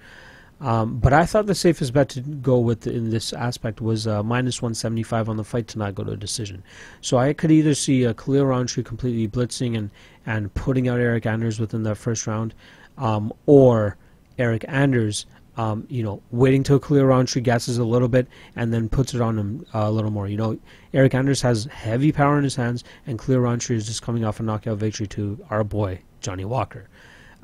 Um, 0.60 0.98
but 0.98 1.14
I 1.14 1.24
thought 1.24 1.46
the 1.46 1.54
safest 1.54 1.94
bet 1.94 2.10
to 2.10 2.20
go 2.20 2.58
with 2.58 2.86
in 2.86 3.10
this 3.10 3.32
aspect 3.32 3.80
was 3.80 4.06
uh, 4.06 4.22
minus 4.22 4.60
175 4.60 5.28
on 5.28 5.36
the 5.38 5.44
fight 5.44 5.68
to 5.68 5.78
not 5.78 5.94
go 5.94 6.04
to 6.04 6.12
a 6.12 6.16
decision. 6.16 6.62
So 7.00 7.16
I 7.16 7.32
could 7.32 7.50
either 7.50 7.74
see 7.74 8.04
a 8.04 8.12
Khalil 8.12 8.44
Rountree 8.44 8.82
completely 8.82 9.26
blitzing 9.26 9.76
and, 9.76 9.90
and 10.26 10.52
putting 10.52 10.86
out 10.86 10.98
Eryk 10.98 11.24
Anders 11.24 11.58
within 11.58 11.82
that 11.84 11.94
first 11.94 12.26
round, 12.26 12.54
um, 12.98 13.32
or 13.46 13.96
Eryk 14.38 14.66
Anders, 14.68 15.24
um, 15.56 15.86
you 15.88 16.02
know, 16.02 16.22
waiting 16.30 16.62
till 16.62 16.78
Khalil 16.78 17.06
Rountree 17.06 17.40
gasses 17.40 17.78
a 17.78 17.84
little 17.84 18.08
bit 18.08 18.26
and 18.54 18.72
then 18.72 18.90
puts 18.90 19.14
it 19.14 19.22
on 19.22 19.38
him 19.38 19.64
uh, 19.74 19.84
a 19.84 19.90
little 19.90 20.10
more. 20.10 20.28
You 20.28 20.36
know, 20.36 20.58
Eryk 20.92 21.14
Anders 21.14 21.40
has 21.40 21.64
heavy 21.66 22.12
power 22.12 22.36
in 22.36 22.44
his 22.44 22.56
hands, 22.56 22.84
and 23.06 23.18
Khalil 23.18 23.40
Rountree 23.40 23.76
is 23.76 23.86
just 23.86 24.02
coming 24.02 24.26
off 24.26 24.40
a 24.40 24.42
knockout 24.42 24.76
victory 24.76 25.06
to 25.08 25.42
our 25.48 25.64
boy 25.64 26.00
Johnny 26.20 26.44
Walker. 26.44 26.86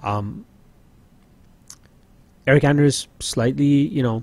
Um, 0.03 0.45
Eryk 2.47 2.65
Anders 2.65 3.09
slightly, 3.21 3.65
you 3.67 4.03
know, 4.03 4.23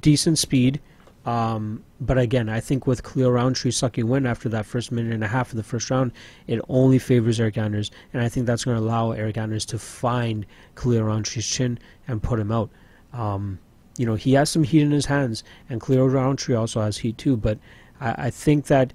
decent 0.00 0.38
speed. 0.38 0.80
Um, 1.24 1.82
but 2.00 2.18
again, 2.18 2.48
I 2.50 2.60
think 2.60 2.86
with 2.86 3.02
Khalil 3.02 3.32
Rountree 3.32 3.70
sucking 3.70 4.06
wind 4.08 4.26
after 4.26 4.48
that 4.50 4.66
first 4.66 4.92
minute 4.92 5.14
and 5.14 5.24
a 5.24 5.28
half 5.28 5.50
of 5.50 5.56
the 5.56 5.62
first 5.62 5.88
round, 5.90 6.12
it 6.46 6.60
only 6.68 6.98
favors 6.98 7.38
Eryk 7.38 7.56
Anders, 7.56 7.90
and 8.12 8.22
I 8.22 8.28
think 8.28 8.46
that's 8.46 8.64
going 8.64 8.76
to 8.76 8.82
allow 8.82 9.12
Eryk 9.12 9.38
Anders 9.38 9.64
to 9.66 9.78
find 9.78 10.44
Khalil 10.76 11.04
Rountree's 11.04 11.46
chin 11.46 11.78
and 12.08 12.22
put 12.22 12.38
him 12.38 12.52
out. 12.52 12.68
Um, 13.14 13.58
you 13.96 14.04
know, 14.04 14.16
he 14.16 14.34
has 14.34 14.50
some 14.50 14.64
heat 14.64 14.82
in 14.82 14.90
his 14.90 15.06
hands, 15.06 15.44
and 15.70 15.80
Khalil 15.80 16.08
Rountree 16.10 16.54
also 16.56 16.82
has 16.82 16.98
heat 16.98 17.16
too. 17.16 17.36
But 17.38 17.58
I, 18.00 18.26
I 18.26 18.30
think 18.30 18.66
that 18.66 18.92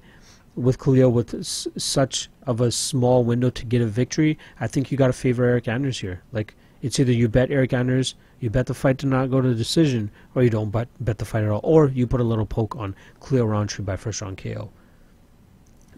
with 0.56 0.78
Khalil, 0.78 1.10
with 1.12 1.34
s- 1.34 1.68
such 1.78 2.30
of 2.46 2.62
a 2.62 2.72
small 2.72 3.24
window 3.24 3.50
to 3.50 3.66
get 3.66 3.82
a 3.82 3.88
victory, 3.88 4.38
I 4.60 4.68
think 4.68 4.92
you 4.92 4.98
got 5.00 5.08
to 5.08 5.14
favor 5.14 5.44
Eryk 5.60 5.68
Anders 5.68 6.00
here. 6.00 6.22
Like 6.32 6.54
it's 6.84 7.00
either 7.00 7.14
you 7.14 7.28
bet 7.28 7.50
Eryk 7.50 7.74
Anders, 7.74 8.14
you 8.40 8.50
bet 8.50 8.68
the 8.68 8.74
fight 8.74 8.98
to 9.00 9.08
not 9.08 9.30
go 9.30 9.42
to 9.42 9.50
the 9.50 9.56
decision, 9.56 10.12
or 10.36 10.44
you 10.44 10.50
don't 10.50 10.70
bet, 10.70 10.88
bet 11.00 11.18
the 11.18 11.26
fight 11.26 11.44
at 11.44 11.50
all, 11.50 11.62
or 11.64 11.90
you 11.90 12.08
put 12.08 12.22
a 12.22 12.24
little 12.24 12.46
poke 12.46 12.76
on 12.76 12.96
Khalil 13.22 13.48
Rountree 13.48 13.84
by 13.84 13.96
first 13.96 14.22
round 14.22 14.38
KO. 14.38 14.72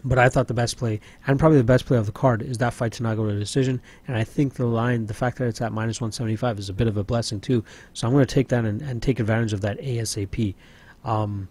But 0.04 0.18
I 0.18 0.28
thought 0.28 0.48
the 0.48 0.54
best 0.54 0.78
play, 0.78 1.00
and 1.26 1.38
probably 1.38 1.58
the 1.58 1.64
best 1.64 1.86
play 1.86 1.96
of 1.96 2.06
the 2.06 2.12
card, 2.12 2.42
is 2.42 2.58
that 2.58 2.74
fight 2.74 2.92
to 2.94 3.04
not 3.04 3.16
go 3.16 3.24
to 3.24 3.36
a 3.36 3.38
decision. 3.38 3.80
And 4.08 4.16
I 4.16 4.24
think 4.24 4.54
the 4.54 4.66
line, 4.66 5.06
the 5.06 5.14
fact 5.14 5.38
that 5.38 5.46
it's 5.46 5.60
at 5.60 5.72
minus 5.72 6.00
175, 6.00 6.58
is 6.58 6.68
a 6.68 6.72
bit 6.72 6.88
of 6.88 6.96
a 6.96 7.04
blessing 7.04 7.40
too. 7.40 7.64
So 7.92 8.06
I'm 8.06 8.12
going 8.12 8.26
to 8.26 8.34
take 8.34 8.48
that 8.48 8.64
and, 8.64 8.82
and 8.82 9.00
take 9.00 9.20
advantage 9.20 9.52
of 9.52 9.60
that 9.60 9.78
ASAP. 9.80 10.56
Um, 11.04 11.48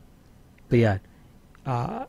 but 0.68 0.80
yeah, 0.80 0.98
uh, 1.66 2.06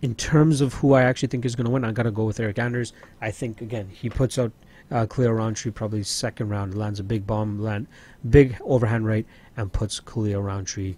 in 0.00 0.14
terms 0.14 0.60
of 0.60 0.74
who 0.74 0.94
I 0.94 1.02
actually 1.02 1.28
think 1.28 1.44
is 1.44 1.56
going 1.56 1.66
to 1.66 1.70
win, 1.70 1.84
I 1.84 1.92
got 1.92 2.04
to 2.04 2.10
go 2.10 2.24
with 2.24 2.38
Eryk 2.38 2.58
Anders. 2.58 2.92
I 3.20 3.30
think 3.30 3.60
again 3.60 3.88
he 3.92 4.08
puts 4.08 4.38
out 4.38 4.52
uh, 4.90 5.06
Khalil 5.06 5.32
Rountree 5.32 5.70
probably 5.70 6.02
second 6.02 6.48
round 6.48 6.74
lands 6.74 7.00
a 7.00 7.04
big 7.04 7.26
bomb, 7.26 7.58
land 7.58 7.86
big 8.28 8.56
overhand 8.62 9.06
right, 9.06 9.26
and 9.56 9.72
puts 9.72 10.00
Khalil 10.00 10.42
Rountree 10.42 10.96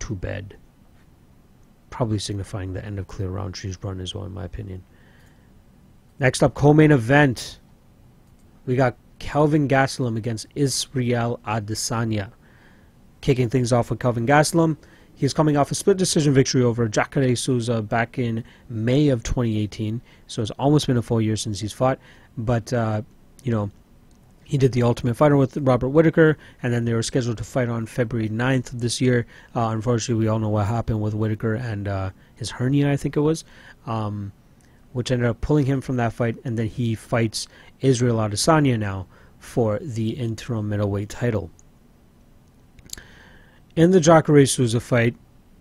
to 0.00 0.14
bed. 0.14 0.56
Probably 1.90 2.18
signifying 2.18 2.72
the 2.72 2.84
end 2.84 2.98
of 2.98 3.08
Khalil 3.08 3.30
Rountree's 3.30 3.76
run 3.82 4.00
as 4.00 4.14
well, 4.14 4.24
in 4.24 4.32
my 4.32 4.44
opinion. 4.44 4.82
Next 6.18 6.42
up, 6.42 6.54
co-main 6.54 6.92
event. 6.92 7.58
We 8.64 8.76
got 8.76 8.96
Kelvin 9.18 9.68
Gastelum 9.68 10.16
against 10.16 10.46
Israel 10.54 11.40
Adesanya. 11.46 12.30
Kicking 13.20 13.48
things 13.48 13.72
off 13.72 13.90
with 13.90 13.98
Kelvin 13.98 14.26
Gastelum. 14.26 14.76
He's 15.14 15.34
coming 15.34 15.56
off 15.56 15.70
a 15.70 15.74
split 15.74 15.96
decision 15.96 16.32
victory 16.32 16.62
over 16.62 16.88
Jacare 16.88 17.36
Souza 17.36 17.82
back 17.82 18.18
in 18.18 18.44
May 18.68 19.08
of 19.08 19.22
2018. 19.22 20.00
So 20.26 20.42
it's 20.42 20.50
almost 20.52 20.86
been 20.86 20.96
a 20.96 21.02
full 21.02 21.20
year 21.20 21.36
since 21.36 21.60
he's 21.60 21.72
fought. 21.72 21.98
But, 22.36 22.72
uh, 22.72 23.02
you 23.42 23.52
know, 23.52 23.70
he 24.44 24.58
did 24.58 24.72
the 24.72 24.82
Ultimate 24.82 25.14
Fighter 25.16 25.36
with 25.36 25.56
Robert 25.56 25.88
Whitaker, 25.88 26.36
and 26.62 26.72
then 26.72 26.84
they 26.84 26.92
were 26.92 27.02
scheduled 27.02 27.38
to 27.38 27.44
fight 27.44 27.68
on 27.68 27.86
February 27.86 28.28
9th 28.28 28.74
of 28.74 28.80
this 28.80 29.00
year. 29.00 29.26
Uh, 29.54 29.68
unfortunately, 29.68 30.22
we 30.22 30.28
all 30.28 30.38
know 30.38 30.48
what 30.48 30.66
happened 30.66 31.00
with 31.00 31.14
Whitaker 31.14 31.54
and 31.54 31.88
uh, 31.88 32.10
his 32.34 32.50
hernia, 32.50 32.90
I 32.90 32.96
think 32.96 33.16
it 33.16 33.20
was, 33.20 33.44
um, 33.86 34.32
which 34.92 35.10
ended 35.10 35.28
up 35.28 35.40
pulling 35.40 35.66
him 35.66 35.80
from 35.80 35.96
that 35.96 36.12
fight, 36.12 36.36
and 36.44 36.58
then 36.58 36.66
he 36.68 36.94
fights 36.94 37.48
Israel 37.80 38.16
Adesanya 38.16 38.78
now 38.78 39.06
for 39.38 39.78
the 39.80 40.10
interim 40.10 40.68
middleweight 40.68 41.08
title 41.08 41.50
in 43.76 43.90
the 43.90 44.00
Jacare 44.00 44.46
Souza 44.46 44.80
fight, 44.80 45.16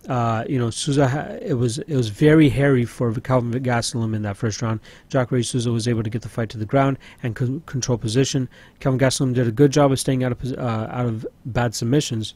uh, 0.10 0.44
you 0.50 0.58
know, 0.58 0.70
Souza 0.70 1.40
it 1.42 1.54
was 1.54 1.78
it 1.80 1.96
was 1.96 2.10
very 2.10 2.50
hairy 2.50 2.86
for 2.86 3.14
Kelvin 3.14 3.52
Gastelum 3.64 4.16
in 4.16 4.24
that 4.24 4.36
first 4.36 4.62
round. 4.62 4.80
Jacare 5.10 5.44
Souza 5.44 5.72
was 5.72 5.88
able 5.88 6.04
to 6.04 6.10
get 6.10 6.24
the 6.24 6.30
fight 6.30 6.50
to 6.50 6.58
the 6.58 6.66
ground 6.66 6.98
and 7.22 7.36
co- 7.36 7.62
control 7.66 7.98
position. 7.98 8.50
Kelvin 8.80 9.00
Gastelum 9.00 9.34
did 9.34 9.48
a 9.48 9.52
good 9.52 9.72
job 9.72 9.92
of 9.92 10.00
staying 10.00 10.24
out 10.24 10.32
of 10.32 10.54
uh, 10.54 10.88
out 10.90 11.06
of 11.06 11.28
bad 11.46 11.76
submissions 11.76 12.34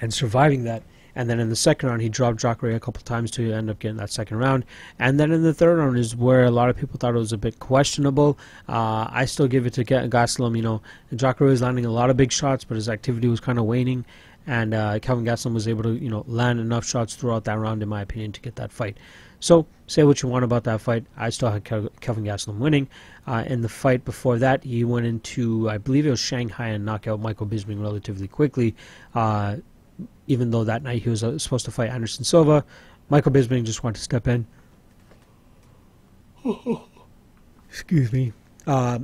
and 0.00 0.12
surviving 0.14 0.64
that. 0.64 0.82
And 1.18 1.30
then 1.30 1.40
in 1.40 1.48
the 1.48 1.56
second 1.56 1.88
round, 1.88 2.02
he 2.02 2.10
dropped 2.10 2.40
Jacare 2.40 2.72
a 2.72 2.80
couple 2.80 3.02
times 3.02 3.30
to 3.32 3.50
end 3.50 3.70
up 3.70 3.78
getting 3.78 3.96
that 3.96 4.10
second 4.10 4.36
round. 4.36 4.66
And 4.98 5.18
then 5.18 5.32
in 5.32 5.42
the 5.42 5.54
third 5.54 5.78
round 5.78 5.96
is 5.96 6.14
where 6.14 6.44
a 6.44 6.50
lot 6.50 6.68
of 6.68 6.76
people 6.76 6.98
thought 6.98 7.14
it 7.14 7.18
was 7.18 7.32
a 7.32 7.38
bit 7.38 7.58
questionable. 7.58 8.38
Uh, 8.68 9.08
I 9.10 9.24
still 9.24 9.48
give 9.48 9.64
it 9.64 9.72
to 9.74 9.84
Gastelum. 9.84 10.54
You 10.56 10.62
know, 10.62 10.82
Jacare 11.14 11.46
was 11.46 11.62
landing 11.62 11.86
a 11.86 11.90
lot 11.90 12.10
of 12.10 12.18
big 12.18 12.30
shots, 12.30 12.64
but 12.64 12.74
his 12.74 12.90
activity 12.90 13.28
was 13.28 13.40
kind 13.40 13.58
of 13.58 13.64
waning. 13.64 14.04
And 14.46 14.74
uh, 14.74 14.98
Kelvin 15.00 15.24
Gastelum 15.24 15.54
was 15.54 15.66
able 15.66 15.82
to, 15.84 15.92
you 15.92 16.08
know, 16.08 16.24
land 16.28 16.60
enough 16.60 16.86
shots 16.86 17.16
throughout 17.16 17.44
that 17.44 17.58
round, 17.58 17.82
in 17.82 17.88
my 17.88 18.02
opinion, 18.02 18.32
to 18.32 18.40
get 18.40 18.56
that 18.56 18.70
fight. 18.70 18.96
So 19.40 19.66
say 19.86 20.04
what 20.04 20.22
you 20.22 20.28
want 20.28 20.44
about 20.44 20.64
that 20.64 20.80
fight. 20.80 21.04
I 21.16 21.30
still 21.30 21.50
had 21.50 21.64
Kelvin 21.64 21.90
Gastelum 22.00 22.58
winning. 22.58 22.88
Uh, 23.26 23.44
in 23.46 23.62
the 23.62 23.68
fight 23.68 24.04
before 24.04 24.38
that, 24.38 24.64
he 24.64 24.84
went 24.84 25.06
into, 25.06 25.68
I 25.68 25.78
believe 25.78 26.06
it 26.06 26.10
was 26.10 26.20
Shanghai 26.20 26.68
and 26.68 26.84
knocked 26.84 27.08
out 27.08 27.20
Michael 27.20 27.46
Bisping 27.46 27.82
relatively 27.82 28.28
quickly. 28.28 28.74
Uh, 29.14 29.56
even 30.26 30.50
though 30.50 30.64
that 30.64 30.82
night 30.82 31.02
he 31.02 31.10
was 31.10 31.22
uh, 31.24 31.38
supposed 31.38 31.64
to 31.64 31.70
fight 31.70 31.90
Anderson 31.90 32.24
Silva. 32.24 32.64
Michael 33.08 33.32
Bisping 33.32 33.64
just 33.64 33.84
wanted 33.84 33.96
to 33.96 34.02
step 34.02 34.26
in. 34.26 34.46
Excuse 37.68 38.12
me. 38.12 38.32
Uh, 38.66 39.00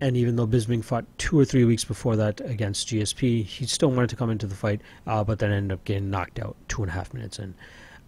and 0.00 0.16
even 0.16 0.36
though 0.36 0.46
Bisping 0.46 0.84
fought 0.84 1.04
two 1.18 1.38
or 1.38 1.44
three 1.44 1.64
weeks 1.64 1.84
before 1.84 2.16
that 2.16 2.40
against 2.42 2.88
GSP, 2.88 3.44
he 3.44 3.66
still 3.66 3.90
wanted 3.90 4.10
to 4.10 4.16
come 4.16 4.30
into 4.30 4.46
the 4.46 4.54
fight, 4.54 4.80
uh, 5.06 5.24
but 5.24 5.38
then 5.38 5.50
ended 5.50 5.72
up 5.72 5.84
getting 5.84 6.10
knocked 6.10 6.38
out 6.38 6.56
two 6.68 6.82
and 6.82 6.90
a 6.90 6.94
half 6.94 7.14
minutes 7.14 7.38
in. 7.38 7.54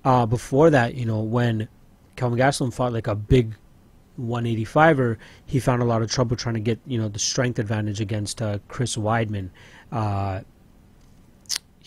Uh, 0.05 0.27
before 0.27 0.71
that, 0.71 0.95
you 0.95 1.07
know, 1.07 1.21
when 1.21 1.69
Kelvin 2.17 2.39
Gastelum 2.39 2.73
fought 2.73 2.93
like 2.93 3.07
a 3.07 3.15
big 3.15 3.55
185er, 4.21 5.17
he 5.47 5.61
found 5.61 5.81
a 5.81 5.85
lot 5.85 6.03
of 6.03 6.11
trouble 6.11 6.37
trying 6.37 6.55
to 6.55 6.61
get, 6.61 6.79
you 6.87 6.99
know, 6.99 7.09
the 7.09 7.19
strength 7.19 7.59
advantage 7.59 8.01
against 8.01 8.43
uh, 8.43 8.59
Chris 8.69 8.97
Weidman. 8.97 9.51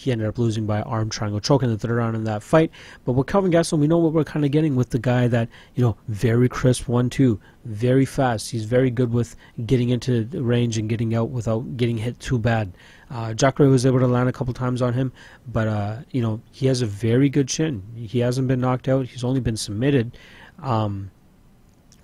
He 0.01 0.11
ended 0.11 0.27
up 0.27 0.39
losing 0.39 0.65
by 0.65 0.81
arm 0.81 1.09
triangle 1.09 1.39
choke 1.39 1.61
in 1.61 1.69
the 1.69 1.77
third 1.77 1.95
round 1.95 2.15
in 2.15 2.23
that 2.23 2.41
fight. 2.41 2.71
But 3.05 3.11
with 3.11 3.27
Kelvin 3.27 3.51
Gastelum, 3.51 3.77
we 3.77 3.87
know 3.87 3.99
what 3.99 4.13
we're 4.13 4.23
kind 4.23 4.43
of 4.43 4.49
getting 4.49 4.75
with 4.75 4.89
the 4.89 4.97
guy 4.97 5.27
that, 5.27 5.47
you 5.75 5.83
know, 5.83 5.95
very 6.07 6.49
crisp 6.49 6.87
one-two, 6.87 7.39
very 7.65 8.05
fast. 8.05 8.49
He's 8.49 8.65
very 8.65 8.89
good 8.89 9.13
with 9.13 9.35
getting 9.67 9.89
into 9.89 10.27
range 10.33 10.79
and 10.79 10.89
getting 10.89 11.13
out 11.13 11.29
without 11.29 11.77
getting 11.77 11.97
hit 11.97 12.19
too 12.19 12.39
bad. 12.39 12.73
Uh, 13.11 13.35
Jacare 13.35 13.67
was 13.67 13.85
able 13.85 13.99
to 13.99 14.07
land 14.07 14.27
a 14.27 14.31
couple 14.31 14.55
times 14.55 14.81
on 14.81 14.93
him, 14.93 15.11
but, 15.51 15.67
uh, 15.67 15.97
you 16.09 16.21
know, 16.23 16.41
he 16.51 16.65
has 16.65 16.81
a 16.81 16.87
very 16.87 17.29
good 17.29 17.47
chin. 17.47 17.83
He 17.95 18.19
hasn't 18.19 18.47
been 18.47 18.59
knocked 18.59 18.87
out. 18.87 19.05
He's 19.05 19.23
only 19.23 19.39
been 19.39 19.57
submitted 19.57 20.17
um, 20.63 21.11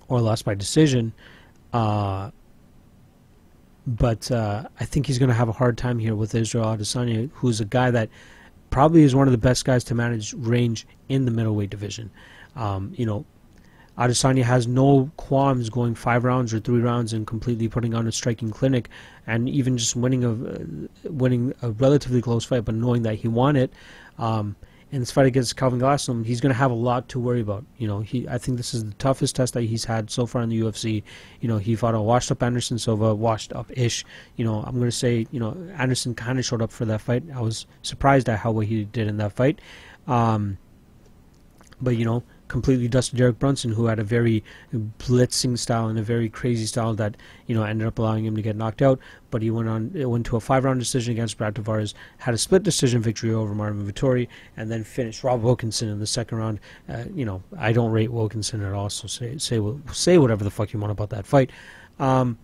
or 0.06 0.20
lost 0.20 0.44
by 0.44 0.54
decision. 0.54 1.12
Uh, 1.72 2.30
but 3.88 4.30
uh, 4.30 4.64
I 4.78 4.84
think 4.84 5.06
he's 5.06 5.18
going 5.18 5.30
to 5.30 5.34
have 5.34 5.48
a 5.48 5.52
hard 5.52 5.78
time 5.78 5.98
here 5.98 6.14
with 6.14 6.34
Israel 6.34 6.66
Adesanya, 6.66 7.30
who's 7.32 7.60
a 7.60 7.64
guy 7.64 7.90
that 7.90 8.10
probably 8.68 9.02
is 9.02 9.14
one 9.14 9.26
of 9.26 9.32
the 9.32 9.38
best 9.38 9.64
guys 9.64 9.82
to 9.84 9.94
manage 9.94 10.34
range 10.34 10.86
in 11.08 11.24
the 11.24 11.30
middleweight 11.30 11.70
division. 11.70 12.10
Um, 12.54 12.92
you 12.96 13.06
know, 13.06 13.24
Adesanya 13.96 14.42
has 14.42 14.66
no 14.66 15.10
qualms 15.16 15.70
going 15.70 15.94
five 15.94 16.24
rounds 16.24 16.52
or 16.52 16.60
three 16.60 16.80
rounds 16.80 17.14
and 17.14 17.26
completely 17.26 17.66
putting 17.66 17.94
on 17.94 18.06
a 18.06 18.12
striking 18.12 18.50
clinic, 18.50 18.90
and 19.26 19.48
even 19.48 19.78
just 19.78 19.96
winning 19.96 20.22
a 20.22 20.32
uh, 20.32 21.10
winning 21.10 21.54
a 21.62 21.70
relatively 21.70 22.20
close 22.20 22.44
fight, 22.44 22.66
but 22.66 22.74
knowing 22.74 23.02
that 23.02 23.14
he 23.14 23.26
won 23.26 23.56
it. 23.56 23.72
Um, 24.18 24.54
in 24.90 25.00
this 25.00 25.10
fight 25.10 25.26
against 25.26 25.56
Kelvin 25.56 25.80
Gastelum, 25.80 26.24
he's 26.24 26.40
going 26.40 26.52
to 26.52 26.58
have 26.58 26.70
a 26.70 26.74
lot 26.74 27.08
to 27.10 27.20
worry 27.20 27.40
about. 27.40 27.64
You 27.76 27.86
know, 27.86 28.00
he 28.00 28.26
I 28.28 28.38
think 28.38 28.56
this 28.56 28.72
is 28.72 28.84
the 28.84 28.94
toughest 28.94 29.36
test 29.36 29.54
that 29.54 29.62
he's 29.62 29.84
had 29.84 30.10
so 30.10 30.24
far 30.24 30.42
in 30.42 30.48
the 30.48 30.60
UFC. 30.60 31.02
You 31.40 31.48
know, 31.48 31.58
he 31.58 31.76
fought 31.76 31.94
a 31.94 32.00
washed 32.00 32.30
up 32.30 32.42
Anderson 32.42 32.78
Silva, 32.78 33.14
washed 33.14 33.52
up 33.52 33.70
ish. 33.76 34.04
You 34.36 34.44
know, 34.44 34.62
I'm 34.62 34.74
going 34.74 34.90
to 34.90 34.92
say, 34.92 35.26
you 35.30 35.40
know, 35.40 35.56
Anderson 35.76 36.14
kind 36.14 36.38
of 36.38 36.44
showed 36.44 36.62
up 36.62 36.72
for 36.72 36.84
that 36.86 37.00
fight. 37.00 37.22
I 37.34 37.40
was 37.40 37.66
surprised 37.82 38.28
at 38.28 38.38
how 38.38 38.52
well 38.52 38.66
he 38.66 38.84
did 38.84 39.08
in 39.08 39.18
that 39.18 39.32
fight. 39.32 39.60
Um, 40.06 40.56
but 41.80 41.96
you 41.96 42.04
know, 42.04 42.22
completely 42.48 42.88
dusted 42.88 43.18
Derek 43.18 43.38
Brunson, 43.38 43.72
who 43.72 43.86
had 43.86 43.98
a 43.98 44.04
very 44.04 44.42
blitzing 44.98 45.56
style 45.58 45.88
and 45.88 45.98
a 45.98 46.02
very 46.02 46.28
crazy 46.28 46.66
style 46.66 46.94
that 46.94 47.16
you 47.46 47.54
know 47.54 47.62
ended 47.62 47.86
up 47.86 47.98
allowing 47.98 48.24
him 48.24 48.34
to 48.36 48.42
get 48.42 48.56
knocked 48.56 48.82
out. 48.82 48.98
But 49.30 49.42
he 49.42 49.50
went 49.50 49.68
on, 49.68 49.92
went 49.94 50.26
to 50.26 50.36
a 50.36 50.40
five-round 50.40 50.80
decision 50.80 51.12
against 51.12 51.38
Brad 51.38 51.54
Tavares, 51.54 51.94
had 52.18 52.34
a 52.34 52.38
split 52.38 52.62
decision 52.62 53.02
victory 53.02 53.32
over 53.32 53.54
Marvin 53.54 53.90
Vettori, 53.90 54.28
and 54.56 54.70
then 54.70 54.84
finished 54.84 55.22
Rob 55.22 55.42
Wilkinson 55.42 55.88
in 55.88 55.98
the 55.98 56.06
second 56.06 56.38
round. 56.38 56.60
Uh, 56.88 57.04
you 57.14 57.24
know, 57.24 57.42
I 57.58 57.72
don't 57.72 57.92
rate 57.92 58.10
Wilkinson 58.10 58.64
at 58.64 58.72
all, 58.72 58.90
so 58.90 59.06
say 59.06 59.38
say 59.38 59.60
say 59.92 60.18
whatever 60.18 60.44
the 60.44 60.50
fuck 60.50 60.72
you 60.72 60.80
want 60.80 60.92
about 60.92 61.10
that 61.10 61.26
fight. 61.26 61.50
Um, 61.98 62.38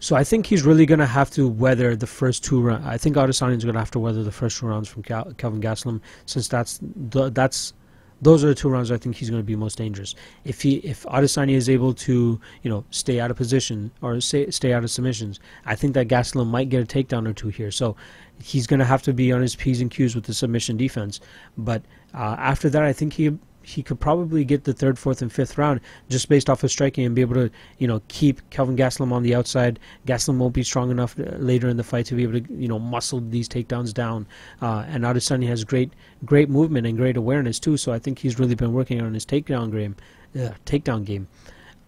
so 0.00 0.16
I 0.16 0.24
think 0.24 0.46
he's 0.46 0.62
really 0.62 0.86
going 0.86 0.98
to 0.98 1.06
have 1.06 1.30
to 1.32 1.46
weather 1.46 1.94
the 1.94 2.06
first 2.06 2.42
two 2.42 2.60
rounds. 2.62 2.86
I 2.86 2.96
think 2.96 3.16
Adesanya 3.16 3.58
is 3.58 3.64
going 3.64 3.74
to 3.74 3.80
have 3.80 3.90
to 3.90 3.98
weather 3.98 4.22
the 4.22 4.32
first 4.32 4.58
two 4.58 4.66
rounds 4.66 4.88
from 4.88 5.02
Cal- 5.02 5.30
Kelvin 5.36 5.60
Gastelum, 5.60 6.00
since 6.24 6.48
that's 6.48 6.80
the, 6.82 7.28
that's 7.30 7.74
those 8.22 8.44
are 8.44 8.48
the 8.48 8.54
two 8.54 8.68
rounds 8.68 8.90
I 8.90 8.98
think 8.98 9.16
he's 9.16 9.30
going 9.30 9.42
to 9.42 9.46
be 9.46 9.56
most 9.56 9.78
dangerous. 9.78 10.14
If 10.44 10.60
he 10.62 10.76
if 10.76 11.04
Adesanya 11.04 11.54
is 11.54 11.68
able 11.68 11.94
to 11.94 12.40
you 12.62 12.70
know 12.70 12.84
stay 12.90 13.20
out 13.20 13.30
of 13.30 13.36
position 13.36 13.90
or 14.02 14.20
stay 14.20 14.50
stay 14.50 14.72
out 14.72 14.84
of 14.84 14.90
submissions, 14.90 15.40
I 15.64 15.74
think 15.74 15.94
that 15.94 16.08
Gastelum 16.08 16.48
might 16.48 16.68
get 16.68 16.82
a 16.82 16.86
takedown 16.86 17.28
or 17.28 17.32
two 17.32 17.48
here. 17.48 17.70
So 17.70 17.96
he's 18.42 18.66
going 18.66 18.80
to 18.80 18.86
have 18.86 19.02
to 19.02 19.12
be 19.12 19.32
on 19.32 19.40
his 19.40 19.56
p's 19.56 19.80
and 19.80 19.90
q's 19.90 20.14
with 20.14 20.24
the 20.24 20.34
submission 20.34 20.76
defense. 20.76 21.20
But 21.56 21.82
uh, 22.14 22.36
after 22.38 22.68
that, 22.70 22.82
I 22.82 22.92
think 22.92 23.14
he 23.14 23.38
he 23.62 23.82
could 23.82 24.00
probably 24.00 24.44
get 24.44 24.64
the 24.64 24.72
third, 24.72 24.98
fourth, 24.98 25.22
and 25.22 25.32
fifth 25.32 25.58
round 25.58 25.80
just 26.08 26.28
based 26.28 26.48
off 26.48 26.64
of 26.64 26.70
striking 26.70 27.04
and 27.04 27.14
be 27.14 27.20
able 27.20 27.34
to, 27.34 27.50
you 27.78 27.86
know, 27.86 28.00
keep 28.08 28.48
Kelvin 28.50 28.76
Gastelum 28.76 29.12
on 29.12 29.22
the 29.22 29.34
outside. 29.34 29.78
Gastelum 30.06 30.38
won't 30.38 30.54
be 30.54 30.62
strong 30.62 30.90
enough 30.90 31.18
uh, 31.18 31.36
later 31.36 31.68
in 31.68 31.76
the 31.76 31.84
fight 31.84 32.06
to 32.06 32.14
be 32.14 32.22
able 32.22 32.40
to, 32.40 32.52
you 32.52 32.68
know, 32.68 32.78
muscle 32.78 33.20
these 33.20 33.48
takedowns 33.48 33.92
down. 33.92 34.26
Uh, 34.62 34.84
and 34.88 35.04
Adesanya 35.04 35.46
has 35.48 35.64
great, 35.64 35.92
great 36.24 36.48
movement 36.48 36.86
and 36.86 36.96
great 36.96 37.16
awareness 37.16 37.60
too. 37.60 37.76
So 37.76 37.92
I 37.92 37.98
think 37.98 38.18
he's 38.18 38.38
really 38.38 38.54
been 38.54 38.72
working 38.72 39.00
on 39.00 39.14
his 39.14 39.26
takedown 39.26 39.70
game. 39.70 39.96
Uh, 40.34 40.54
takedown 40.64 41.04
game. 41.04 41.28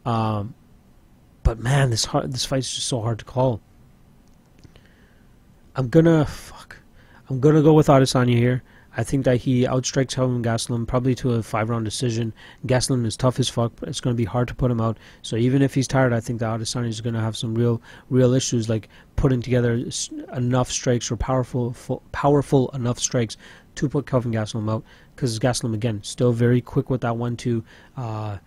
Um, 0.04 0.54
but 1.42 1.58
man, 1.58 1.90
this 1.90 2.04
hard, 2.04 2.32
this 2.32 2.44
fight's 2.44 2.72
just 2.72 2.86
so 2.86 3.00
hard 3.00 3.18
to 3.20 3.24
call. 3.24 3.60
I'm 5.74 5.88
gonna 5.88 6.26
fuck. 6.26 6.76
I'm 7.30 7.40
gonna 7.40 7.62
go 7.62 7.72
with 7.72 7.86
Adesanya 7.86 8.36
here. 8.36 8.62
I 8.96 9.04
think 9.04 9.24
that 9.24 9.38
he 9.38 9.62
outstrikes 9.62 10.14
Kelvin 10.14 10.42
Gastelum 10.42 10.86
probably 10.86 11.14
to 11.16 11.32
a 11.32 11.42
five 11.42 11.70
round 11.70 11.84
decision. 11.84 12.34
Gastelum 12.66 13.06
is 13.06 13.16
tough 13.16 13.40
as 13.40 13.48
fuck. 13.48 13.72
But 13.76 13.88
it's 13.88 14.00
going 14.00 14.14
to 14.14 14.18
be 14.18 14.24
hard 14.24 14.48
to 14.48 14.54
put 14.54 14.70
him 14.70 14.80
out. 14.80 14.98
So 15.22 15.36
even 15.36 15.62
if 15.62 15.74
he's 15.74 15.88
tired, 15.88 16.12
I 16.12 16.20
think 16.20 16.40
that 16.40 16.60
Adesanya 16.60 16.88
is 16.88 17.00
going 17.00 17.14
to 17.14 17.20
have 17.20 17.36
some 17.36 17.54
real, 17.54 17.80
real 18.10 18.34
issues 18.34 18.68
like 18.68 18.88
putting 19.16 19.40
together 19.40 19.82
enough 20.34 20.70
strikes 20.70 21.10
or 21.10 21.16
powerful, 21.16 21.74
powerful 22.12 22.70
enough 22.70 22.98
strikes 22.98 23.36
to 23.76 23.88
put 23.88 24.06
Kelvin 24.06 24.32
Gastelum 24.32 24.70
out. 24.70 24.84
Because 25.14 25.38
Gastelum 25.38 25.74
again 25.74 26.02
still 26.02 26.32
very 26.32 26.60
quick 26.60 26.90
with 26.90 27.00
that 27.00 27.16
one 27.16 27.36
two. 27.36 27.64
Uh, 27.96 28.38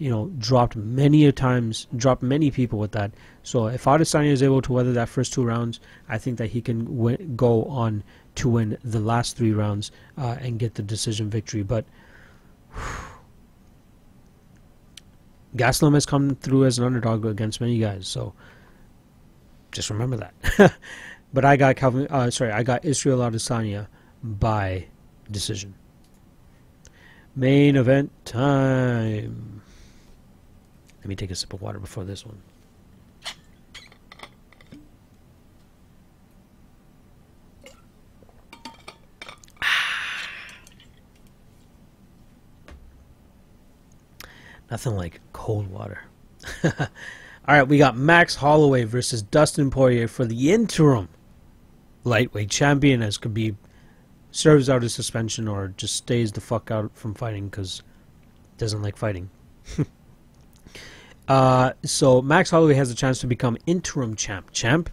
you 0.00 0.10
know, 0.10 0.30
dropped 0.38 0.76
many 0.76 1.26
a 1.26 1.32
times, 1.32 1.86
dropped 1.94 2.22
many 2.22 2.50
people 2.50 2.78
with 2.78 2.92
that. 2.92 3.12
So 3.42 3.66
if 3.66 3.84
Adesanya 3.84 4.30
is 4.30 4.42
able 4.42 4.62
to 4.62 4.72
weather 4.72 4.94
that 4.94 5.10
first 5.10 5.30
two 5.34 5.44
rounds, 5.44 5.78
I 6.08 6.16
think 6.16 6.38
that 6.38 6.46
he 6.46 6.62
can 6.62 6.96
win, 6.96 7.36
go 7.36 7.64
on 7.64 8.02
to 8.40 8.48
win 8.48 8.78
the 8.82 9.00
last 9.00 9.36
three 9.36 9.52
rounds 9.52 9.92
uh, 10.16 10.36
and 10.40 10.58
get 10.58 10.74
the 10.74 10.82
decision 10.82 11.28
victory. 11.28 11.62
But 11.62 11.84
Gastelum 15.56 15.92
has 15.94 16.06
come 16.06 16.36
through 16.36 16.64
as 16.64 16.78
an 16.78 16.84
underdog 16.84 17.26
against 17.26 17.60
many 17.60 17.78
guys, 17.78 18.08
so 18.08 18.32
just 19.72 19.90
remember 19.90 20.16
that. 20.16 20.74
but 21.34 21.44
I 21.44 21.56
got 21.56 21.76
Kelvin. 21.76 22.06
Uh, 22.08 22.30
sorry, 22.30 22.50
I 22.50 22.62
got 22.62 22.84
Israel 22.84 23.18
Adesanya 23.18 23.88
by 24.22 24.86
decision. 25.30 25.74
Main 27.36 27.76
event 27.76 28.10
time. 28.24 29.60
Let 30.98 31.06
me 31.06 31.14
take 31.14 31.30
a 31.30 31.34
sip 31.34 31.52
of 31.52 31.60
water 31.60 31.78
before 31.78 32.04
this 32.04 32.24
one. 32.24 32.40
Nothing 44.70 44.96
like 44.96 45.20
cold 45.32 45.68
water. 45.68 46.02
All 46.64 47.56
right, 47.56 47.66
we 47.66 47.78
got 47.78 47.96
Max 47.96 48.36
Holloway 48.36 48.84
versus 48.84 49.22
Dustin 49.22 49.70
Poirier 49.70 50.06
for 50.06 50.24
the 50.24 50.52
interim 50.52 51.08
lightweight 52.04 52.50
champion, 52.50 53.02
as 53.02 53.18
Khabib 53.18 53.56
serves 54.30 54.70
out 54.70 54.82
his 54.82 54.94
suspension 54.94 55.48
or 55.48 55.68
just 55.76 55.96
stays 55.96 56.32
the 56.32 56.40
fuck 56.40 56.70
out 56.70 56.90
from 56.94 57.14
fighting 57.14 57.48
because 57.48 57.82
doesn't 58.58 58.82
like 58.82 58.96
fighting. 58.96 59.30
uh, 61.28 61.72
so 61.82 62.22
Max 62.22 62.50
Holloway 62.50 62.74
has 62.74 62.90
a 62.90 62.94
chance 62.94 63.18
to 63.20 63.26
become 63.26 63.56
interim 63.66 64.14
champ, 64.14 64.52
champ, 64.52 64.90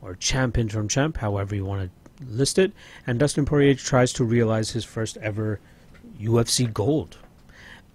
or 0.00 0.14
champ 0.14 0.56
interim 0.56 0.88
champ, 0.88 1.16
however 1.18 1.54
you 1.54 1.64
want 1.64 1.90
to 1.90 2.24
list 2.24 2.58
it. 2.58 2.72
And 3.06 3.18
Dustin 3.18 3.44
Poirier 3.44 3.74
tries 3.74 4.12
to 4.14 4.24
realize 4.24 4.70
his 4.70 4.84
first 4.84 5.16
ever 5.18 5.60
UFC 6.20 6.72
gold. 6.72 7.18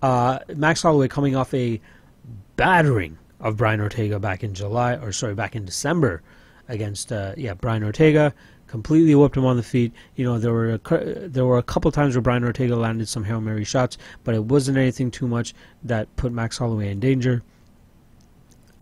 Uh, 0.03 0.39
Max 0.57 0.81
Holloway 0.81 1.07
coming 1.07 1.33
off 1.33 1.53
a 1.53 1.79
battering 2.57 3.17
of 3.39 3.55
Brian 3.55 3.79
Ortega 3.79 4.19
back 4.19 4.43
in 4.43 4.53
July, 4.53 4.95
or 4.97 5.13
sorry, 5.13 5.33
back 5.33 5.55
in 5.55 5.63
December 5.63 6.21
against 6.67 7.13
uh, 7.13 7.33
yeah 7.37 7.53
Brian 7.53 7.85
Ortega, 7.85 8.33
completely 8.67 9.15
whipped 9.15 9.37
him 9.37 9.45
on 9.45 9.55
the 9.55 9.63
feet. 9.63 9.93
You 10.17 10.25
know 10.25 10.37
there 10.37 10.51
were 10.51 10.73
a, 10.73 11.29
there 11.29 11.45
were 11.45 11.57
a 11.57 11.63
couple 11.63 11.89
times 11.89 12.15
where 12.15 12.21
Brian 12.21 12.43
Ortega 12.43 12.75
landed 12.75 13.07
some 13.07 13.23
hail 13.23 13.39
mary 13.39 13.63
shots, 13.63 13.97
but 14.25 14.35
it 14.35 14.43
wasn't 14.43 14.77
anything 14.77 15.09
too 15.09 15.25
much 15.27 15.53
that 15.83 16.13
put 16.17 16.33
Max 16.33 16.57
Holloway 16.57 16.91
in 16.91 16.99
danger. 16.99 17.41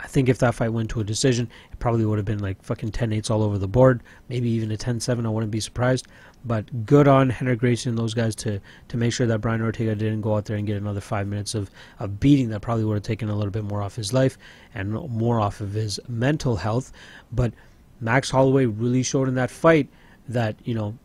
I 0.03 0.07
think 0.07 0.29
if 0.29 0.39
that 0.39 0.55
fight 0.55 0.69
went 0.69 0.89
to 0.91 0.99
a 0.99 1.03
decision, 1.03 1.49
it 1.71 1.79
probably 1.79 2.05
would 2.05 2.17
have 2.17 2.25
been 2.25 2.39
like 2.39 2.61
fucking 2.63 2.91
10-8s 2.91 3.29
all 3.29 3.43
over 3.43 3.57
the 3.57 3.67
board, 3.67 4.01
maybe 4.29 4.49
even 4.49 4.71
a 4.71 4.77
10-7. 4.77 5.25
I 5.25 5.29
wouldn't 5.29 5.51
be 5.51 5.59
surprised. 5.59 6.07
But 6.43 6.87
good 6.87 7.07
on 7.07 7.31
Rener 7.31 7.55
Gracie 7.55 7.89
and 7.89 7.97
those 7.97 8.15
guys 8.15 8.33
to 8.37 8.59
to 8.87 8.97
make 8.97 9.13
sure 9.13 9.27
that 9.27 9.41
Brian 9.41 9.61
Ortega 9.61 9.93
didn't 9.93 10.21
go 10.21 10.35
out 10.35 10.45
there 10.45 10.57
and 10.57 10.65
get 10.65 10.75
another 10.75 11.01
five 11.01 11.27
minutes 11.27 11.53
of, 11.53 11.69
of 11.99 12.19
beating 12.19 12.49
that 12.49 12.61
probably 12.61 12.83
would 12.83 12.95
have 12.95 13.03
taken 13.03 13.29
a 13.29 13.35
little 13.35 13.51
bit 13.51 13.63
more 13.63 13.83
off 13.83 13.95
his 13.95 14.11
life 14.11 14.39
and 14.73 14.91
more 14.91 15.39
off 15.39 15.61
of 15.61 15.73
his 15.73 15.99
mental 16.07 16.55
health. 16.55 16.91
But 17.31 17.53
Max 17.99 18.31
Holloway 18.31 18.65
really 18.65 19.03
showed 19.03 19.27
in 19.27 19.35
that 19.35 19.51
fight 19.51 19.87
that 20.27 20.55
you 20.63 20.73
know 20.73 20.97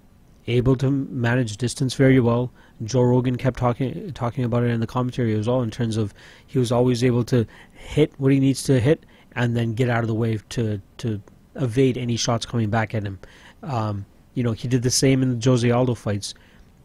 able 0.46 0.76
to 0.76 0.90
manage 0.90 1.56
distance 1.56 1.94
very 1.94 2.20
well. 2.20 2.52
Joe 2.84 3.02
Rogan 3.02 3.36
kept 3.36 3.58
talking 3.58 4.12
talking 4.12 4.44
about 4.44 4.62
it 4.62 4.70
in 4.70 4.80
the 4.80 4.86
commentary 4.86 5.34
as 5.34 5.48
well 5.48 5.62
in 5.62 5.70
terms 5.70 5.96
of 5.96 6.14
he 6.46 6.58
was 6.58 6.70
always 6.70 7.02
able 7.02 7.24
to 7.24 7.46
hit 7.72 8.12
what 8.18 8.32
he 8.32 8.40
needs 8.40 8.62
to 8.64 8.80
hit 8.80 9.04
and 9.34 9.56
then 9.56 9.74
get 9.74 9.88
out 9.88 10.02
of 10.02 10.08
the 10.08 10.14
way 10.14 10.38
to 10.50 10.80
to 10.98 11.20
evade 11.56 11.96
any 11.96 12.16
shots 12.16 12.46
coming 12.46 12.70
back 12.70 12.94
at 12.94 13.02
him. 13.02 13.18
Um, 13.62 14.06
you 14.34 14.42
know, 14.42 14.52
he 14.52 14.68
did 14.68 14.82
the 14.82 14.90
same 14.90 15.22
in 15.22 15.38
the 15.38 15.50
Jose 15.50 15.68
Aldo 15.70 15.94
fights. 15.94 16.34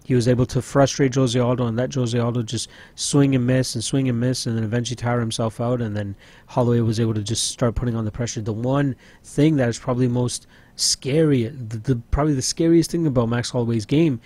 He 0.03 0.15
was 0.15 0.27
able 0.27 0.45
to 0.47 0.61
frustrate 0.61 1.13
Jose 1.13 1.37
Aldo 1.37 1.67
and 1.67 1.77
let 1.77 1.93
Jose 1.93 2.17
Aldo 2.17 2.41
just 2.43 2.69
swing 2.95 3.35
and 3.35 3.45
miss 3.45 3.75
and 3.75 3.83
swing 3.83 4.09
and 4.09 4.19
miss 4.19 4.45
and 4.45 4.57
then 4.57 4.63
eventually 4.63 4.95
tire 4.95 5.19
himself 5.19 5.61
out. 5.61 5.81
And 5.81 5.95
then 5.95 6.15
Holloway 6.47 6.79
was 6.79 6.99
able 6.99 7.13
to 7.13 7.21
just 7.21 7.51
start 7.51 7.75
putting 7.75 7.95
on 7.95 8.05
the 8.05 8.11
pressure. 8.11 8.41
The 8.41 8.53
one 8.53 8.95
thing 9.23 9.57
that 9.57 9.69
is 9.69 9.77
probably 9.77 10.07
most 10.07 10.47
scary, 10.75 11.47
the, 11.47 11.77
the 11.77 11.95
probably 12.11 12.33
the 12.33 12.41
scariest 12.41 12.91
thing 12.91 13.07
about 13.07 13.29
Max 13.29 13.49
Holloway's 13.49 13.85
game 13.85 14.19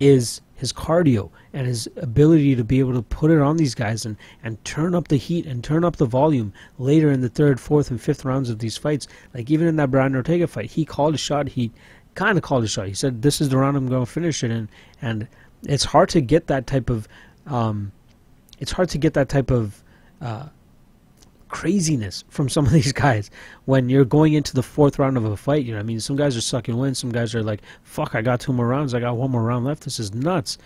is 0.00 0.40
his 0.56 0.72
cardio 0.72 1.30
and 1.52 1.66
his 1.66 1.88
ability 1.96 2.54
to 2.54 2.64
be 2.64 2.78
able 2.78 2.92
to 2.92 3.02
put 3.02 3.30
it 3.30 3.40
on 3.40 3.56
these 3.56 3.74
guys 3.74 4.06
and, 4.06 4.16
and 4.44 4.64
turn 4.64 4.94
up 4.94 5.08
the 5.08 5.16
heat 5.16 5.44
and 5.44 5.64
turn 5.64 5.84
up 5.84 5.96
the 5.96 6.06
volume 6.06 6.52
later 6.78 7.10
in 7.10 7.20
the 7.20 7.28
third, 7.28 7.58
fourth, 7.58 7.90
and 7.90 8.00
fifth 8.00 8.24
rounds 8.24 8.48
of 8.48 8.60
these 8.60 8.76
fights. 8.76 9.08
Like 9.34 9.50
even 9.50 9.66
in 9.66 9.76
that 9.76 9.90
Brian 9.90 10.14
Ortega 10.14 10.46
fight, 10.46 10.70
he 10.70 10.84
called 10.84 11.14
a 11.14 11.18
shot. 11.18 11.48
He 11.48 11.72
kind 12.14 12.38
of 12.38 12.44
called 12.44 12.64
a 12.64 12.68
shot. 12.68 12.86
He 12.86 12.94
said, 12.94 13.22
"This 13.22 13.40
is 13.40 13.48
the 13.48 13.56
round 13.56 13.76
I'm 13.76 13.88
going 13.88 14.04
to 14.04 14.10
finish 14.10 14.44
it 14.44 14.50
in," 14.50 14.68
and 15.00 15.26
it's 15.64 15.84
hard 15.84 16.08
to 16.10 16.20
get 16.20 16.46
that 16.46 16.66
type 16.66 16.90
of, 16.90 17.08
um, 17.46 17.92
it's 18.58 18.72
hard 18.72 18.88
to 18.90 18.98
get 18.98 19.14
that 19.14 19.28
type 19.28 19.50
of 19.50 19.82
uh, 20.20 20.46
craziness 21.52 22.24
from 22.30 22.48
some 22.48 22.66
of 22.66 22.72
these 22.78 22.92
guys 22.92 23.30
when 23.66 23.88
you're 23.88 24.04
going 24.04 24.32
into 24.32 24.54
the 24.54 24.62
fourth 24.62 24.98
round 24.98 25.16
of 25.16 25.24
a 25.24 25.36
fight. 25.36 25.64
You 25.64 25.74
know, 25.74 25.78
I 25.78 25.84
mean, 25.84 26.00
some 26.00 26.16
guys 26.16 26.36
are 26.36 26.40
sucking 26.40 26.76
wind. 26.76 26.96
Some 26.96 27.12
guys 27.12 27.32
are 27.36 27.42
like, 27.44 27.62
"Fuck, 27.84 28.16
I 28.16 28.22
got 28.22 28.40
two 28.40 28.52
more 28.52 28.66
rounds. 28.66 28.92
I 28.92 29.00
got 29.00 29.16
one 29.16 29.30
more 29.30 29.44
round 29.44 29.64
left. 29.64 29.84
This 29.84 30.00
is 30.00 30.12
nuts." 30.12 30.58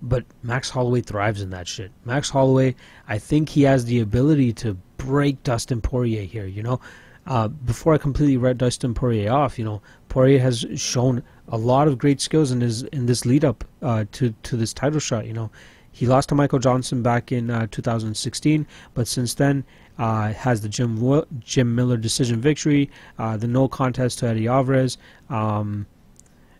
But 0.00 0.24
Max 0.42 0.70
Holloway 0.70 1.00
thrives 1.00 1.40
in 1.40 1.50
that 1.50 1.66
shit. 1.66 1.90
Max 2.04 2.28
Holloway, 2.28 2.76
I 3.08 3.18
think 3.18 3.48
he 3.48 3.62
has 3.62 3.86
the 3.86 4.00
ability 4.00 4.52
to 4.54 4.76
break 4.98 5.42
Dustin 5.42 5.80
Poirier 5.80 6.22
here. 6.22 6.46
You 6.46 6.62
know, 6.62 6.80
uh, 7.26 7.48
before 7.48 7.94
I 7.94 7.98
completely 7.98 8.36
read 8.36 8.58
Dustin 8.58 8.92
Poirier 8.92 9.32
off, 9.32 9.58
you 9.58 9.64
know, 9.64 9.80
Poirier 10.08 10.40
has 10.40 10.66
shown 10.76 11.22
a 11.48 11.56
lot 11.56 11.88
of 11.88 11.98
great 11.98 12.20
skills 12.20 12.52
in 12.52 12.60
his 12.60 12.82
in 12.84 13.06
this 13.06 13.24
lead 13.24 13.44
up 13.44 13.64
uh, 13.82 14.04
to 14.12 14.34
to 14.42 14.56
this 14.56 14.74
title 14.74 15.00
shot. 15.00 15.26
You 15.26 15.32
know, 15.32 15.50
he 15.90 16.06
lost 16.06 16.28
to 16.28 16.34
Michael 16.34 16.58
Johnson 16.58 17.02
back 17.02 17.32
in 17.32 17.50
uh, 17.50 17.66
2016, 17.70 18.66
but 18.92 19.08
since 19.08 19.34
then 19.34 19.64
uh, 19.98 20.32
has 20.32 20.60
the 20.60 20.68
Jim 20.68 21.24
Jim 21.40 21.74
Miller 21.74 21.96
decision 21.96 22.40
victory, 22.40 22.90
uh, 23.18 23.36
the 23.36 23.46
no 23.46 23.68
contest 23.68 24.18
to 24.20 24.26
Eddie 24.26 24.48
Alvarez. 24.48 24.98
Um, 25.28 25.86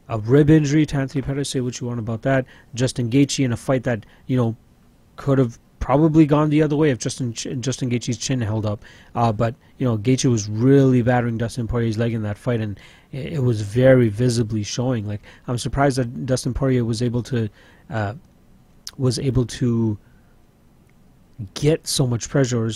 a 0.09 0.19
rib 0.19 0.51
injury 0.51 0.85
to 0.87 0.97
Anthony 0.97 1.23
Pettis. 1.23 1.51
Say 1.51 1.61
what 1.61 1.81
you 1.81 1.87
want 1.87 1.99
about 1.99 2.23
that. 2.23 2.45
Justin 2.75 3.11
Gaethje 3.11 3.45
in 3.45 3.53
a 3.53 3.57
fight 3.57 3.85
that 3.85 4.05
you 4.27 4.37
know 4.37 4.57
could 5.17 5.39
have 5.39 5.59
probably 5.85 6.25
gone 6.25 6.49
the 6.49 6.63
other 6.63 6.77
way 6.77 6.89
if 6.89 6.99
Justin 6.99 7.33
Justin 7.35 7.91
Gaethje's 7.91 8.17
chin 8.17 8.41
held 8.41 8.65
up. 8.65 8.83
Uh, 9.15 9.33
but 9.33 9.55
you 9.79 9.87
know, 9.87 9.99
Gaethje 9.99 10.31
was 10.31 10.49
really 10.49 11.03
battering 11.03 11.37
Dustin 11.37 11.69
Poirier's 11.69 11.99
leg 11.99 12.15
in 12.15 12.23
that 12.23 12.39
fight, 12.39 12.61
and 12.61 12.79
it, 13.13 13.35
it, 13.35 13.43
was 13.43 13.61
very 13.61 14.09
visibly 14.09 14.63
showing. 14.63 15.07
Like 15.07 15.21
I'm 15.47 15.59
surprised 15.59 15.99
that 15.99 16.27
Dustin 16.27 16.55
Poirier 16.55 16.85
was 16.85 17.03
able 17.03 17.23
to 17.25 17.49
uh, 17.91 18.15
was 18.97 19.19
able 19.19 19.45
to 19.45 19.99
get 21.55 21.87
so 21.87 22.07
much 22.07 22.29
pressure, 22.29 22.67
or 22.67 22.71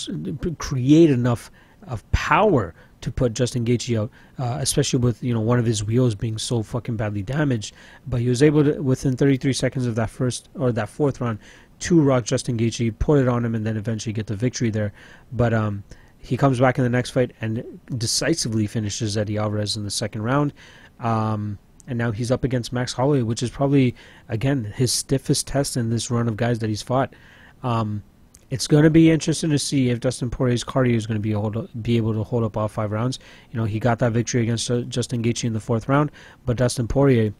create 0.58 1.10
enough 1.10 1.50
of 1.86 2.08
power 2.12 2.74
to 3.00 3.12
put 3.12 3.32
Justin 3.32 3.64
Gaethje 3.64 3.98
out, 3.98 4.10
uh, 4.38 4.58
especially 4.60 4.98
with 4.98 5.22
you 5.22 5.32
know 5.32 5.40
one 5.40 5.58
of 5.58 5.66
his 5.66 5.84
wheels 5.84 6.14
being 6.14 6.38
so 6.38 6.62
fucking 6.62 6.96
badly 6.96 7.22
damaged. 7.22 7.74
But 8.06 8.20
he 8.20 8.28
was 8.28 8.42
able 8.42 8.64
to, 8.64 8.80
within 8.82 9.16
33 9.16 9.52
seconds 9.52 9.86
of 9.86 9.94
that 9.94 10.10
first 10.10 10.48
or 10.54 10.72
that 10.72 10.88
fourth 10.88 11.20
round, 11.20 11.38
to 11.80 12.00
rock 12.00 12.24
Justin 12.24 12.56
Gaethje, 12.56 12.98
put 12.98 13.20
it 13.20 13.28
on 13.28 13.44
him, 13.44 13.54
and 13.54 13.64
then 13.64 13.76
eventually 13.76 14.12
get 14.12 14.26
the 14.26 14.36
victory 14.36 14.70
there. 14.70 14.92
But 15.32 15.54
um, 15.54 15.84
he 16.18 16.36
comes 16.36 16.58
back 16.58 16.78
in 16.78 16.84
the 16.84 16.90
next 16.90 17.10
fight 17.10 17.32
and 17.40 17.80
decisively 17.96 18.66
finishes 18.66 19.16
Eddie 19.16 19.38
Alvarez 19.38 19.76
in 19.76 19.84
the 19.84 19.90
second 19.90 20.22
round. 20.22 20.52
Um, 21.00 21.58
and 21.86 21.96
now 21.96 22.10
he's 22.10 22.30
up 22.30 22.44
against 22.44 22.72
Max 22.72 22.92
Holloway, 22.92 23.22
which 23.22 23.42
is 23.42 23.50
probably 23.50 23.94
again 24.28 24.64
his 24.76 24.92
stiffest 24.92 25.46
test 25.46 25.76
in 25.76 25.88
this 25.90 26.10
run 26.10 26.28
of 26.28 26.36
guys 26.36 26.58
that 26.58 26.68
he's 26.68 26.82
fought. 26.82 27.14
Um, 27.62 28.02
it's 28.50 28.66
going 28.66 28.84
to 28.84 28.90
be 28.90 29.10
interesting 29.10 29.50
to 29.50 29.58
see 29.58 29.90
if 29.90 30.00
Dustin 30.00 30.30
Poirier's 30.30 30.64
cardio 30.64 30.94
is 30.94 31.06
going 31.06 31.16
to 31.16 31.22
be 31.22 31.32
able, 31.32 31.68
be 31.82 31.96
able 31.96 32.14
to 32.14 32.22
hold 32.22 32.44
up 32.44 32.56
all 32.56 32.68
five 32.68 32.92
rounds. 32.92 33.18
You 33.52 33.58
know, 33.58 33.64
he 33.64 33.78
got 33.78 33.98
that 33.98 34.12
victory 34.12 34.42
against 34.42 34.70
uh, 34.70 34.80
Justin 34.82 35.22
Gaethje 35.22 35.44
in 35.44 35.52
the 35.52 35.60
fourth 35.60 35.88
round, 35.88 36.10
but 36.46 36.56
Dustin 36.56 36.88
Poirier 36.88 37.34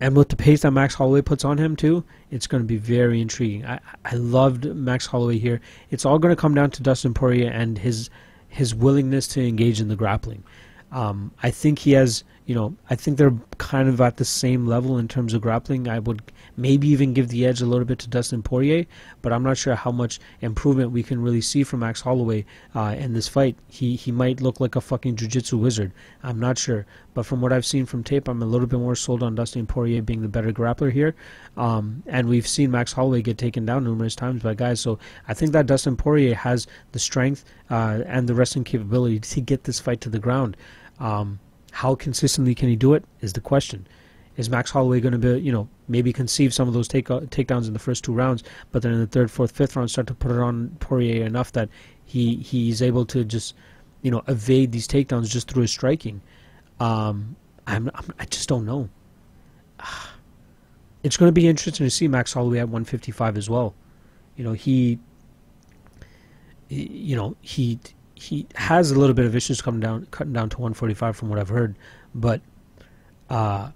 and 0.00 0.16
with 0.16 0.30
the 0.30 0.36
pace 0.36 0.62
that 0.62 0.72
Max 0.72 0.94
Holloway 0.94 1.22
puts 1.22 1.44
on 1.44 1.58
him 1.58 1.76
too, 1.76 2.02
it's 2.32 2.48
going 2.48 2.60
to 2.60 2.66
be 2.66 2.76
very 2.76 3.20
intriguing. 3.20 3.64
I 3.64 3.78
I 4.04 4.16
loved 4.16 4.64
Max 4.64 5.06
Holloway 5.06 5.38
here. 5.38 5.60
It's 5.90 6.04
all 6.04 6.18
going 6.18 6.34
to 6.34 6.40
come 6.40 6.56
down 6.56 6.72
to 6.72 6.82
Dustin 6.82 7.14
Poirier 7.14 7.50
and 7.50 7.78
his 7.78 8.10
his 8.48 8.74
willingness 8.74 9.28
to 9.28 9.46
engage 9.46 9.80
in 9.80 9.86
the 9.86 9.94
grappling. 9.94 10.42
Um, 10.90 11.30
I 11.44 11.52
think 11.52 11.78
he 11.78 11.92
has 11.92 12.24
you 12.46 12.54
know, 12.54 12.74
I 12.90 12.96
think 12.96 13.16
they're 13.16 13.38
kind 13.58 13.88
of 13.88 14.00
at 14.00 14.16
the 14.16 14.24
same 14.24 14.66
level 14.66 14.98
in 14.98 15.06
terms 15.06 15.34
of 15.34 15.40
grappling. 15.40 15.86
I 15.86 16.00
would 16.00 16.32
maybe 16.56 16.88
even 16.88 17.12
give 17.12 17.28
the 17.28 17.46
edge 17.46 17.60
a 17.60 17.66
little 17.66 17.84
bit 17.84 17.98
to 18.00 18.08
Dustin 18.08 18.42
Poirier, 18.42 18.86
but 19.22 19.32
I'm 19.32 19.42
not 19.42 19.56
sure 19.56 19.74
how 19.74 19.90
much 19.90 20.20
improvement 20.40 20.90
we 20.90 21.02
can 21.02 21.22
really 21.22 21.40
see 21.40 21.64
from 21.64 21.80
Max 21.80 22.00
Holloway 22.00 22.44
uh, 22.74 22.94
in 22.98 23.12
this 23.12 23.28
fight. 23.28 23.56
He 23.68 23.96
he 23.96 24.12
might 24.12 24.40
look 24.40 24.60
like 24.60 24.76
a 24.76 24.80
fucking 24.80 25.16
jiu-jitsu 25.16 25.58
wizard. 25.58 25.92
I'm 26.22 26.38
not 26.38 26.58
sure, 26.58 26.86
but 27.14 27.24
from 27.24 27.40
what 27.40 27.52
I've 27.52 27.66
seen 27.66 27.86
from 27.86 28.04
tape, 28.04 28.28
I'm 28.28 28.42
a 28.42 28.46
little 28.46 28.66
bit 28.66 28.78
more 28.78 28.96
sold 28.96 29.22
on 29.22 29.34
Dustin 29.34 29.66
Poirier 29.66 30.02
being 30.02 30.22
the 30.22 30.28
better 30.28 30.52
grappler 30.52 30.92
here. 30.92 31.14
Um, 31.56 32.02
and 32.06 32.28
we've 32.28 32.46
seen 32.46 32.70
Max 32.70 32.92
Holloway 32.92 33.22
get 33.22 33.38
taken 33.38 33.66
down 33.66 33.84
numerous 33.84 34.14
times 34.14 34.42
by 34.42 34.54
guys, 34.54 34.80
so 34.80 34.98
I 35.28 35.34
think 35.34 35.52
that 35.52 35.66
Dustin 35.66 35.96
Poirier 35.96 36.34
has 36.34 36.66
the 36.92 36.98
strength 36.98 37.44
uh, 37.70 38.00
and 38.06 38.28
the 38.28 38.34
wrestling 38.34 38.64
capability 38.64 39.20
to 39.20 39.40
get 39.40 39.64
this 39.64 39.80
fight 39.80 40.00
to 40.02 40.08
the 40.08 40.18
ground. 40.18 40.56
Um, 41.00 41.40
how 41.72 41.94
consistently 41.94 42.54
can 42.54 42.68
he 42.68 42.76
do 42.76 42.92
it 42.94 43.04
is 43.20 43.32
the 43.32 43.40
question. 43.40 43.86
Is 44.36 44.48
Max 44.48 44.70
Holloway 44.70 45.00
going 45.00 45.12
to 45.12 45.18
be, 45.18 45.40
you 45.40 45.52
know, 45.52 45.68
maybe 45.88 46.12
conceive 46.12 46.54
some 46.54 46.68
of 46.68 46.74
those 46.74 46.88
take 46.88 47.06
takedowns 47.06 47.66
in 47.66 47.72
the 47.72 47.78
first 47.78 48.04
two 48.04 48.12
rounds, 48.12 48.42
but 48.70 48.82
then 48.82 48.92
in 48.92 49.00
the 49.00 49.06
third, 49.06 49.30
fourth, 49.30 49.52
fifth 49.52 49.76
round 49.76 49.90
start 49.90 50.06
to 50.06 50.14
put 50.14 50.30
it 50.30 50.38
on 50.38 50.74
Poirier 50.80 51.24
enough 51.24 51.52
that 51.52 51.68
he 52.04 52.36
he's 52.36 52.80
able 52.82 53.04
to 53.06 53.24
just, 53.24 53.54
you 54.00 54.10
know, 54.10 54.22
evade 54.28 54.72
these 54.72 54.88
takedowns 54.88 55.28
just 55.28 55.50
through 55.50 55.62
his 55.62 55.70
striking. 55.70 56.22
Um, 56.80 57.36
I'm, 57.66 57.90
I'm 57.94 58.12
I 58.18 58.24
just 58.26 58.48
don't 58.48 58.64
know. 58.64 58.88
It's 61.04 61.16
going 61.16 61.26
to 61.26 61.32
be 61.32 61.48
interesting 61.48 61.84
to 61.84 61.90
see 61.90 62.06
Max 62.06 62.32
Holloway 62.32 62.60
at 62.60 62.68
155 62.68 63.36
as 63.36 63.50
well. 63.50 63.74
You 64.36 64.44
know, 64.44 64.52
he, 64.52 65.00
you 66.68 67.16
know, 67.16 67.34
he 67.40 67.80
he 68.14 68.46
has 68.54 68.92
a 68.92 68.98
little 68.98 69.12
bit 69.12 69.26
of 69.26 69.34
issues 69.34 69.60
coming 69.60 69.80
down, 69.80 70.06
cutting 70.12 70.32
down 70.32 70.48
to 70.50 70.58
145 70.58 71.16
from 71.16 71.28
what 71.28 71.40
I've 71.40 71.48
heard, 71.48 71.74
but 72.14 72.40
uh, 73.30 73.72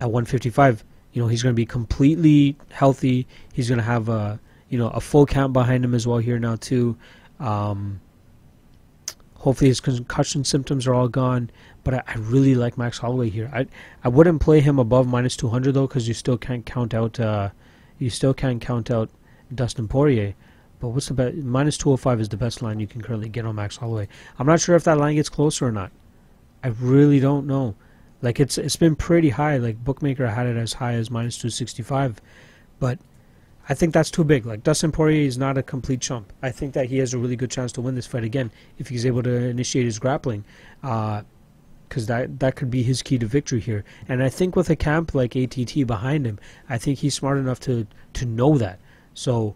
at 0.00 0.10
155, 0.10 0.84
you 1.12 1.22
know, 1.22 1.28
he's 1.28 1.42
going 1.42 1.54
to 1.54 1.56
be 1.56 1.66
completely 1.66 2.56
healthy. 2.70 3.26
He's 3.52 3.68
going 3.68 3.78
to 3.78 3.84
have 3.84 4.08
a, 4.08 4.40
you 4.68 4.78
know, 4.78 4.88
a 4.90 5.00
full 5.00 5.26
count 5.26 5.52
behind 5.52 5.84
him 5.84 5.94
as 5.94 6.06
well 6.06 6.18
here 6.18 6.38
now 6.38 6.56
too. 6.56 6.96
Um, 7.40 8.00
hopefully 9.38 9.68
his 9.68 9.80
concussion 9.80 10.44
symptoms 10.44 10.86
are 10.86 10.94
all 10.94 11.08
gone. 11.08 11.50
But 11.84 11.94
I, 11.94 12.02
I, 12.06 12.14
really 12.18 12.54
like 12.54 12.76
Max 12.76 12.98
Holloway 12.98 13.30
here. 13.30 13.50
I 13.52 13.66
I 14.04 14.08
wouldn't 14.08 14.40
play 14.40 14.60
him 14.60 14.78
above 14.78 15.06
minus 15.06 15.36
200 15.36 15.72
though, 15.72 15.86
because 15.86 16.06
you 16.06 16.14
still 16.14 16.36
can't 16.36 16.66
count 16.66 16.92
out, 16.92 17.18
uh, 17.18 17.50
you 17.98 18.10
still 18.10 18.34
can't 18.34 18.60
count 18.60 18.90
out 18.90 19.08
Dustin 19.54 19.88
Poirier. 19.88 20.34
But 20.80 20.88
what's 20.88 21.08
the 21.08 21.14
best? 21.14 21.36
Minus 21.36 21.78
205 21.78 22.20
is 22.20 22.28
the 22.28 22.36
best 22.36 22.62
line 22.62 22.78
you 22.78 22.86
can 22.86 23.00
currently 23.00 23.28
get 23.28 23.46
on 23.46 23.54
Max 23.56 23.76
Holloway. 23.76 24.08
I'm 24.38 24.46
not 24.46 24.60
sure 24.60 24.76
if 24.76 24.84
that 24.84 24.98
line 24.98 25.16
gets 25.16 25.28
closer 25.28 25.66
or 25.66 25.72
not. 25.72 25.90
I 26.62 26.68
really 26.68 27.20
don't 27.20 27.46
know. 27.46 27.74
Like 28.20 28.40
it's 28.40 28.58
it's 28.58 28.76
been 28.76 28.96
pretty 28.96 29.30
high. 29.30 29.58
Like 29.58 29.82
bookmaker 29.82 30.26
had 30.26 30.46
it 30.46 30.56
as 30.56 30.72
high 30.74 30.94
as 30.94 31.10
minus 31.10 31.36
265, 31.36 32.20
but 32.80 32.98
I 33.68 33.74
think 33.74 33.92
that's 33.92 34.10
too 34.10 34.24
big. 34.24 34.46
Like 34.46 34.62
Dustin 34.62 34.92
Poirier 34.92 35.26
is 35.26 35.38
not 35.38 35.58
a 35.58 35.62
complete 35.62 36.00
chump. 36.00 36.32
I 36.42 36.50
think 36.50 36.72
that 36.74 36.86
he 36.86 36.98
has 36.98 37.14
a 37.14 37.18
really 37.18 37.36
good 37.36 37.50
chance 37.50 37.70
to 37.72 37.80
win 37.80 37.94
this 37.94 38.06
fight 38.06 38.24
again 38.24 38.50
if 38.78 38.88
he's 38.88 39.06
able 39.06 39.22
to 39.22 39.30
initiate 39.30 39.84
his 39.84 39.98
grappling, 39.98 40.44
because 40.80 41.24
uh, 41.92 42.06
that 42.06 42.40
that 42.40 42.56
could 42.56 42.70
be 42.70 42.82
his 42.82 43.02
key 43.02 43.18
to 43.18 43.26
victory 43.26 43.60
here. 43.60 43.84
And 44.08 44.22
I 44.22 44.30
think 44.30 44.56
with 44.56 44.70
a 44.70 44.76
camp 44.76 45.14
like 45.14 45.36
ATT 45.36 45.86
behind 45.86 46.26
him, 46.26 46.40
I 46.68 46.78
think 46.78 46.98
he's 46.98 47.14
smart 47.14 47.38
enough 47.38 47.60
to 47.60 47.86
to 48.14 48.24
know 48.24 48.58
that. 48.58 48.80
So 49.14 49.54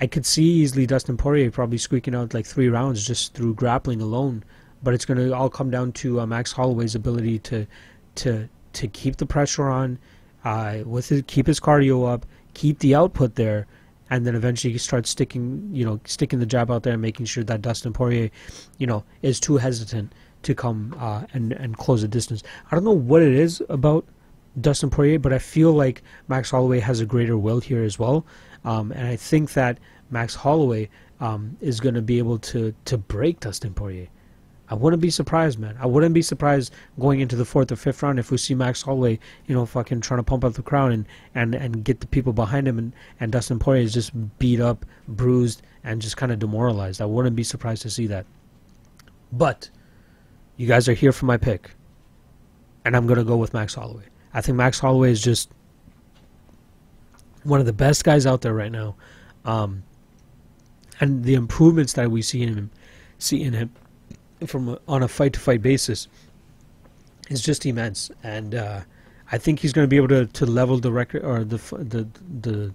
I 0.00 0.06
could 0.08 0.26
see 0.26 0.42
easily 0.42 0.86
Dustin 0.86 1.16
Poirier 1.16 1.52
probably 1.52 1.78
squeaking 1.78 2.14
out 2.14 2.34
like 2.34 2.46
three 2.46 2.68
rounds 2.68 3.06
just 3.06 3.34
through 3.34 3.54
grappling 3.54 4.00
alone 4.00 4.42
but 4.82 4.94
it's 4.94 5.04
going 5.04 5.18
to 5.18 5.34
all 5.34 5.48
come 5.50 5.70
down 5.70 5.92
to 5.92 6.20
uh, 6.20 6.26
Max 6.26 6.52
Holloway's 6.52 6.94
ability 6.94 7.38
to 7.40 7.66
to 8.16 8.48
to 8.72 8.88
keep 8.88 9.16
the 9.16 9.26
pressure 9.26 9.68
on, 9.68 9.98
uh, 10.44 10.78
with 10.84 11.08
his, 11.08 11.22
keep 11.26 11.46
his 11.46 11.60
cardio 11.60 12.10
up, 12.10 12.24
keep 12.54 12.78
the 12.78 12.94
output 12.94 13.34
there, 13.34 13.66
and 14.10 14.26
then 14.26 14.34
eventually 14.34 14.76
start 14.78 15.06
sticking 15.06 15.68
you 15.72 15.84
know 15.84 16.00
sticking 16.04 16.38
the 16.38 16.46
jab 16.46 16.70
out 16.70 16.82
there 16.82 16.94
and 16.94 17.02
making 17.02 17.26
sure 17.26 17.44
that 17.44 17.62
Dustin 17.62 17.92
Poirier, 17.92 18.30
you 18.78 18.86
know, 18.86 19.04
is 19.22 19.38
too 19.40 19.56
hesitant 19.56 20.12
to 20.42 20.54
come 20.54 20.96
uh, 20.98 21.22
and 21.32 21.52
and 21.52 21.76
close 21.76 22.02
the 22.02 22.08
distance. 22.08 22.42
I 22.70 22.74
don't 22.74 22.84
know 22.84 22.92
what 22.92 23.22
it 23.22 23.32
is 23.32 23.62
about 23.68 24.04
Dustin 24.60 24.90
Poirier, 24.90 25.18
but 25.18 25.32
I 25.32 25.38
feel 25.38 25.72
like 25.72 26.02
Max 26.28 26.50
Holloway 26.50 26.80
has 26.80 27.00
a 27.00 27.06
greater 27.06 27.38
will 27.38 27.60
here 27.60 27.84
as 27.84 27.98
well, 27.98 28.26
um, 28.64 28.92
and 28.92 29.06
I 29.06 29.16
think 29.16 29.52
that 29.52 29.78
Max 30.10 30.34
Holloway 30.34 30.90
um, 31.20 31.56
is 31.60 31.80
going 31.80 31.94
to 31.94 32.02
be 32.02 32.18
able 32.18 32.38
to 32.38 32.74
to 32.86 32.98
break 32.98 33.40
Dustin 33.40 33.74
Poirier. 33.74 34.08
I 34.72 34.74
wouldn't 34.74 35.02
be 35.02 35.10
surprised, 35.10 35.58
man. 35.58 35.76
I 35.78 35.84
wouldn't 35.84 36.14
be 36.14 36.22
surprised 36.22 36.72
going 36.98 37.20
into 37.20 37.36
the 37.36 37.44
fourth 37.44 37.70
or 37.70 37.76
fifth 37.76 38.02
round 38.02 38.18
if 38.18 38.30
we 38.30 38.38
see 38.38 38.54
Max 38.54 38.80
Holloway, 38.80 39.18
you 39.46 39.54
know, 39.54 39.66
fucking 39.66 40.00
trying 40.00 40.16
to 40.16 40.24
pump 40.24 40.46
up 40.46 40.54
the 40.54 40.62
crowd 40.62 40.92
and, 40.92 41.06
and, 41.34 41.54
and 41.54 41.84
get 41.84 42.00
the 42.00 42.06
people 42.06 42.32
behind 42.32 42.66
him, 42.66 42.78
and, 42.78 42.94
and 43.20 43.30
Dustin 43.30 43.58
Poirier 43.58 43.82
is 43.82 43.92
just 43.92 44.12
beat 44.38 44.60
up, 44.60 44.86
bruised, 45.06 45.60
and 45.84 46.00
just 46.00 46.16
kind 46.16 46.32
of 46.32 46.38
demoralized. 46.38 47.02
I 47.02 47.04
wouldn't 47.04 47.36
be 47.36 47.44
surprised 47.44 47.82
to 47.82 47.90
see 47.90 48.06
that. 48.06 48.24
But 49.30 49.68
you 50.56 50.66
guys 50.66 50.88
are 50.88 50.94
here 50.94 51.12
for 51.12 51.26
my 51.26 51.36
pick, 51.36 51.72
and 52.86 52.96
I'm 52.96 53.06
gonna 53.06 53.24
go 53.24 53.36
with 53.36 53.52
Max 53.52 53.74
Holloway. 53.74 54.04
I 54.32 54.40
think 54.40 54.56
Max 54.56 54.78
Holloway 54.78 55.10
is 55.10 55.20
just 55.20 55.50
one 57.44 57.60
of 57.60 57.66
the 57.66 57.74
best 57.74 58.04
guys 58.04 58.24
out 58.24 58.40
there 58.40 58.54
right 58.54 58.72
now, 58.72 58.94
um, 59.44 59.82
and 60.98 61.24
the 61.24 61.34
improvements 61.34 61.92
that 61.92 62.10
we 62.10 62.22
see 62.22 62.40
in 62.40 62.54
him, 62.54 62.70
see 63.18 63.42
in 63.42 63.52
him 63.52 63.70
from 64.46 64.78
on 64.88 65.02
a 65.02 65.08
fight 65.08 65.32
to 65.34 65.40
fight 65.40 65.62
basis 65.62 66.08
is 67.28 67.42
just 67.42 67.64
immense, 67.66 68.10
and 68.22 68.54
uh, 68.54 68.80
I 69.30 69.38
think 69.38 69.60
he's 69.60 69.72
going 69.72 69.84
to 69.84 69.88
be 69.88 69.96
able 69.96 70.08
to, 70.08 70.26
to 70.26 70.46
level 70.46 70.78
the 70.78 70.92
record 70.92 71.24
or 71.24 71.44
the 71.44 71.58
the 71.78 72.08
the 72.40 72.74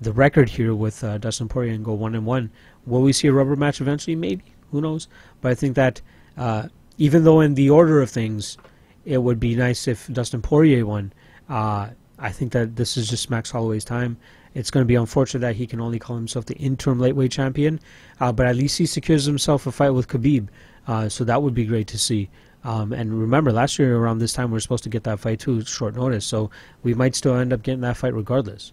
the 0.00 0.12
record 0.12 0.48
here 0.48 0.74
with 0.74 1.02
uh, 1.02 1.18
Dustin 1.18 1.48
Poirier 1.48 1.72
and 1.74 1.84
go 1.84 1.92
one 1.92 2.14
and 2.14 2.24
one. 2.24 2.50
Will 2.86 3.02
we 3.02 3.12
see 3.12 3.28
a 3.28 3.32
rubber 3.32 3.56
match 3.56 3.80
eventually? 3.80 4.16
Maybe. 4.16 4.44
Who 4.70 4.80
knows? 4.80 5.08
But 5.40 5.52
I 5.52 5.54
think 5.54 5.74
that 5.76 6.00
uh, 6.36 6.68
even 6.98 7.24
though 7.24 7.40
in 7.40 7.54
the 7.54 7.70
order 7.70 8.00
of 8.00 8.10
things, 8.10 8.58
it 9.04 9.18
would 9.18 9.40
be 9.40 9.54
nice 9.56 9.88
if 9.88 10.06
Dustin 10.08 10.42
Poirier 10.42 10.84
won. 10.86 11.12
Uh, 11.48 11.88
I 12.18 12.30
think 12.30 12.52
that 12.52 12.76
this 12.76 12.96
is 12.96 13.08
just 13.08 13.30
Max 13.30 13.50
Holloway's 13.50 13.84
time. 13.84 14.18
It's 14.54 14.70
going 14.70 14.82
to 14.84 14.88
be 14.88 14.94
unfortunate 14.94 15.40
that 15.40 15.56
he 15.56 15.66
can 15.66 15.80
only 15.80 15.98
call 15.98 16.16
himself 16.16 16.46
the 16.46 16.56
interim 16.56 16.98
lightweight 16.98 17.32
champion, 17.32 17.80
uh, 18.20 18.32
but 18.32 18.46
at 18.46 18.56
least 18.56 18.78
he 18.78 18.86
secures 18.86 19.24
himself 19.24 19.66
a 19.66 19.72
fight 19.72 19.90
with 19.90 20.08
Khabib. 20.08 20.48
Uh, 20.86 21.08
so 21.08 21.24
that 21.24 21.42
would 21.42 21.54
be 21.54 21.64
great 21.64 21.86
to 21.88 21.98
see. 21.98 22.30
Um, 22.64 22.92
and 22.92 23.18
remember, 23.18 23.52
last 23.52 23.78
year 23.78 23.96
around 23.96 24.18
this 24.18 24.32
time 24.32 24.50
we 24.50 24.54
were 24.54 24.60
supposed 24.60 24.84
to 24.84 24.90
get 24.90 25.04
that 25.04 25.20
fight 25.20 25.40
too, 25.40 25.64
short 25.64 25.94
notice. 25.94 26.26
So 26.26 26.50
we 26.82 26.94
might 26.94 27.14
still 27.14 27.36
end 27.36 27.52
up 27.52 27.62
getting 27.62 27.82
that 27.82 27.96
fight 27.96 28.14
regardless. 28.14 28.72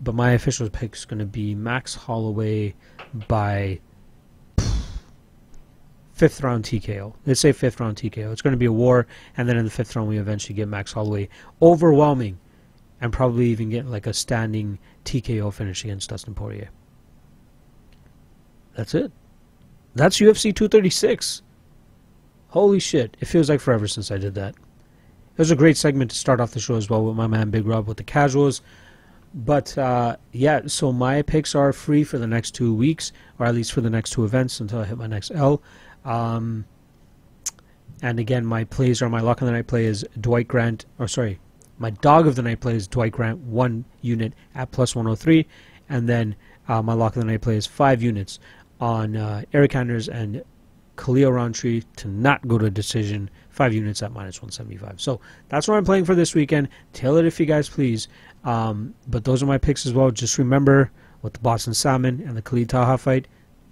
But 0.00 0.14
my 0.14 0.32
official 0.32 0.68
pick 0.68 0.94
is 0.94 1.04
going 1.04 1.18
to 1.18 1.26
be 1.26 1.54
Max 1.54 1.94
Holloway 1.94 2.74
by 3.28 3.80
fifth 6.12 6.42
round 6.42 6.64
TKO. 6.64 7.14
Let's 7.24 7.40
say 7.40 7.52
fifth 7.52 7.80
round 7.80 7.96
TKO. 7.96 8.32
It's 8.32 8.42
going 8.42 8.52
to 8.52 8.58
be 8.58 8.66
a 8.66 8.72
war, 8.72 9.06
and 9.36 9.48
then 9.48 9.56
in 9.56 9.64
the 9.64 9.70
fifth 9.70 9.96
round 9.96 10.08
we 10.08 10.18
eventually 10.18 10.54
get 10.54 10.68
Max 10.68 10.92
Holloway 10.92 11.28
overwhelming 11.62 12.38
and 13.00 13.12
probably 13.12 13.46
even 13.46 13.70
get 13.70 13.86
like 13.86 14.06
a 14.06 14.12
standing 14.12 14.78
TKO 15.04 15.52
finish 15.52 15.84
against 15.84 16.10
Dustin 16.10 16.34
Poirier. 16.34 16.70
That's 18.74 18.94
it. 18.94 19.12
That's 19.94 20.18
UFC 20.18 20.54
236. 20.54 21.42
Holy 22.48 22.78
shit. 22.78 23.16
It 23.20 23.26
feels 23.26 23.48
like 23.48 23.60
forever 23.60 23.88
since 23.88 24.10
I 24.10 24.18
did 24.18 24.34
that. 24.34 24.54
It 24.54 25.38
was 25.38 25.50
a 25.50 25.56
great 25.56 25.76
segment 25.76 26.10
to 26.10 26.16
start 26.16 26.40
off 26.40 26.52
the 26.52 26.60
show 26.60 26.76
as 26.76 26.88
well 26.88 27.04
with 27.04 27.16
my 27.16 27.26
man 27.26 27.50
Big 27.50 27.66
Rob 27.66 27.86
with 27.86 27.98
the 27.98 28.04
casuals. 28.04 28.62
But 29.34 29.76
uh, 29.76 30.16
yeah, 30.32 30.62
so 30.66 30.92
my 30.92 31.20
picks 31.20 31.54
are 31.54 31.72
free 31.72 32.04
for 32.04 32.16
the 32.16 32.26
next 32.26 32.52
two 32.52 32.74
weeks, 32.74 33.12
or 33.38 33.44
at 33.44 33.54
least 33.54 33.72
for 33.72 33.82
the 33.82 33.90
next 33.90 34.10
two 34.10 34.24
events 34.24 34.60
until 34.60 34.78
I 34.78 34.84
hit 34.84 34.96
my 34.96 35.06
next 35.06 35.30
L. 35.34 35.62
Um, 36.04 36.64
and 38.00 38.18
again, 38.18 38.46
my 38.46 38.64
plays 38.64 39.02
are 39.02 39.10
my 39.10 39.20
lock 39.20 39.42
of 39.42 39.46
the 39.46 39.52
night 39.52 39.66
play 39.66 39.84
is 39.84 40.06
Dwight 40.18 40.48
Grant, 40.48 40.86
or 40.98 41.08
sorry, 41.08 41.38
my 41.78 41.90
dog 41.90 42.26
of 42.26 42.36
the 42.36 42.42
night 42.42 42.60
play 42.60 42.74
is 42.74 42.88
Dwight 42.88 43.12
Grant, 43.12 43.38
one 43.40 43.84
unit 44.00 44.32
at 44.54 44.70
plus 44.70 44.94
103. 44.94 45.46
And 45.88 46.08
then 46.08 46.36
uh, 46.68 46.82
my 46.82 46.94
lock 46.94 47.16
of 47.16 47.22
the 47.22 47.26
night 47.26 47.42
play 47.42 47.56
is 47.56 47.66
five 47.66 48.02
units 48.02 48.38
on 48.80 49.16
uh, 49.16 49.42
Eryk 49.52 49.74
Anders 49.74 50.08
and 50.08 50.42
Khalil 50.96 51.32
Rountree 51.32 51.82
to 51.96 52.08
not 52.08 52.46
go 52.48 52.58
to 52.58 52.70
decision, 52.70 53.30
five 53.50 53.72
units 53.72 54.02
at 54.02 54.12
minus 54.12 54.40
175. 54.40 55.00
So 55.00 55.20
that's 55.48 55.68
what 55.68 55.76
I'm 55.76 55.84
playing 55.84 56.06
for 56.06 56.14
this 56.14 56.34
weekend. 56.34 56.68
Tail 56.92 57.16
it 57.16 57.26
if 57.26 57.38
you 57.38 57.46
guys 57.46 57.68
please. 57.68 58.08
Um, 58.44 58.94
but 59.08 59.24
those 59.24 59.42
are 59.42 59.46
my 59.46 59.58
picks 59.58 59.86
as 59.86 59.92
well. 59.92 60.10
Just 60.10 60.38
remember 60.38 60.90
with 61.22 61.34
the 61.34 61.40
Boston 61.40 61.74
Salmon 61.74 62.22
and 62.26 62.36
the 62.36 62.42
Khalid 62.42 62.68
Taha 62.68 62.98
fight, 62.98 63.28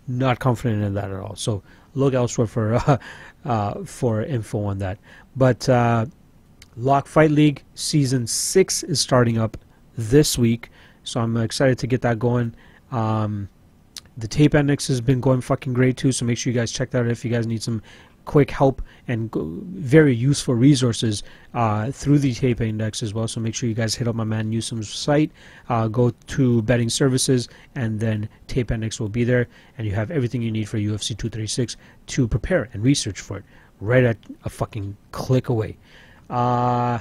not 0.06 0.38
confident 0.38 0.82
in 0.82 0.94
that 0.94 1.10
at 1.10 1.20
all. 1.20 1.36
So 1.36 1.62
look 1.94 2.14
elsewhere 2.14 2.46
for 2.46 2.74
uh, 2.74 2.98
uh, 3.44 3.84
for 3.84 4.22
info 4.22 4.64
on 4.64 4.78
that. 4.78 4.98
But 5.36 5.68
Lock 6.76 7.06
Fight 7.06 7.30
League 7.30 7.62
Season 7.74 8.26
6 8.26 8.82
is 8.84 9.00
starting 9.00 9.38
up 9.38 9.56
this 9.96 10.36
week, 10.36 10.70
so 11.04 11.20
I'm 11.20 11.36
excited 11.36 11.78
to 11.78 11.86
get 11.86 12.02
that 12.02 12.18
going. 12.18 12.54
Um, 12.90 13.48
the 14.16 14.28
tape 14.28 14.54
index 14.54 14.88
has 14.88 15.00
been 15.00 15.20
going 15.20 15.40
fucking 15.40 15.72
great 15.72 15.96
too, 15.96 16.10
so 16.12 16.24
make 16.24 16.38
sure 16.38 16.52
you 16.52 16.58
guys 16.58 16.72
check 16.72 16.90
that 16.90 17.00
out 17.00 17.10
if 17.10 17.24
you 17.24 17.30
guys 17.30 17.46
need 17.46 17.62
some 17.62 17.80
quick 18.24 18.50
help 18.50 18.80
and 19.06 19.30
very 19.34 20.14
useful 20.14 20.54
resources 20.54 21.22
uh, 21.52 21.90
through 21.90 22.18
the 22.18 22.32
tape 22.32 22.60
index 22.60 23.02
as 23.02 23.12
well. 23.12 23.28
So 23.28 23.40
make 23.40 23.54
sure 23.54 23.68
you 23.68 23.74
guys 23.74 23.94
hit 23.94 24.08
up 24.08 24.14
my 24.14 24.24
man 24.24 24.50
Newsom's 24.50 24.88
site, 24.88 25.30
uh, 25.68 25.88
go 25.88 26.10
to 26.10 26.62
betting 26.62 26.88
services, 26.88 27.48
and 27.74 28.00
then 28.00 28.28
tape 28.46 28.70
index 28.70 28.98
will 28.98 29.08
be 29.08 29.24
there, 29.24 29.46
and 29.78 29.86
you 29.86 29.94
have 29.94 30.10
everything 30.10 30.42
you 30.42 30.50
need 30.50 30.68
for 30.68 30.78
UFC 30.78 31.08
236 31.08 31.76
to 32.06 32.26
prepare 32.26 32.68
and 32.72 32.82
research 32.82 33.20
for 33.20 33.38
it 33.38 33.44
right 33.80 34.04
at 34.04 34.16
a 34.44 34.48
fucking 34.48 34.96
click 35.12 35.48
away. 35.48 35.76
Uh, 36.30 36.98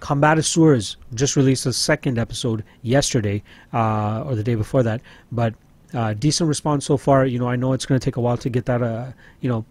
Combatisseurs 0.00 0.96
just 1.14 1.34
released 1.34 1.64
a 1.64 1.72
second 1.72 2.18
episode 2.18 2.62
yesterday 2.82 3.42
uh, 3.72 4.22
or 4.26 4.34
the 4.34 4.42
day 4.42 4.54
before 4.54 4.82
that, 4.82 5.00
but 5.32 5.54
uh, 5.94 6.12
decent 6.12 6.46
response 6.48 6.84
so 6.84 6.96
far. 6.96 7.24
You 7.24 7.38
know, 7.38 7.48
I 7.48 7.56
know 7.56 7.72
it's 7.72 7.86
going 7.86 7.98
to 7.98 8.04
take 8.04 8.16
a 8.16 8.20
while 8.20 8.36
to 8.38 8.50
get 8.50 8.66
that. 8.66 8.82
Uh, 8.82 9.12
you 9.40 9.48
know, 9.48 9.64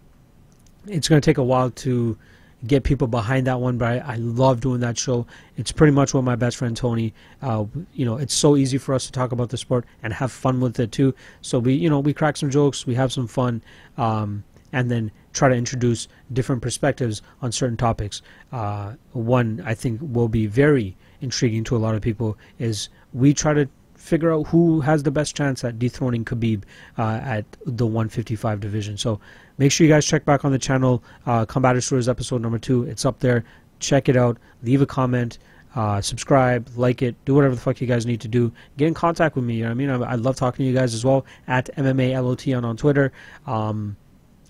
it's 0.86 1.08
going 1.08 1.20
to 1.20 1.24
take 1.24 1.38
a 1.38 1.44
while 1.44 1.70
to 1.70 2.18
get 2.66 2.82
people 2.82 3.06
behind 3.06 3.46
that 3.46 3.60
one. 3.60 3.78
But 3.78 4.02
I, 4.02 4.14
I 4.14 4.16
love 4.16 4.60
doing 4.60 4.80
that 4.80 4.98
show. 4.98 5.26
It's 5.56 5.70
pretty 5.70 5.92
much 5.92 6.14
what 6.14 6.24
my 6.24 6.34
best 6.34 6.56
friend 6.56 6.76
Tony. 6.76 7.12
Uh, 7.42 7.66
you 7.92 8.04
know, 8.04 8.16
it's 8.16 8.34
so 8.34 8.56
easy 8.56 8.78
for 8.78 8.94
us 8.94 9.06
to 9.06 9.12
talk 9.12 9.32
about 9.32 9.50
the 9.50 9.56
sport 9.56 9.84
and 10.02 10.12
have 10.12 10.32
fun 10.32 10.60
with 10.60 10.80
it 10.80 10.92
too. 10.92 11.14
So 11.42 11.58
we, 11.58 11.74
you 11.74 11.90
know, 11.90 12.00
we 12.00 12.12
crack 12.12 12.36
some 12.36 12.50
jokes, 12.50 12.86
we 12.86 12.94
have 12.94 13.12
some 13.12 13.26
fun, 13.26 13.62
um, 13.98 14.44
and 14.72 14.90
then 14.90 15.12
try 15.34 15.48
to 15.48 15.54
introduce 15.54 16.08
different 16.32 16.62
perspectives 16.62 17.20
on 17.42 17.52
certain 17.52 17.76
topics. 17.76 18.22
Uh, 18.52 18.94
one 19.12 19.62
I 19.66 19.74
think 19.74 20.00
will 20.02 20.28
be 20.28 20.46
very 20.46 20.96
intriguing 21.20 21.64
to 21.64 21.76
a 21.76 21.78
lot 21.78 21.94
of 21.94 22.00
people 22.00 22.38
is 22.58 22.88
we 23.12 23.34
try 23.34 23.52
to 23.52 23.68
figure 23.96 24.32
out 24.32 24.46
who 24.48 24.80
has 24.80 25.02
the 25.02 25.10
best 25.10 25.34
chance 25.34 25.64
at 25.64 25.78
dethroning 25.78 26.24
Khabib 26.24 26.62
uh, 26.98 27.20
at 27.22 27.44
the 27.66 27.86
155 27.86 28.60
division. 28.60 28.96
So 28.96 29.20
make 29.58 29.72
sure 29.72 29.86
you 29.86 29.92
guys 29.92 30.06
check 30.06 30.24
back 30.24 30.44
on 30.44 30.52
the 30.52 30.58
channel. 30.58 31.02
Uh, 31.26 31.44
Combat 31.46 31.82
Stories 31.82 32.08
episode 32.08 32.42
number 32.42 32.58
two. 32.58 32.84
It's 32.84 33.04
up 33.04 33.20
there. 33.20 33.44
Check 33.80 34.08
it 34.08 34.16
out. 34.16 34.38
Leave 34.62 34.82
a 34.82 34.86
comment. 34.86 35.38
Uh, 35.74 36.00
subscribe, 36.00 36.68
like 36.76 37.02
it, 37.02 37.16
do 37.24 37.34
whatever 37.34 37.54
the 37.54 37.60
fuck 37.60 37.80
you 37.80 37.86
guys 37.86 38.06
need 38.06 38.20
to 38.20 38.28
do. 38.28 38.52
Get 38.76 38.86
in 38.86 38.94
contact 38.94 39.34
with 39.34 39.44
me. 39.44 39.56
You 39.56 39.64
know 39.64 39.70
I 39.72 39.74
mean, 39.74 39.90
I, 39.90 40.12
I, 40.12 40.14
love 40.14 40.36
talking 40.36 40.64
to 40.64 40.70
you 40.70 40.72
guys 40.72 40.94
as 40.94 41.04
well 41.04 41.26
at 41.48 41.68
MMALOT 41.76 42.56
on 42.56 42.64
on 42.64 42.76
Twitter. 42.76 43.10
Um, 43.44 43.96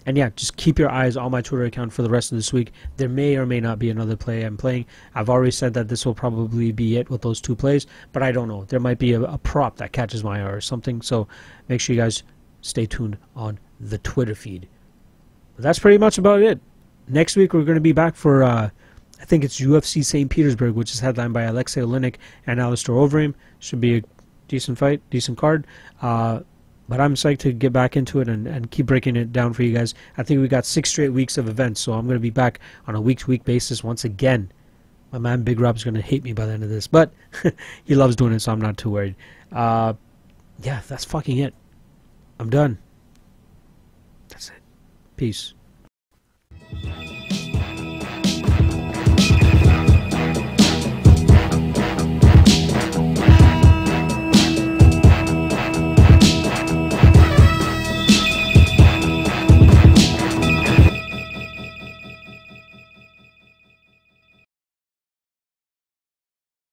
and 0.06 0.16
yeah, 0.16 0.30
just 0.36 0.56
keep 0.56 0.78
your 0.78 0.90
eyes 0.90 1.16
on 1.16 1.30
my 1.30 1.40
Twitter 1.40 1.64
account 1.64 1.92
for 1.92 2.02
the 2.02 2.10
rest 2.10 2.30
of 2.32 2.38
this 2.38 2.52
week. 2.52 2.72
There 2.96 3.08
may 3.08 3.36
or 3.36 3.46
may 3.46 3.60
not 3.60 3.78
be 3.78 3.90
another 3.90 4.16
play 4.16 4.42
I'm 4.42 4.56
playing. 4.56 4.86
I've 5.14 5.30
already 5.30 5.50
said 5.50 5.74
that 5.74 5.88
this 5.88 6.04
will 6.04 6.14
probably 6.14 6.72
be 6.72 6.96
it 6.96 7.08
with 7.10 7.22
those 7.22 7.40
two 7.40 7.56
plays, 7.56 7.86
but 8.12 8.22
I 8.22 8.32
don't 8.32 8.48
know. 8.48 8.64
There 8.64 8.80
might 8.80 8.98
be 8.98 9.12
a, 9.14 9.22
a 9.22 9.38
prop 9.38 9.76
that 9.76 9.92
catches 9.92 10.22
my 10.22 10.40
eye 10.40 10.50
or 10.50 10.60
something. 10.60 11.00
So 11.02 11.26
make 11.68 11.80
sure 11.80 11.94
you 11.96 12.02
guys 12.02 12.22
stay 12.60 12.86
tuned 12.86 13.16
on 13.34 13.58
the 13.80 13.98
Twitter 13.98 14.34
feed. 14.34 14.68
But 15.56 15.62
that's 15.62 15.78
pretty 15.78 15.98
much 15.98 16.18
about 16.18 16.42
it. 16.42 16.60
Next 17.08 17.36
week 17.36 17.52
we're 17.52 17.64
going 17.64 17.76
to 17.76 17.80
be 17.80 17.92
back 17.92 18.14
for 18.14 18.42
uh, 18.42 18.70
I 19.20 19.24
think 19.24 19.44
it's 19.44 19.60
UFC 19.60 20.04
St. 20.04 20.28
Petersburg, 20.28 20.74
which 20.74 20.92
is 20.92 21.00
headlined 21.00 21.32
by 21.32 21.42
Alexei 21.42 21.80
Oleinik 21.80 22.16
and 22.46 22.60
Alistair 22.60 22.94
Overeem. 22.94 23.34
Should 23.58 23.80
be 23.80 23.98
a 23.98 24.02
decent 24.48 24.76
fight, 24.76 25.00
decent 25.10 25.38
card. 25.38 25.66
Uh, 26.02 26.40
but 26.88 27.00
I'm 27.00 27.14
psyched 27.14 27.38
to 27.40 27.52
get 27.52 27.72
back 27.72 27.96
into 27.96 28.20
it 28.20 28.28
and, 28.28 28.46
and 28.46 28.70
keep 28.70 28.86
breaking 28.86 29.16
it 29.16 29.32
down 29.32 29.52
for 29.52 29.62
you 29.62 29.72
guys. 29.72 29.94
I 30.18 30.22
think 30.22 30.40
we 30.40 30.48
got 30.48 30.66
six 30.66 30.90
straight 30.90 31.10
weeks 31.10 31.38
of 31.38 31.48
events, 31.48 31.80
so 31.80 31.92
I'm 31.94 32.06
going 32.06 32.16
to 32.16 32.20
be 32.20 32.30
back 32.30 32.60
on 32.86 32.94
a 32.94 33.00
week 33.00 33.20
to 33.20 33.26
week 33.26 33.44
basis 33.44 33.82
once 33.82 34.04
again. 34.04 34.50
My 35.12 35.18
man 35.18 35.42
Big 35.42 35.60
Rob's 35.60 35.84
going 35.84 35.94
to 35.94 36.02
hate 36.02 36.24
me 36.24 36.32
by 36.32 36.46
the 36.46 36.52
end 36.52 36.62
of 36.62 36.68
this, 36.68 36.86
but 36.86 37.12
he 37.84 37.94
loves 37.94 38.16
doing 38.16 38.32
it, 38.32 38.40
so 38.40 38.52
I'm 38.52 38.60
not 38.60 38.76
too 38.76 38.90
worried. 38.90 39.14
Uh, 39.52 39.94
yeah, 40.62 40.80
that's 40.88 41.04
fucking 41.04 41.38
it. 41.38 41.54
I'm 42.38 42.50
done. 42.50 42.78
That's 44.28 44.48
it. 44.48 44.62
Peace. 45.16 45.54